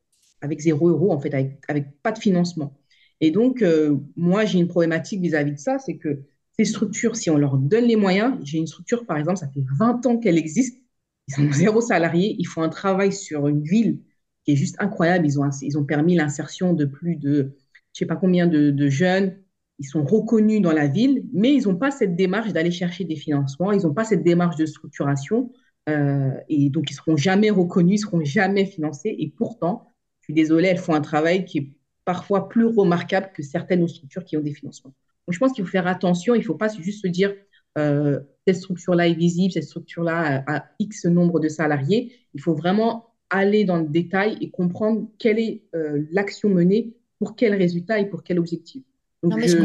avec 0.42 0.60
zéro 0.60 0.90
euro, 0.90 1.12
en 1.12 1.20
fait, 1.20 1.34
avec, 1.34 1.62
avec 1.68 2.02
pas 2.02 2.12
de 2.12 2.20
financement. 2.20 2.78
Et 3.20 3.30
donc, 3.30 3.62
euh, 3.62 3.98
moi, 4.16 4.46
j'ai 4.46 4.60
une 4.60 4.68
problématique 4.68 5.22
vis-à-vis 5.22 5.52
-vis 5.52 5.56
de 5.56 5.60
ça, 5.60 5.78
c'est 5.78 5.98
que 5.98 6.24
structures, 6.66 7.16
si 7.16 7.30
on 7.30 7.38
leur 7.38 7.58
donne 7.58 7.86
les 7.86 7.96
moyens, 7.96 8.38
j'ai 8.44 8.58
une 8.58 8.68
structure, 8.68 9.06
par 9.06 9.18
exemple, 9.18 9.38
ça 9.38 9.48
fait 9.48 9.64
20 9.80 10.06
ans 10.06 10.18
qu'elle 10.18 10.38
existe, 10.38 10.82
ils 11.28 11.34
sont 11.34 11.52
zéro 11.52 11.82
salarié, 11.82 12.36
ils 12.40 12.46
font 12.46 12.62
un 12.62 12.70
travail 12.70 13.14
sur 13.14 13.48
une 13.48 13.64
ville 13.64 14.02
qui 14.44 14.54
est 14.54 14.56
juste 14.56 14.76
incroyable, 14.80 15.26
ils 15.26 15.40
ont, 15.40 15.50
ils 15.62 15.78
ont 15.78 15.86
permis 15.86 16.16
l'insertion 16.16 16.74
de 16.74 16.86
plus 16.86 17.16
de, 17.16 17.56
je 17.94 18.00
sais 18.00 18.06
pas 18.06 18.16
combien 18.16 18.48
de, 18.48 18.90
jeunes, 18.90 19.38
ils 19.80 19.86
sont 19.86 20.04
reconnus 20.04 20.62
dans 20.62 20.74
la 20.74 20.88
ville, 20.88 21.26
mais 21.34 21.54
ils 21.54 21.68
n'ont 21.68 21.76
pas 21.76 21.92
cette 21.92 22.16
démarche 22.16 22.54
d'aller 22.54 22.72
chercher 22.72 23.04
des 23.04 23.16
financements, 23.16 23.72
ils 23.72 23.84
n'ont 23.84 23.94
pas 23.94 24.04
cette 24.04 24.24
démarche 24.24 24.56
de 24.56 24.66
structuration, 24.66 25.52
euh, 25.90 26.32
et 26.50 26.70
donc 26.70 26.92
ils 26.92 26.96
seront 26.96 27.18
jamais 27.18 27.50
reconnus, 27.50 28.02
ils 28.02 28.04
seront 28.04 28.24
jamais 28.24 28.66
financés, 28.66 29.16
et 29.18 29.30
pourtant, 29.30 29.92
suis 30.32 30.34
désolée, 30.34 30.70
elles 30.70 30.78
font 30.78 30.94
un 30.94 31.02
travail 31.02 31.46
qui 31.46 31.58
est 31.58 31.72
parfois 32.06 32.50
plus 32.50 32.66
remarquable 32.66 33.32
que 33.34 33.44
certaines 33.44 33.88
structures 33.88 34.24
qui 34.24 34.38
ont 34.38 34.42
des 34.42 34.54
financements. 34.54 34.94
Donc, 35.32 35.36
je 35.36 35.40
pense 35.40 35.54
qu'il 35.54 35.64
faut 35.64 35.72
faire 35.72 35.88
attention. 35.88 36.36
Il 36.36 36.40
ne 36.40 36.44
faut 36.44 36.56
pas 36.56 36.68
juste 36.68 37.04
se 37.04 37.08
dire 37.08 37.34
euh, 37.78 38.20
cette 38.46 38.58
structure-là 38.58 39.08
est 39.08 39.14
visible, 39.14 39.54
cette 39.54 39.64
structure-là 39.64 40.44
a, 40.46 40.66
X 40.80 41.06
nombre 41.06 41.40
de 41.40 41.48
salariés. 41.48 42.12
Il 42.34 42.42
faut 42.42 42.54
vraiment 42.54 43.14
aller 43.30 43.64
dans 43.64 43.78
le 43.78 43.88
détail 43.88 44.38
et 44.42 44.50
comprendre 44.50 45.08
quelle 45.20 45.40
est 45.40 45.64
euh, 45.74 46.04
l'action 46.12 46.50
menée 46.50 46.98
pour 47.18 47.38
quel 47.38 47.56
résultat 47.56 48.00
et 48.00 48.10
pour 48.10 48.24
quel 48.24 48.40
objectif. 48.40 48.84
non, 49.24 49.38
mais 49.38 49.48
je, 49.48 49.56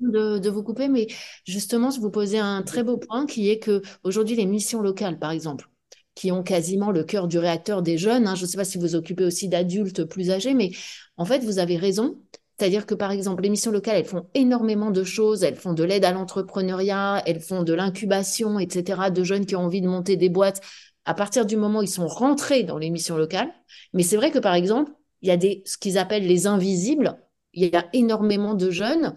de, 0.00 0.38
de, 0.38 0.48
vous 0.48 0.62
couper, 0.62 0.88
mais 0.88 1.06
justement, 1.44 1.90
je 1.90 2.00
vous 2.00 2.10
posais 2.10 2.38
un 2.38 2.62
très 2.62 2.82
beau 2.82 2.96
point 2.96 3.26
qui 3.26 3.50
est 3.50 3.58
que 3.58 3.82
aujourd'hui, 4.02 4.34
les 4.34 4.46
missions 4.46 4.80
locales, 4.80 5.18
par 5.18 5.30
exemple, 5.30 5.68
qui 6.14 6.32
ont 6.32 6.42
quasiment 6.42 6.90
le 6.90 7.04
cœur 7.04 7.28
du 7.28 7.38
réacteur 7.38 7.82
des 7.82 7.98
jeunes, 7.98 8.26
hein, 8.26 8.34
je 8.34 8.44
ne 8.44 8.46
sais 8.46 8.56
pas 8.56 8.64
si 8.64 8.78
vous 8.78 8.94
occupez 8.94 9.24
aussi 9.24 9.48
d'adultes 9.48 10.04
plus 10.04 10.30
âgés, 10.30 10.54
mais 10.54 10.70
en 11.16 11.26
fait, 11.26 11.40
vous 11.40 11.58
avez 11.58 11.76
raison. 11.76 12.18
C'est-à-dire 12.60 12.84
que, 12.84 12.94
par 12.94 13.10
exemple, 13.10 13.42
les 13.42 13.48
missions 13.48 13.70
locales, 13.70 13.96
elles 13.96 14.04
font 14.04 14.26
énormément 14.34 14.90
de 14.90 15.02
choses. 15.02 15.44
Elles 15.44 15.56
font 15.56 15.72
de 15.72 15.82
l'aide 15.82 16.04
à 16.04 16.12
l'entrepreneuriat, 16.12 17.22
elles 17.24 17.40
font 17.40 17.62
de 17.62 17.72
l'incubation, 17.72 18.58
etc., 18.58 19.10
de 19.10 19.24
jeunes 19.24 19.46
qui 19.46 19.56
ont 19.56 19.60
envie 19.60 19.80
de 19.80 19.88
monter 19.88 20.18
des 20.18 20.28
boîtes 20.28 20.60
à 21.06 21.14
partir 21.14 21.46
du 21.46 21.56
moment 21.56 21.78
où 21.78 21.84
ils 21.84 21.88
sont 21.88 22.06
rentrés 22.06 22.62
dans 22.62 22.76
les 22.76 22.90
missions 22.90 23.16
locales. 23.16 23.50
Mais 23.94 24.02
c'est 24.02 24.16
vrai 24.16 24.30
que, 24.30 24.38
par 24.38 24.52
exemple, 24.52 24.92
il 25.22 25.30
y 25.30 25.32
a 25.32 25.38
des, 25.38 25.62
ce 25.64 25.78
qu'ils 25.78 25.96
appellent 25.96 26.26
les 26.26 26.46
invisibles. 26.46 27.16
Il 27.54 27.66
y 27.66 27.74
a 27.74 27.86
énormément 27.94 28.52
de 28.52 28.70
jeunes 28.70 29.14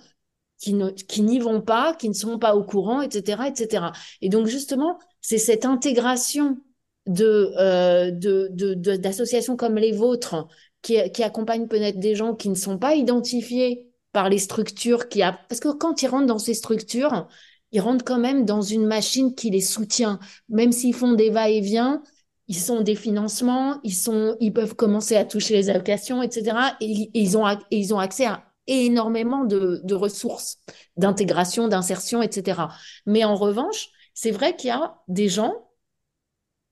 qui, 0.57 0.73
ne, 0.73 0.91
qui 0.91 1.21
n'y 1.21 1.39
vont 1.39 1.59
pas, 1.59 1.95
qui 1.95 2.07
ne 2.07 2.13
sont 2.13 2.39
pas 2.39 2.55
au 2.55 2.63
courant, 2.63 3.01
etc., 3.01 3.41
etc. 3.45 3.87
Et 4.21 4.29
donc, 4.29 4.47
justement, 4.47 4.99
c'est 5.19 5.37
cette 5.37 5.65
intégration 5.65 6.59
de, 7.07 7.51
euh, 7.57 8.09
de, 8.09 8.73
d'associations 8.95 9.57
comme 9.57 9.75
les 9.75 9.91
vôtres 9.91 10.47
qui, 10.84 11.11
qui 11.11 11.23
accompagnent 11.23 11.67
peut-être 11.67 11.99
des 11.99 12.13
gens 12.13 12.36
qui 12.36 12.49
ne 12.49 12.55
sont 12.55 12.77
pas 12.77 12.93
identifiés 12.93 13.89
par 14.11 14.29
les 14.29 14.38
structures 14.38 15.09
qui 15.09 15.23
a... 15.23 15.34
Parce 15.49 15.59
que 15.59 15.69
quand 15.69 16.03
ils 16.03 16.07
rentrent 16.07 16.27
dans 16.27 16.38
ces 16.38 16.53
structures, 16.53 17.27
ils 17.71 17.81
rentrent 17.81 18.05
quand 18.05 18.19
même 18.19 18.45
dans 18.45 18.61
une 18.61 18.86
machine 18.86 19.34
qui 19.34 19.49
les 19.49 19.61
soutient. 19.61 20.19
Même 20.49 20.71
s'ils 20.71 20.93
font 20.93 21.13
des 21.13 21.31
va-et-vient, 21.31 22.03
ils 22.47 22.59
sont 22.59 22.81
des 22.81 22.95
financements, 22.95 23.79
ils, 23.84 23.95
sont, 23.95 24.38
ils 24.39 24.53
peuvent 24.53 24.75
commencer 24.75 25.15
à 25.15 25.25
toucher 25.25 25.55
les 25.55 25.69
allocations, 25.71 26.21
etc. 26.21 26.75
Et, 26.81 27.09
ils, 27.15 27.38
ont, 27.38 27.45
ils 27.71 27.93
ont 27.93 27.99
accès 27.99 28.27
à 28.27 28.43
énormément 28.67 29.43
de 29.45 29.93
ressources 29.95 30.59
d'intégration, 30.95 31.67
d'insertion, 31.67 32.21
etc. 32.21 32.61
Mais 33.07 33.23
en 33.23 33.36
revanche, 33.36 33.89
c'est 34.13 34.31
vrai 34.31 34.55
qu'il 34.55 34.67
y 34.67 34.71
a 34.71 34.95
des 35.07 35.27
gens 35.27 35.62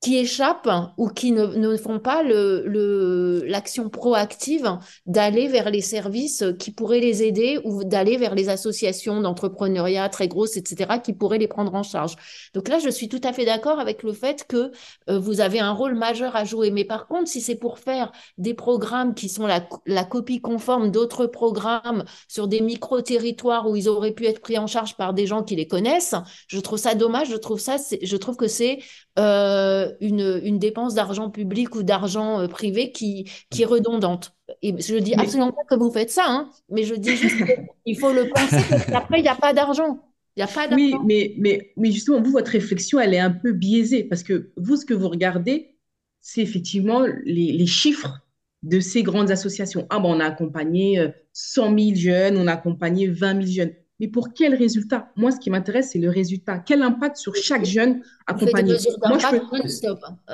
qui 0.01 0.17
échappent 0.17 0.67
ou 0.97 1.09
qui 1.09 1.31
ne, 1.31 1.45
ne 1.45 1.77
font 1.77 1.99
pas 1.99 2.23
le, 2.23 3.43
l'action 3.45 3.89
proactive 3.89 4.77
d'aller 5.05 5.47
vers 5.47 5.69
les 5.69 5.81
services 5.81 6.43
qui 6.57 6.71
pourraient 6.71 6.99
les 6.99 7.21
aider 7.21 7.59
ou 7.65 7.83
d'aller 7.83 8.17
vers 8.17 8.33
les 8.33 8.49
associations 8.49 9.21
d'entrepreneuriat 9.21 10.09
très 10.09 10.27
grosses, 10.27 10.57
etc., 10.57 10.99
qui 11.03 11.13
pourraient 11.13 11.37
les 11.37 11.47
prendre 11.47 11.75
en 11.75 11.83
charge. 11.83 12.15
Donc 12.55 12.67
là, 12.67 12.79
je 12.79 12.89
suis 12.89 13.09
tout 13.09 13.21
à 13.23 13.31
fait 13.31 13.45
d'accord 13.45 13.79
avec 13.79 14.01
le 14.01 14.11
fait 14.11 14.45
que 14.47 14.71
euh, 15.09 15.19
vous 15.19 15.39
avez 15.39 15.59
un 15.59 15.71
rôle 15.71 15.93
majeur 15.93 16.35
à 16.35 16.45
jouer. 16.45 16.71
Mais 16.71 16.83
par 16.83 17.07
contre, 17.07 17.29
si 17.29 17.39
c'est 17.39 17.55
pour 17.55 17.77
faire 17.77 18.11
des 18.39 18.55
programmes 18.55 19.13
qui 19.13 19.29
sont 19.29 19.45
la, 19.45 19.67
la 19.85 20.03
copie 20.03 20.41
conforme 20.41 20.89
d'autres 20.89 21.27
programmes 21.27 22.05
sur 22.27 22.47
des 22.47 22.61
micro-territoires 22.61 23.69
où 23.69 23.75
ils 23.75 23.87
auraient 23.87 24.13
pu 24.13 24.25
être 24.25 24.41
pris 24.41 24.57
en 24.57 24.65
charge 24.65 24.97
par 24.97 25.13
des 25.13 25.27
gens 25.27 25.43
qui 25.43 25.55
les 25.55 25.67
connaissent, 25.67 26.15
je 26.47 26.59
trouve 26.59 26.79
ça 26.79 26.95
dommage. 26.95 27.29
Je 27.29 27.37
trouve 27.37 27.59
ça, 27.59 27.77
je 28.01 28.17
trouve 28.17 28.35
que 28.35 28.47
c'est 28.47 28.79
euh, 29.19 29.90
une, 29.99 30.41
une, 30.43 30.59
dépense 30.59 30.93
d'argent 30.93 31.29
public 31.29 31.75
ou 31.75 31.83
d'argent 31.83 32.39
euh, 32.39 32.47
privé 32.47 32.91
qui, 32.91 33.29
qui 33.49 33.63
est 33.63 33.65
redondante. 33.65 34.35
Et 34.61 34.75
je 34.81 34.95
dis 34.95 35.13
absolument 35.13 35.51
pas 35.51 35.63
que 35.69 35.75
vous 35.75 35.91
faites 35.91 36.09
ça, 36.09 36.25
hein, 36.27 36.49
mais 36.69 36.83
je 36.83 36.95
dis 36.95 37.15
juste 37.15 37.37
qu'il 37.85 37.97
faut 37.99 38.13
le 38.13 38.29
penser 38.29 38.63
parce 38.69 38.85
qu'après, 38.85 39.19
il 39.19 39.23
n'y 39.23 39.29
a 39.29 39.35
pas 39.35 39.53
d'argent. 39.53 39.99
Il 40.35 40.43
a 40.43 40.47
pas 40.47 40.67
oui, 40.73 40.95
mais, 41.05 41.35
mais, 41.37 41.73
mais 41.75 41.91
justement, 41.91 42.21
vous, 42.21 42.31
votre 42.31 42.51
réflexion, 42.51 42.99
elle 42.99 43.13
est 43.13 43.19
un 43.19 43.31
peu 43.31 43.51
biaisée 43.51 44.03
parce 44.03 44.23
que 44.23 44.51
vous, 44.55 44.77
ce 44.77 44.85
que 44.85 44.93
vous 44.93 45.09
regardez, 45.09 45.75
c'est 46.21 46.41
effectivement 46.41 47.01
les, 47.25 47.51
les, 47.51 47.65
chiffres 47.65 48.21
de 48.63 48.79
ces 48.79 49.03
grandes 49.03 49.31
associations. 49.31 49.87
Ah, 49.89 49.99
bon, 49.99 50.15
on 50.15 50.19
a 50.19 50.25
accompagné 50.25 51.05
100 51.33 51.73
euh, 51.73 51.77
000 51.77 51.95
jeunes, 51.95 52.37
on 52.37 52.47
a 52.47 52.53
accompagné 52.53 53.07
20 53.07 53.45
000 53.45 53.51
jeunes 53.51 53.73
mais 54.01 54.07
pour 54.07 54.33
quel 54.33 54.55
résultat? 54.55 55.11
Moi, 55.15 55.29
ce 55.29 55.39
qui 55.39 55.51
m'intéresse, 55.51 55.91
c'est 55.91 55.99
le 55.99 56.09
résultat. 56.09 56.57
Quel 56.57 56.81
impact 56.81 57.17
sur 57.17 57.35
chaque 57.35 57.65
jeune 57.65 58.01
accompagné 58.25 58.73
Moi, 59.05 59.19
je 59.19 59.27
peux... 59.29 59.41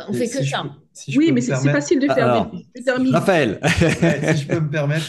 On 0.07 0.13
fait 0.13 0.30
que 0.30 0.41
ça. 0.41 0.63
oui, 1.18 1.34
mais 1.34 1.41
c'est 1.41 1.53
facile 1.53 1.99
de 1.99 2.07
faire. 2.07 2.49
Raphaël, 3.11 3.59
si 3.65 4.38
je 4.38 4.47
peux 4.47 4.61
me 4.61 4.70
permettre, 4.70 5.07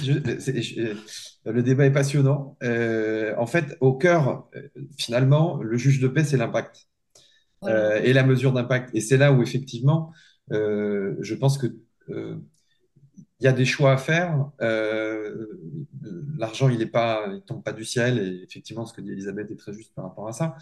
le 1.45 1.63
débat 1.63 1.87
est 1.87 1.93
passionnant. 1.93 2.57
Euh, 2.65 3.33
en 3.39 3.47
fait, 3.47 3.77
au 3.81 3.93
cœur, 3.93 4.49
euh, 4.57 4.63
finalement, 4.99 5.63
le 5.63 5.77
juge 5.77 6.01
de 6.01 6.09
paix, 6.09 6.25
c'est 6.25 6.37
l'impact 6.37 6.89
euh, 7.63 8.01
et 8.03 8.13
la 8.13 8.25
mesure 8.25 8.53
d'impact. 8.53 8.91
Et 8.93 9.01
c'est 9.01 9.19
là 9.19 9.33
où, 9.33 9.41
effectivement, 9.41 10.11
je 10.51 11.35
pense 11.35 11.59
que 11.59 11.69
il 13.41 13.45
y 13.45 13.47
a 13.49 13.53
des 13.53 13.65
choix 13.65 13.93
à 13.93 13.97
faire. 13.97 14.51
Euh, 14.61 15.47
L'argent, 16.39 16.69
il 16.69 16.79
ne 16.79 16.85
pas, 16.85 17.25
il 17.35 17.43
tombe 17.43 17.63
pas 17.63 17.73
du 17.73 17.85
ciel. 17.85 18.19
Et 18.19 18.43
effectivement, 18.45 18.87
ce 18.87 18.93
que 18.93 19.01
dit 19.01 19.13
Elisabeth 19.13 19.51
est 19.51 19.57
très 19.57 19.73
juste 19.73 19.93
par 19.95 20.05
rapport 20.05 20.29
à 20.29 20.33
ça. 20.33 20.57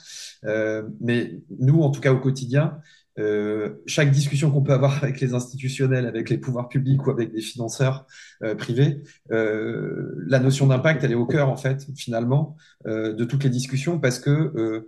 Euh, 0.44 0.88
mais 1.00 1.40
nous, 1.58 1.82
en 1.82 1.90
tout 1.90 2.00
cas 2.00 2.12
au 2.12 2.18
quotidien, 2.18 2.78
euh, 3.18 3.76
chaque 3.86 4.10
discussion 4.10 4.50
qu'on 4.50 4.62
peut 4.62 4.72
avoir 4.72 4.96
avec 5.02 5.20
les 5.20 5.34
institutionnels, 5.34 6.06
avec 6.06 6.30
les 6.30 6.38
pouvoirs 6.38 6.68
publics 6.68 7.06
ou 7.06 7.10
avec 7.10 7.32
des 7.32 7.40
financeurs 7.40 8.06
euh, 8.42 8.54
privés, 8.54 9.02
euh, 9.32 10.14
la 10.26 10.38
notion 10.38 10.66
d'impact, 10.66 11.04
elle 11.04 11.12
est 11.12 11.14
au 11.14 11.26
cœur, 11.26 11.48
en 11.48 11.56
fait, 11.56 11.86
finalement, 11.96 12.56
euh, 12.86 13.12
de 13.12 13.24
toutes 13.24 13.44
les 13.44 13.50
discussions 13.50 13.98
parce 13.98 14.18
que, 14.18 14.86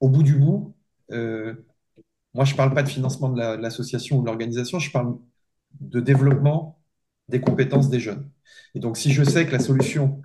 au 0.00 0.08
bout 0.08 0.22
du 0.22 0.34
bout, 0.36 0.74
moi, 2.34 2.44
je 2.44 2.54
parle 2.54 2.74
pas 2.74 2.82
de 2.82 2.88
financement 2.88 3.28
de 3.30 3.40
l'association 3.60 4.18
ou 4.18 4.22
de 4.22 4.26
l'organisation, 4.26 4.78
je 4.78 4.90
parle 4.90 5.16
de 5.80 6.00
développement 6.00 6.80
des 7.28 7.40
compétences 7.40 7.90
des 7.90 8.00
jeunes. 8.00 8.28
Et 8.74 8.80
donc, 8.80 8.96
si 8.96 9.12
je 9.12 9.24
sais 9.24 9.46
que 9.46 9.52
la 9.52 9.58
solution 9.58 10.20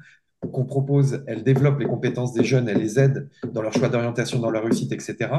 qu'on 0.52 0.66
propose, 0.66 1.24
elle 1.28 1.44
développe 1.44 1.80
les 1.80 1.86
compétences 1.86 2.34
des 2.34 2.44
jeunes, 2.44 2.70
elle 2.70 2.78
les 2.78 3.00
aide 3.00 3.30
dans 3.52 3.62
leur 3.62 3.74
choix 3.74 3.90
d'orientation, 3.90 4.40
dans 4.40 4.52
leur 4.52 4.64
réussite, 4.64 4.92
etc., 4.92 5.30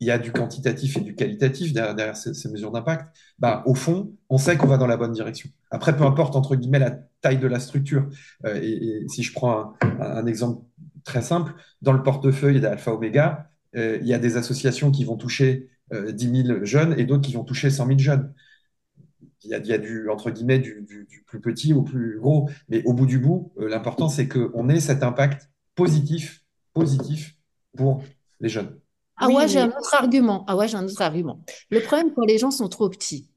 il 0.00 0.08
y 0.08 0.10
a 0.10 0.18
du 0.18 0.32
quantitatif 0.32 0.96
et 0.96 1.00
du 1.00 1.14
qualitatif 1.14 1.72
derrière, 1.72 2.16
ces, 2.16 2.50
mesures 2.50 2.72
d'impact, 2.72 3.14
bah, 3.38 3.62
au 3.64 3.74
fond, 3.74 4.12
on 4.28 4.38
sait 4.38 4.56
qu'on 4.56 4.66
va 4.66 4.76
dans 4.76 4.88
la 4.88 4.96
bonne 4.96 5.12
direction. 5.12 5.48
Après, 5.70 5.96
peu 5.96 6.04
importe, 6.04 6.36
entre 6.36 6.56
guillemets, 6.56 6.80
la 6.80 6.90
taille 7.20 7.38
de 7.38 7.46
la 7.46 7.60
structure, 7.60 8.08
euh, 8.44 8.60
et, 8.60 9.06
si 9.08 9.22
je 9.22 9.32
prends 9.32 9.74
un, 9.80 10.26
exemple 10.26 10.64
très 11.04 11.22
simple, 11.22 11.54
dans 11.80 11.92
le 11.92 12.02
portefeuille 12.02 12.60
d'Alpha 12.60 12.92
Omega, 12.92 13.48
euh, 13.76 13.98
il 14.00 14.06
y 14.06 14.14
a 14.14 14.18
des 14.18 14.36
associations 14.36 14.90
qui 14.90 15.04
vont 15.04 15.16
toucher 15.16 15.70
10 15.92 15.96
euh, 15.96 16.44
000 16.44 16.64
jeunes 16.64 16.98
et 16.98 17.04
d'autres 17.04 17.22
qui 17.22 17.34
vont 17.34 17.44
toucher 17.44 17.70
100 17.70 17.86
000 17.86 17.98
jeunes 17.98 18.34
il 19.44 19.50
y, 19.50 19.72
a, 19.72 19.78
du, 19.78 20.08
entre 20.08 20.30
guillemets, 20.30 20.58
du, 20.58 21.06
plus 21.26 21.40
petit 21.40 21.72
au 21.72 21.82
plus 21.82 22.18
gros. 22.18 22.48
Mais 22.68 22.82
au 22.84 22.92
bout 22.92 23.06
du 23.06 23.18
bout, 23.18 23.52
euh, 23.58 23.68
l'important, 23.68 24.08
c'est 24.08 24.28
qu'on 24.28 24.68
ait 24.68 24.80
cet 24.80 25.02
impact 25.02 25.50
positif, 25.74 26.44
positif 26.72 27.36
pour 27.76 28.02
les 28.40 28.48
jeunes. 28.48 28.78
Ah 29.16 29.28
ouais, 29.28 29.46
j'ai 29.48 29.60
un 29.60 29.68
autre 29.68 29.94
argument. 29.94 30.44
Ah 30.48 30.56
ouais, 30.56 30.68
j'ai 30.68 30.76
un 30.76 30.84
autre 30.84 31.02
argument. 31.02 31.44
Le 31.70 31.80
problème 31.80 32.12
quand 32.14 32.24
les 32.24 32.38
gens 32.38 32.50
sont 32.50 32.68
trop 32.68 32.88
petits, 32.88 33.28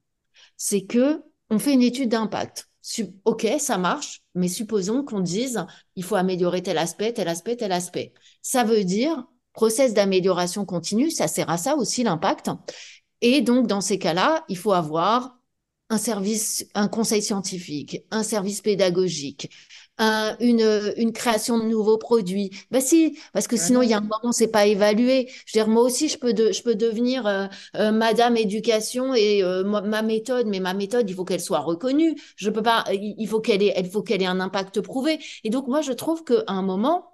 c'est 0.55 0.85
que 0.85 1.21
on 1.49 1.59
fait 1.59 1.73
une 1.73 1.81
étude 1.81 2.09
d'impact. 2.09 2.69
Ok, 3.25 3.45
ça 3.59 3.77
marche, 3.77 4.21
mais 4.33 4.47
supposons 4.47 5.03
qu'on 5.03 5.19
dise 5.19 5.65
il 5.95 6.03
faut 6.03 6.15
améliorer 6.15 6.63
tel 6.63 6.77
aspect, 6.77 7.13
tel 7.13 7.27
aspect, 7.27 7.57
tel 7.57 7.71
aspect. 7.71 8.13
Ça 8.41 8.63
veut 8.63 8.83
dire 8.83 9.25
process 9.51 9.93
d'amélioration 9.93 10.65
continue, 10.65 11.11
ça 11.11 11.27
sert 11.27 11.49
à 11.49 11.57
ça 11.57 11.75
aussi 11.75 12.03
l'impact. 12.03 12.49
Et 13.21 13.41
donc 13.41 13.67
dans 13.67 13.81
ces 13.81 13.99
cas-là, 13.99 14.45
il 14.47 14.57
faut 14.57 14.73
avoir 14.73 15.36
un 15.89 15.97
service, 15.97 16.65
un 16.75 16.87
conseil 16.87 17.21
scientifique, 17.21 18.03
un 18.11 18.23
service 18.23 18.61
pédagogique, 18.61 19.49
une, 20.39 20.93
une 20.97 21.11
création 21.11 21.57
de 21.59 21.63
nouveaux 21.65 21.97
produits. 21.97 22.51
Ben 22.71 22.81
si, 22.81 23.17
parce 23.33 23.47
que 23.47 23.57
sinon 23.57 23.81
il 23.81 23.89
y 23.89 23.93
a 23.93 23.97
un 23.97 24.01
moment 24.01 24.31
c'est 24.31 24.47
pas 24.49 24.65
évalué. 24.65 25.27
Je 25.45 25.57
veux 25.57 25.63
dire 25.63 25.67
moi 25.67 25.81
aussi 25.83 26.09
je 26.09 26.17
peux 26.17 26.33
de, 26.33 26.51
je 26.51 26.61
peux 26.61 26.75
devenir 26.75 27.25
euh, 27.25 27.47
euh, 27.75 27.91
Madame 27.91 28.37
Éducation 28.37 29.13
et 29.13 29.43
euh, 29.43 29.63
ma 29.63 30.01
méthode, 30.01 30.47
mais 30.47 30.59
ma 30.59 30.73
méthode 30.73 31.09
il 31.09 31.15
faut 31.15 31.25
qu'elle 31.25 31.41
soit 31.41 31.59
reconnue. 31.59 32.15
Je 32.35 32.49
peux 32.49 32.61
pas, 32.63 32.85
il 32.91 33.27
faut 33.27 33.39
qu'elle 33.41 33.63
ait, 33.63 33.73
il 33.79 33.89
faut 33.89 34.03
qu'elle 34.03 34.21
ait 34.21 34.25
un 34.25 34.39
impact 34.39 34.81
prouvé. 34.81 35.19
Et 35.43 35.49
donc 35.49 35.67
moi 35.67 35.81
je 35.81 35.93
trouve 35.93 36.23
qu'à 36.23 36.43
un 36.47 36.61
moment 36.61 37.09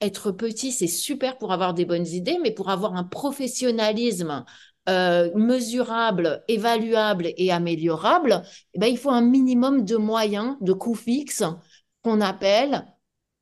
être 0.00 0.30
petit, 0.32 0.72
c'est 0.72 0.86
super 0.86 1.36
pour 1.38 1.52
avoir 1.52 1.74
des 1.74 1.84
bonnes 1.84 2.06
idées, 2.06 2.38
mais 2.42 2.52
pour 2.52 2.70
avoir 2.70 2.94
un 2.96 3.04
professionnalisme 3.04 4.44
euh, 4.88 5.30
mesurable, 5.34 6.42
évaluable 6.48 7.32
et 7.36 7.52
améliorable, 7.52 8.42
eh 8.74 8.78
ben, 8.78 8.86
il 8.86 8.98
faut 8.98 9.10
un 9.10 9.20
minimum 9.20 9.84
de 9.84 9.96
moyens, 9.96 10.56
de 10.60 10.72
coûts 10.72 10.94
fixes 10.94 11.44
qu'on 12.02 12.20
appelle 12.20 12.84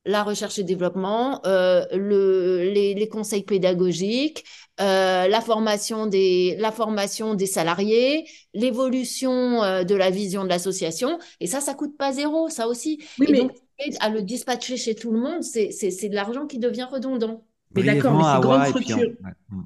la 0.09 0.23
recherche 0.23 0.59
et 0.59 0.65
développement, 0.65 1.43
euh, 1.47 1.85
le, 1.93 2.71
les, 2.73 2.95
les, 2.95 3.09
conseils 3.09 3.43
pédagogiques, 3.43 4.45
euh, 4.81 5.29
la, 5.29 5.41
formation 5.43 6.07
des, 6.07 6.57
la 6.59 6.73
formation 6.73 7.35
des 7.35 7.47
salariés, 7.47 8.27
l'évolution 8.55 9.63
euh, 9.63 9.85
de 9.85 9.95
la 9.95 10.11
vision 10.11 10.45
de 10.45 10.49
l'association. 10.49 11.19
Et 11.41 11.47
ça, 11.47 11.61
ça 11.61 11.75
coûte 11.75 11.97
pas 11.99 12.13
zéro, 12.13 12.49
ça 12.49 12.69
aussi. 12.69 13.03
Oui, 13.19 13.27
et 13.29 13.33
mais... 13.33 13.39
donc, 13.41 13.53
à 14.01 14.09
le 14.09 14.23
dispatcher 14.23 14.77
chez 14.77 14.95
tout 14.95 15.13
le 15.13 15.21
monde, 15.21 15.43
c'est 15.43 16.09
de 16.09 16.15
l'argent 16.15 16.47
qui 16.47 16.59
devient 16.59 16.87
redondant. 16.91 17.45
Mais 17.75 17.83
d'accord, 17.83 18.17
mais 18.17 18.25
ces 18.25 18.41
grandes, 18.41 18.67
structures, 18.67 19.13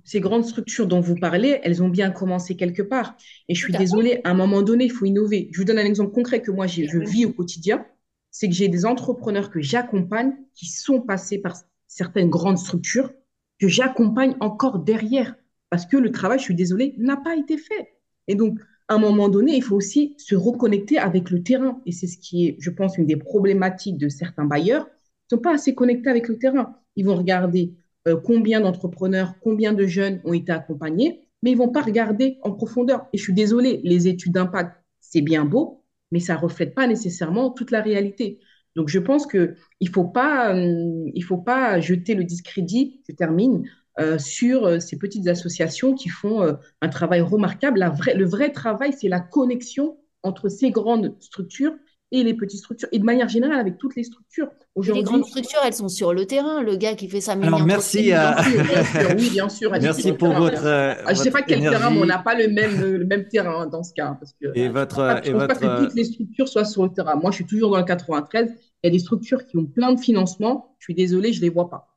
ces 0.05 0.21
grandes 0.21 0.45
structures 0.45 0.87
dont 0.87 1.01
vous 1.01 1.15
parlez, 1.15 1.61
elles 1.63 1.83
ont 1.83 1.89
bien 1.89 2.11
commencé 2.11 2.57
quelque 2.57 2.83
part. 2.83 3.17
Et 3.49 3.55
je 3.55 3.63
suis 3.63 3.73
désolée, 3.73 4.21
à 4.25 4.31
un 4.31 4.35
moment 4.35 4.63
donné, 4.63 4.85
il 4.85 4.91
faut 4.91 5.05
innover. 5.05 5.49
Je 5.53 5.59
vous 5.59 5.65
donne 5.65 5.79
un 5.79 5.85
exemple 5.85 6.13
concret 6.13 6.43
que 6.43 6.51
moi, 6.51 6.67
je 6.67 6.99
vis 6.99 7.27
au 7.27 7.33
quotidien 7.33 7.87
c'est 8.33 8.49
que 8.49 8.55
j'ai 8.55 8.69
des 8.69 8.85
entrepreneurs 8.85 9.51
que 9.51 9.61
j'accompagne 9.61 10.33
qui 10.55 10.67
sont 10.67 11.01
passés 11.01 11.39
par 11.39 11.55
certaines 11.87 12.31
grandes 12.31 12.59
structures 12.59 13.13
que 13.61 13.69
j'accompagne 13.69 14.35
encore 14.41 14.81
derrière 14.81 15.37
parce 15.71 15.87
que 15.87 15.99
le 15.99 16.11
travail, 16.11 16.39
je 16.39 16.45
suis 16.45 16.55
désolée, 16.55 16.95
n'a 16.99 17.17
pas 17.17 17.37
été 17.37 17.57
fait. 17.57 17.95
Et 18.27 18.35
donc, 18.35 18.59
à 18.89 18.95
un 18.95 18.99
moment 18.99 19.29
donné, 19.29 19.55
il 19.55 19.63
faut 19.63 19.77
aussi 19.77 20.15
se 20.19 20.35
reconnecter 20.35 20.99
avec 20.99 21.31
le 21.31 21.43
terrain. 21.43 21.81
Et 21.87 21.93
c'est 21.93 22.07
ce 22.07 22.19
qui 22.19 22.47
est, 22.47 22.57
je 22.59 22.71
pense, 22.71 22.99
une 22.99 23.07
des 23.07 23.17
problématiques 23.17 23.97
de 23.97 24.09
certains 24.09 24.45
bailleurs. 24.45 24.87
Ils 24.87 25.35
ne 25.35 25.37
sont 25.37 25.43
pas 25.43 25.55
assez 25.55 25.75
connectés 25.75 26.11
avec 26.11 26.29
le 26.29 26.39
terrain. 26.39 26.77
Ils 26.97 27.07
vont 27.07 27.17
regarder 27.17 27.73
euh, 28.09 28.17
combien 28.17 28.61
d'entrepreneurs, 28.61 29.35
combien 29.41 29.73
de 29.73 29.87
jeunes 29.87 30.21
ont 30.25 30.33
été 30.33 30.53
accompagnés, 30.53 31.23
mais 31.43 31.51
ils 31.51 31.55
ne 31.55 31.59
vont 31.59 31.71
pas 31.71 31.83
regarder 31.83 32.39
en 32.43 32.53
profondeur. 32.53 33.07
Et 33.13 33.19
je 33.19 33.23
suis 33.23 33.33
désolée, 33.33 33.81
les 33.85 34.09
études 34.09 34.33
d'impact, 34.33 34.77
c'est 35.01 35.21
bien 35.21 35.45
beau, 35.45 35.85
mais 36.11 36.21
ça 36.21 36.35
ne 36.35 36.39
reflète 36.39 36.75
pas 36.75 36.87
nécessairement 36.87 37.51
toute 37.51 37.71
la 37.71 37.81
réalité. 37.81 38.41
Donc, 38.75 38.89
je 38.89 38.99
pense 38.99 39.27
qu'il 39.27 39.57
ne 39.81 39.89
faut, 39.89 40.05
pas, 40.05 40.55
euh, 40.55 41.11
faut 41.27 41.39
pas 41.39 41.81
jeter 41.81 42.15
le 42.15 42.25
discrédit, 42.25 43.03
je 43.09 43.15
termine, 43.15 43.65
euh, 44.01 44.19
sur 44.19 44.81
ces 44.81 44.99
petites 44.99 45.29
associations 45.29 45.95
qui 45.95 46.09
font 46.09 46.57
un 46.81 46.89
travail 46.89 47.21
remarquable. 47.21 47.93
Le 48.15 48.25
vrai 48.25 48.51
travail, 48.51 48.95
c'est 48.99 49.09
la 49.09 49.21
connexion 49.21 49.99
entre 50.23 50.49
ces 50.49 50.71
grandes 50.71 51.15
structures 51.21 51.75
et 52.13 52.23
les 52.23 52.35
petites 52.35 52.61
structures, 52.61 52.89
et 52.93 52.99
de 52.99 53.05
manière 53.05 53.29
générale 53.29 53.59
avec 53.59 53.79
toutes 53.79 53.97
les 53.97 54.05
structures. 54.05 54.49
Les 54.77 55.03
grandes 55.03 55.25
structures, 55.25 55.61
elles 55.65 55.73
sont 55.73 55.89
sur 55.89 56.13
le 56.13 56.27
terrain. 56.27 56.63
Le 56.63 56.77
gars 56.77 56.95
qui 56.95 57.09
fait 57.09 57.21
sa 57.21 57.33
Alors, 57.33 57.65
merci. 57.65 58.13
À... 58.13 58.37
Bien 58.43 58.85
sûr, 58.85 59.11
oui, 59.17 59.31
bien 59.31 59.49
sûr. 59.49 59.73
merci 59.73 60.13
pour 60.13 60.33
votre. 60.33 60.67
Ah, 60.67 61.15
je 61.15 61.19
ne 61.19 61.25
sais 61.25 61.31
pas 61.31 61.43
quel 61.43 61.61
terrain, 61.61 61.91
mais 61.91 62.01
on 62.01 62.07
n'a 62.07 62.19
pas 62.19 62.35
le 62.35 62.49
même, 62.49 62.81
le 62.81 63.05
même 63.05 63.27
terrain 63.29 63.67
dans 63.67 63.83
ce 63.83 63.93
cas. 63.95 64.17
Parce 64.21 64.35
que, 64.35 64.47
et 64.55 64.69
votre. 64.69 65.21
Je 65.25 65.33
ne 65.33 65.39
pense 65.39 65.47
pas, 65.47 65.55
que 65.55 65.85
toutes 65.85 65.95
les 65.95 66.05
structures 66.05 66.49
soient 66.49 66.65
sur 66.65 66.85
le 66.85 66.91
terrain. 66.91 67.17
Moi, 67.17 67.31
je 67.31 67.37
suis 67.37 67.47
toujours 67.47 67.71
dans 67.71 67.79
le 67.79 67.85
93. 67.85 68.51
Il 68.51 68.87
y 68.87 68.89
a 68.89 68.91
des 68.91 68.99
structures 68.99 69.45
qui 69.47 69.57
ont 69.57 69.65
plein 69.65 69.93
de 69.93 70.01
financements. 70.01 70.75
Je 70.79 70.85
suis 70.85 70.95
désolé, 70.95 71.33
je 71.33 71.39
ne 71.39 71.45
les 71.45 71.51
vois 71.51 71.71
pas. 71.71 71.92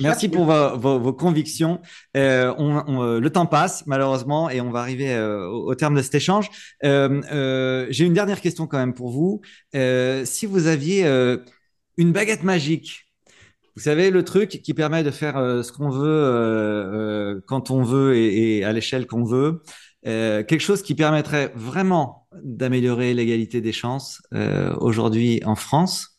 Merci 0.00 0.28
pour 0.28 0.44
vos, 0.44 0.76
vos, 0.76 0.98
vos 0.98 1.12
convictions. 1.12 1.80
Euh, 2.16 2.54
on, 2.58 2.82
on, 2.86 3.02
euh, 3.02 3.20
le 3.20 3.30
temps 3.30 3.46
passe 3.46 3.86
malheureusement 3.86 4.50
et 4.50 4.60
on 4.60 4.70
va 4.70 4.80
arriver 4.80 5.14
euh, 5.14 5.48
au, 5.48 5.70
au, 5.70 5.74
terme 5.74 5.94
de 5.96 6.02
cet 6.02 6.14
échange. 6.14 6.50
Euh, 6.84 7.86
J'ai 7.90 8.04
une 8.04 8.14
dernière 8.14 8.40
question 8.40 8.66
quand 8.66 8.78
même 8.78 8.94
pour 8.94 9.10
vous. 9.10 9.40
Si 10.24 10.46
vous 10.46 10.66
aviez 10.66 11.06
une 11.96 12.12
baguette 12.12 12.42
magique, 12.42 13.04
vous 13.74 13.82
savez 13.82 14.10
le 14.10 14.24
truc 14.24 14.62
qui 14.62 14.74
permet 14.74 15.02
de 15.02 15.10
faire 15.10 15.34
ce 15.34 15.70
qu'on 15.72 15.90
veut 15.90 17.42
quand 17.46 17.70
on 17.70 17.82
veut 17.82 18.16
et, 18.16 18.58
et 18.58 18.64
à 18.64 18.72
l'échelle 18.72 19.06
qu'on 19.06 19.24
veut, 19.24 19.62
quelque 20.02 20.60
chose 20.60 20.82
qui 20.82 20.94
permettrait 20.94 21.52
vraiment 21.54 22.26
d'améliorer 22.42 23.14
l'égalité 23.14 23.60
des 23.60 23.72
chances 23.72 24.22
aujourd'hui 24.78 25.42
en 25.44 25.56
France. 25.56 26.18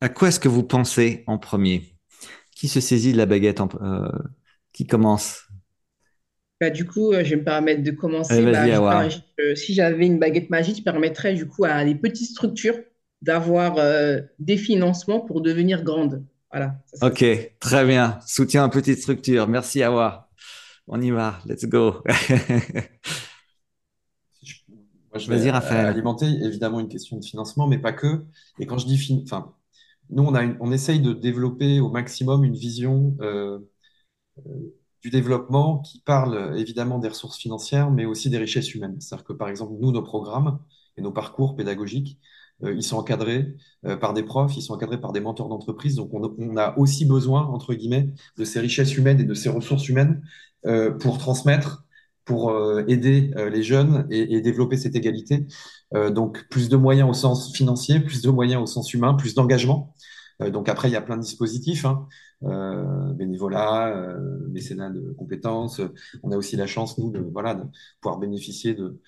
À 0.00 0.08
quoi 0.08 0.28
est-ce 0.28 0.40
que 0.40 0.48
vous 0.48 0.64
pensez 0.64 1.24
en 1.26 1.38
premier? 1.38 1.93
Qui 2.64 2.68
se 2.68 2.80
saisit 2.80 3.12
de 3.12 3.18
la 3.18 3.26
baguette 3.26 3.60
euh, 3.82 4.08
Qui 4.72 4.86
commence? 4.86 5.42
Bah, 6.58 6.70
du 6.70 6.86
coup, 6.86 7.12
euh, 7.12 7.22
je 7.22 7.30
vais 7.30 7.36
me 7.36 7.44
permettre 7.44 7.82
de 7.82 7.90
commencer. 7.90 8.42
Bah, 8.42 9.06
si 9.54 9.74
j'avais 9.74 10.06
une 10.06 10.18
baguette 10.18 10.48
magique, 10.48 10.78
je 10.78 10.82
permettrais 10.82 11.34
du 11.34 11.46
coup 11.46 11.66
à 11.66 11.84
des 11.84 11.94
petites 11.94 12.30
structures 12.30 12.78
d'avoir 13.20 13.76
euh, 13.76 14.18
des 14.38 14.56
financements 14.56 15.20
pour 15.20 15.42
devenir 15.42 15.84
grandes. 15.84 16.24
Voilà. 16.50 16.76
ok, 17.02 17.22
très 17.60 17.84
bien. 17.84 18.18
Soutien 18.26 18.64
à 18.64 18.70
petite 18.70 18.98
structure. 18.98 19.46
Merci 19.46 19.82
Awa. 19.82 20.30
On 20.86 21.02
y 21.02 21.10
va. 21.10 21.40
Let's 21.44 21.66
go. 21.66 21.96
je 25.14 25.30
vais 25.30 25.50
alimenter 25.50 26.24
évidemment 26.42 26.80
une 26.80 26.88
question 26.88 27.18
de 27.18 27.24
financement, 27.26 27.66
mais 27.66 27.76
pas 27.76 27.92
que. 27.92 28.24
Et 28.58 28.64
quand 28.64 28.78
je 28.78 28.86
dis 28.86 29.22
enfin, 29.26 29.54
nous, 30.10 30.24
on, 30.24 30.72
essaye 30.72 31.00
de 31.00 31.12
développer 31.12 31.80
au 31.80 31.90
maximum 31.90 32.44
une 32.44 32.54
vision 32.54 33.16
euh, 33.20 33.58
euh, 34.38 34.74
du 35.02 35.10
développement 35.10 35.80
qui 35.80 36.00
parle 36.00 36.58
évidemment 36.58 36.98
des 36.98 37.08
ressources 37.08 37.38
financières, 37.38 37.90
mais 37.90 38.04
aussi 38.04 38.30
des 38.30 38.38
richesses 38.38 38.74
humaines. 38.74 39.00
C'est-à-dire 39.00 39.24
que, 39.24 39.32
par 39.32 39.48
exemple, 39.48 39.74
nous, 39.80 39.92
nos 39.92 40.02
programmes 40.02 40.60
et 40.96 41.02
nos 41.02 41.12
parcours 41.12 41.56
pédagogiques, 41.56 42.18
euh, 42.62 42.74
ils 42.74 42.82
sont 42.82 42.96
encadrés 42.96 43.54
par 44.00 44.14
des 44.14 44.22
profs, 44.22 44.56
ils 44.56 44.62
sont 44.62 44.74
encadrés 44.74 45.00
par 45.00 45.12
des 45.12 45.20
mentors 45.20 45.48
d'entreprise. 45.48 45.96
Donc, 45.96 46.10
on, 46.12 46.56
a 46.56 46.78
aussi 46.78 47.04
besoin, 47.06 47.42
entre 47.46 47.74
guillemets, 47.74 48.10
de 48.38 48.44
ces 48.44 48.60
richesses 48.60 48.96
humaines 48.96 49.20
et 49.20 49.24
de 49.24 49.34
ces 49.34 49.48
ressources 49.48 49.88
humaines 49.88 50.22
pour 51.00 51.18
transmettre, 51.18 51.84
pour 52.24 52.56
aider 52.88 53.32
les 53.36 53.62
jeunes 53.62 54.06
et, 54.10 54.40
développer 54.40 54.78
cette 54.78 54.96
égalité. 54.96 55.46
Donc, 56.10 56.48
plus 56.48 56.68
de 56.68 56.76
moyens 56.76 57.08
au 57.08 57.14
sens 57.14 57.52
financier, 57.52 58.00
plus 58.00 58.22
de 58.22 58.30
moyens 58.30 58.62
au 58.62 58.66
sens 58.66 58.92
humain, 58.92 59.14
plus 59.14 59.34
d'engagement. 59.34 59.94
Euh, 60.42 60.50
donc 60.50 60.68
après, 60.68 60.88
il 60.88 60.92
y 60.92 60.96
a 60.96 61.00
plein 61.02 61.16
de 61.16 61.22
dispositifs, 61.22 61.84
hein. 61.84 62.06
euh, 62.44 63.12
bénévolat, 63.12 63.88
euh, 63.96 64.48
mécénat 64.48 64.90
de 64.90 65.12
compétences. 65.16 65.80
On 66.22 66.30
a 66.32 66.36
aussi 66.36 66.56
la 66.56 66.66
chance, 66.66 66.98
nous, 66.98 67.10
de, 67.10 67.20
voilà, 67.32 67.54
de 67.54 67.64
pouvoir 68.00 68.18
bénéficier 68.18 68.74
de, 68.74 69.00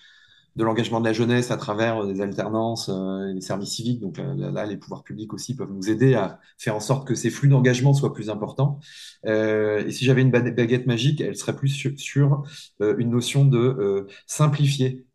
de 0.57 0.65
l'engagement 0.65 1.01
de 1.01 1.07
la 1.07 1.13
jeunesse 1.13 1.51
à 1.51 1.57
travers 1.57 2.07
des 2.07 2.21
alternances 2.21 2.89
et 2.89 3.35
des 3.35 3.41
services 3.41 3.71
civiques. 3.71 4.01
Donc 4.01 4.19
là, 4.19 4.65
les 4.65 4.77
pouvoirs 4.77 5.03
publics 5.03 5.35
aussi 5.35 5.55
peuvent 5.55 5.73
nous 5.73 5.91
aider 5.91 6.15
à 6.15 6.41
faire 6.57 6.75
en 6.75 6.81
sorte 6.81 7.07
que 7.07 7.15
ces 7.15 7.31
flux 7.31 7.49
d'engagement 7.49 7.93
soient 7.93 8.15
plus 8.15 8.31
importants. 8.31 8.81
Euh, 9.27 9.85
et 9.85 9.91
si 9.91 10.05
j'avais 10.07 10.23
une 10.23 10.31
baguette 10.31 10.87
magique, 10.87 11.21
elle 11.21 11.37
serait 11.37 11.57
plus 11.57 11.69
sur, 11.69 11.93
sur 11.99 12.45
une 12.81 13.11
notion 13.11 13.45
de 13.45 14.07
simplifier. 14.27 15.06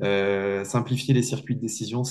Simplifier 0.00 1.14
les 1.14 1.22
circuits 1.22 1.56
de 1.56 1.60
décision, 1.60 2.02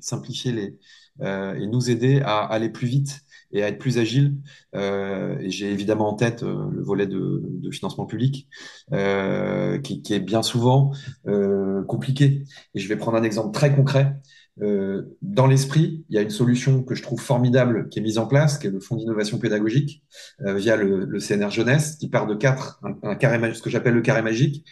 simplifier 0.00 0.52
les, 0.52 0.78
euh, 1.20 1.54
et 1.54 1.66
nous 1.66 1.90
aider 1.90 2.22
à 2.24 2.38
aller 2.38 2.70
plus 2.70 2.86
vite 2.86 3.20
et 3.52 3.62
à 3.62 3.68
être 3.68 3.78
plus 3.78 3.98
agile. 3.98 4.36
Euh, 4.74 5.38
et 5.40 5.50
j'ai 5.50 5.70
évidemment 5.70 6.08
en 6.08 6.14
tête 6.14 6.42
euh, 6.42 6.70
le 6.70 6.82
volet 6.82 7.06
de, 7.06 7.42
de 7.44 7.70
financement 7.70 8.06
public, 8.06 8.48
euh, 8.92 9.78
qui, 9.78 10.00
qui, 10.00 10.14
est 10.14 10.20
bien 10.20 10.42
souvent 10.42 10.92
euh, 11.26 11.82
compliqué. 11.84 12.44
Et 12.74 12.80
je 12.80 12.88
vais 12.88 12.96
prendre 12.96 13.18
un 13.18 13.22
exemple 13.22 13.52
très 13.52 13.74
concret. 13.74 14.16
Euh, 14.62 15.16
dans 15.20 15.46
l'esprit, 15.46 16.04
il 16.08 16.14
y 16.14 16.18
a 16.18 16.22
une 16.22 16.30
solution 16.30 16.82
que 16.82 16.94
je 16.94 17.02
trouve 17.02 17.20
formidable 17.20 17.88
qui 17.90 17.98
est 17.98 18.02
mise 18.02 18.18
en 18.18 18.26
place, 18.26 18.58
qui 18.58 18.68
est 18.68 18.70
le 18.70 18.80
Fonds 18.80 18.96
d'innovation 18.96 19.38
pédagogique 19.38 20.02
via 20.40 20.76
le, 20.76 21.04
le, 21.04 21.18
CNR 21.20 21.50
Jeunesse, 21.50 21.96
qui 21.96 22.08
part 22.08 22.26
de 22.26 22.34
quatre, 22.34 22.80
un, 22.82 23.10
un 23.10 23.14
carré, 23.16 23.54
ce 23.54 23.62
que 23.62 23.70
j'appelle 23.70 23.94
le 23.94 24.02
carré 24.02 24.22
magique, 24.22 24.64
euh, 24.66 24.70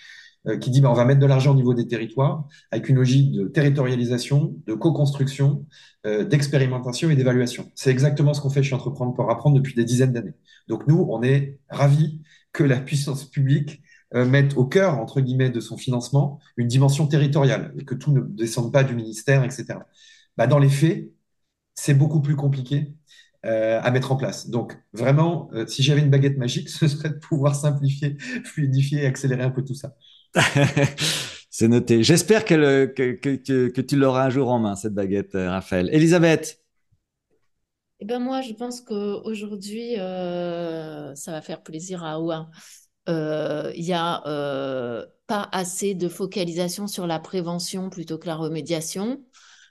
qui 0.60 0.70
dit 0.70 0.80
ben, 0.80 0.88
on 0.88 0.94
va 0.94 1.04
mettre 1.04 1.20
de 1.20 1.26
l'argent 1.26 1.52
au 1.52 1.54
niveau 1.54 1.74
des 1.74 1.86
territoires 1.86 2.46
avec 2.70 2.88
une 2.88 2.96
logique 2.96 3.32
de 3.32 3.46
territorialisation, 3.46 4.54
de 4.66 4.74
co-construction, 4.74 5.66
euh, 6.06 6.24
d'expérimentation 6.24 7.10
et 7.10 7.16
d'évaluation. 7.16 7.70
C'est 7.74 7.90
exactement 7.90 8.32
ce 8.32 8.40
qu'on 8.40 8.50
fait 8.50 8.62
chez 8.62 8.74
Entreprendre 8.74 9.14
pour 9.14 9.30
apprendre 9.30 9.56
depuis 9.56 9.74
des 9.74 9.84
dizaines 9.84 10.12
d'années. 10.12 10.34
Donc 10.68 10.86
nous, 10.86 11.06
on 11.10 11.22
est 11.22 11.58
ravis 11.68 12.20
que 12.52 12.64
la 12.64 12.80
puissance 12.80 13.24
publique 13.24 13.82
euh, 14.14 14.24
mette 14.24 14.56
au 14.56 14.64
cœur, 14.64 14.98
entre 14.98 15.20
guillemets, 15.20 15.50
de 15.50 15.60
son 15.60 15.76
financement 15.76 16.40
une 16.56 16.68
dimension 16.68 17.06
territoriale, 17.06 17.74
et 17.78 17.84
que 17.84 17.94
tout 17.94 18.12
ne 18.12 18.20
descende 18.22 18.72
pas 18.72 18.82
du 18.82 18.94
ministère, 18.94 19.44
etc. 19.44 19.80
Bah, 20.36 20.46
dans 20.46 20.58
les 20.58 20.68
faits, 20.70 21.10
c'est 21.74 21.94
beaucoup 21.94 22.20
plus 22.20 22.36
compliqué 22.36 22.94
euh, 23.46 23.80
à 23.82 23.90
mettre 23.90 24.12
en 24.12 24.16
place. 24.16 24.48
Donc 24.50 24.76
vraiment, 24.92 25.50
euh, 25.54 25.66
si 25.66 25.82
j'avais 25.82 26.00
une 26.02 26.10
baguette 26.10 26.38
magique, 26.38 26.68
ce 26.70 26.88
serait 26.88 27.10
de 27.10 27.18
pouvoir 27.18 27.54
simplifier, 27.54 28.16
fluidifier 28.44 29.02
et 29.02 29.06
accélérer 29.06 29.42
un 29.42 29.50
peu 29.50 29.64
tout 29.64 29.74
ça. 29.74 29.94
C'est 31.50 31.68
noté. 31.68 32.02
J'espère 32.02 32.44
que, 32.44 33.80
tu 33.80 33.96
l'auras 33.96 34.26
un 34.26 34.30
jour 34.30 34.50
en 34.50 34.58
main, 34.58 34.76
cette 34.76 34.94
baguette, 34.94 35.34
euh, 35.34 35.50
Raphaël. 35.50 35.90
Elisabeth 35.92 36.58
eh 38.02 38.06
ben 38.06 38.18
moi, 38.18 38.40
je 38.40 38.54
pense 38.54 38.80
qu'aujourd'hui, 38.80 39.98
euh, 39.98 41.14
ça 41.14 41.32
va 41.32 41.42
faire 41.42 41.62
plaisir 41.62 42.02
à 42.02 42.12
Awa. 42.12 42.48
Euh, 43.10 43.70
il 43.76 43.84
n'y 43.84 43.92
a 43.92 44.22
pas 45.26 45.48
assez 45.52 45.94
de 45.94 46.08
focalisation 46.08 46.86
sur 46.86 47.06
la 47.06 47.18
prévention 47.18 47.90
plutôt 47.90 48.16
que 48.16 48.26
la 48.26 48.36
remédiation. 48.36 49.22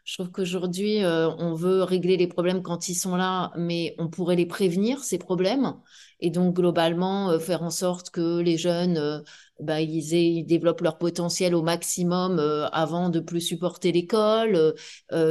Je 0.05 0.15
trouve 0.15 0.31
qu'aujourd'hui, 0.31 1.03
euh, 1.03 1.29
on 1.37 1.53
veut 1.53 1.83
régler 1.83 2.17
les 2.17 2.27
problèmes 2.27 2.63
quand 2.63 2.89
ils 2.89 2.95
sont 2.95 3.15
là, 3.15 3.51
mais 3.57 3.95
on 3.99 4.07
pourrait 4.09 4.35
les 4.35 4.45
prévenir, 4.45 5.03
ces 5.03 5.17
problèmes. 5.17 5.75
Et 6.19 6.31
donc, 6.31 6.55
globalement, 6.55 7.29
euh, 7.29 7.39
faire 7.39 7.63
en 7.63 7.69
sorte 7.69 8.09
que 8.09 8.39
les 8.39 8.57
jeunes, 8.57 8.97
euh, 8.97 9.19
bah, 9.59 9.81
ils, 9.81 10.45
développent 10.45 10.81
leur 10.81 10.97
potentiel 10.97 11.53
au 11.53 11.61
maximum 11.61 12.39
avant 12.71 13.09
de 13.09 13.19
plus 13.19 13.41
supporter 13.41 13.91
l'école, 13.91 14.73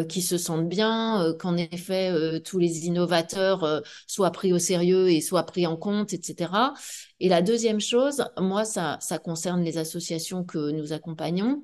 qu'ils 0.09 0.23
se 0.23 0.37
sentent 0.37 0.69
bien, 0.69 1.35
qu'en 1.39 1.57
effet, 1.57 2.41
tous 2.43 2.59
les 2.59 2.87
innovateurs 2.87 3.83
soient 4.07 4.31
pris 4.31 4.53
au 4.53 4.59
sérieux 4.59 5.09
et 5.09 5.23
soient 5.23 5.45
pris 5.45 5.67
en 5.67 5.79
compte, 5.79 6.13
etc. 6.13 6.75
Et 7.21 7.31
la 7.31 7.41
deuxième 7.41 7.81
chose, 7.81 8.23
moi, 8.39 8.67
ça 8.67 8.99
concerne 9.25 9.63
les 9.63 9.79
associations 9.79 10.45
que 10.45 10.73
nous 10.73 10.93
accompagnons. 10.93 11.63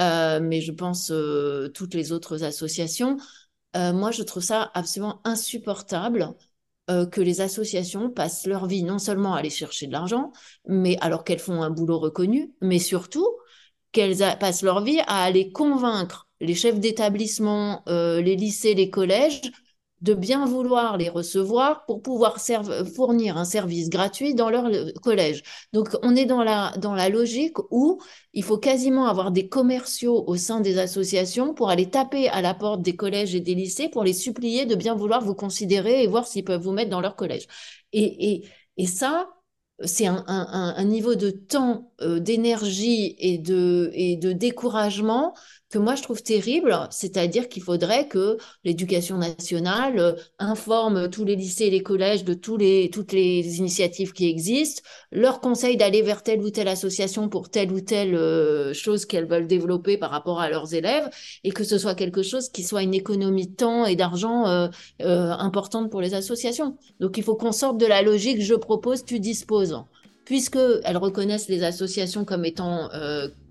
Euh, 0.00 0.40
mais 0.40 0.60
je 0.60 0.72
pense 0.72 1.10
euh, 1.10 1.68
toutes 1.68 1.94
les 1.94 2.12
autres 2.12 2.44
associations. 2.44 3.18
Euh, 3.76 3.92
moi, 3.92 4.10
je 4.10 4.22
trouve 4.22 4.42
ça 4.42 4.70
absolument 4.74 5.20
insupportable 5.24 6.34
que 7.12 7.20
les 7.20 7.40
associations 7.40 8.10
passent 8.10 8.48
leur 8.48 8.66
vie 8.66 8.82
non 8.82 8.98
seulement 8.98 9.34
à 9.34 9.38
aller 9.38 9.50
chercher 9.50 9.86
de 9.86 9.92
l'argent, 9.92 10.32
mais 10.66 10.98
alors 11.00 11.22
qu'elles 11.22 11.38
font 11.38 11.62
un 11.62 11.70
boulot 11.70 12.00
reconnu, 12.00 12.52
mais 12.60 12.80
surtout 12.80 13.28
qu'elles 13.92 14.18
passent 14.40 14.62
leur 14.62 14.82
vie 14.82 14.98
à 15.06 15.22
aller 15.22 15.52
convaincre 15.52 16.26
les 16.40 16.56
chefs 16.56 16.80
d'établissement, 16.80 17.84
les 17.86 18.34
lycées, 18.34 18.74
les 18.74 18.90
collèges 18.90 19.40
de 20.00 20.14
bien 20.14 20.46
vouloir 20.46 20.96
les 20.96 21.08
recevoir 21.08 21.84
pour 21.86 22.00
pouvoir 22.02 22.38
fournir 22.94 23.36
un 23.36 23.44
service 23.44 23.90
gratuit 23.90 24.34
dans 24.34 24.48
leur 24.48 24.70
collège. 25.02 25.42
Donc, 25.72 25.90
on 26.02 26.16
est 26.16 26.24
dans 26.24 26.42
la, 26.42 26.72
dans 26.78 26.94
la 26.94 27.08
logique 27.08 27.56
où 27.70 28.00
il 28.32 28.42
faut 28.42 28.58
quasiment 28.58 29.06
avoir 29.06 29.30
des 29.30 29.48
commerciaux 29.48 30.24
au 30.26 30.36
sein 30.36 30.60
des 30.60 30.78
associations 30.78 31.54
pour 31.54 31.70
aller 31.70 31.90
taper 31.90 32.28
à 32.28 32.40
la 32.40 32.54
porte 32.54 32.82
des 32.82 32.96
collèges 32.96 33.34
et 33.34 33.40
des 33.40 33.54
lycées 33.54 33.88
pour 33.88 34.04
les 34.04 34.14
supplier 34.14 34.66
de 34.66 34.74
bien 34.74 34.94
vouloir 34.94 35.22
vous 35.22 35.34
considérer 35.34 36.02
et 36.02 36.06
voir 36.06 36.26
s'ils 36.26 36.44
peuvent 36.44 36.62
vous 36.62 36.72
mettre 36.72 36.90
dans 36.90 37.00
leur 37.00 37.16
collège. 37.16 37.46
Et, 37.92 38.32
et, 38.32 38.48
et 38.76 38.86
ça, 38.86 39.28
c'est 39.84 40.06
un, 40.06 40.24
un, 40.26 40.74
un, 40.76 40.84
niveau 40.84 41.14
de 41.14 41.30
temps, 41.30 41.92
euh, 42.02 42.20
d'énergie 42.20 43.16
et 43.18 43.38
de, 43.38 43.90
et 43.94 44.16
de 44.16 44.32
découragement 44.32 45.34
que 45.70 45.78
moi 45.78 45.94
je 45.94 46.02
trouve 46.02 46.22
terrible, 46.22 46.76
c'est-à-dire 46.90 47.48
qu'il 47.48 47.62
faudrait 47.62 48.08
que 48.08 48.36
l'éducation 48.64 49.18
nationale 49.18 49.98
euh, 49.98 50.12
informe 50.40 51.08
tous 51.08 51.24
les 51.24 51.36
lycées 51.36 51.66
et 51.66 51.70
les 51.70 51.82
collèges 51.82 52.24
de 52.24 52.34
toutes 52.34 52.60
les 53.12 53.58
initiatives 53.58 54.12
qui 54.12 54.28
existent, 54.28 54.82
leur 55.12 55.40
conseille 55.40 55.76
d'aller 55.76 56.02
vers 56.02 56.24
telle 56.24 56.40
ou 56.40 56.50
telle 56.50 56.66
association 56.66 57.28
pour 57.28 57.50
telle 57.50 57.72
ou 57.72 57.80
telle 57.80 58.16
euh, 58.16 58.74
chose 58.74 59.06
qu'elles 59.06 59.26
veulent 59.26 59.46
développer 59.46 59.96
par 59.96 60.10
rapport 60.10 60.40
à 60.40 60.50
leurs 60.50 60.74
élèves, 60.74 61.08
et 61.44 61.52
que 61.52 61.62
ce 61.62 61.78
soit 61.78 61.94
quelque 61.94 62.22
chose 62.22 62.48
qui 62.48 62.64
soit 62.64 62.82
une 62.82 62.94
économie 62.94 63.46
de 63.46 63.54
temps 63.54 63.86
et 63.86 63.94
d'argent 63.94 64.46
euh, 64.48 64.68
importante 64.98 65.88
pour 65.90 66.00
les 66.00 66.14
associations. 66.14 66.76
Donc 66.98 67.16
il 67.16 67.22
faut 67.22 67.36
qu'on 67.36 67.52
sorte 67.52 67.78
de 67.78 67.86
la 67.86 68.02
logique 68.02 68.42
je 68.42 68.54
propose, 68.54 69.04
tu 69.04 69.20
disposes 69.20 69.76
puisqu'elles 70.24 70.96
reconnaissent 70.96 71.48
les 71.48 71.64
associations 71.64 72.24
comme 72.24 72.44
étant 72.44 72.88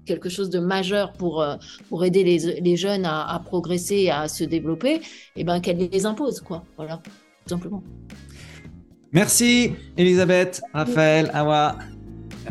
quelque 0.09 0.29
chose 0.29 0.49
de 0.49 0.59
majeur 0.59 1.13
pour, 1.13 1.41
euh, 1.41 1.55
pour 1.89 2.03
aider 2.03 2.23
les, 2.23 2.59
les 2.59 2.75
jeunes 2.75 3.05
à, 3.05 3.17
à, 3.35 3.39
progresser 3.39 3.99
et 4.07 4.11
à 4.11 4.27
se 4.27 4.43
développer, 4.43 4.95
et 4.95 5.01
eh 5.37 5.43
ben 5.43 5.59
qu'elle 5.61 5.77
les 5.77 6.05
impose, 6.05 6.41
quoi. 6.41 6.63
Voilà, 6.77 6.99
tout 7.45 7.49
simplement. 7.55 7.83
Merci 9.11 9.71
Elisabeth, 9.97 10.61
Raphaël, 10.73 11.31
Awa. 11.33 11.75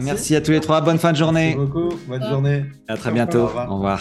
Merci. 0.01 0.37
à 0.37 0.41
tous 0.41 0.53
les 0.53 0.61
trois. 0.61 0.81
Bonne 0.81 0.99
fin 0.99 1.13
de 1.13 1.17
journée. 1.17 1.55
Merci 1.57 1.73
beaucoup. 1.73 1.95
Bonne 2.07 2.23
journée. 2.23 2.65
À 2.87 2.97
très 2.97 3.13
bientôt. 3.13 3.49
Au 3.69 3.75
revoir. 3.75 4.01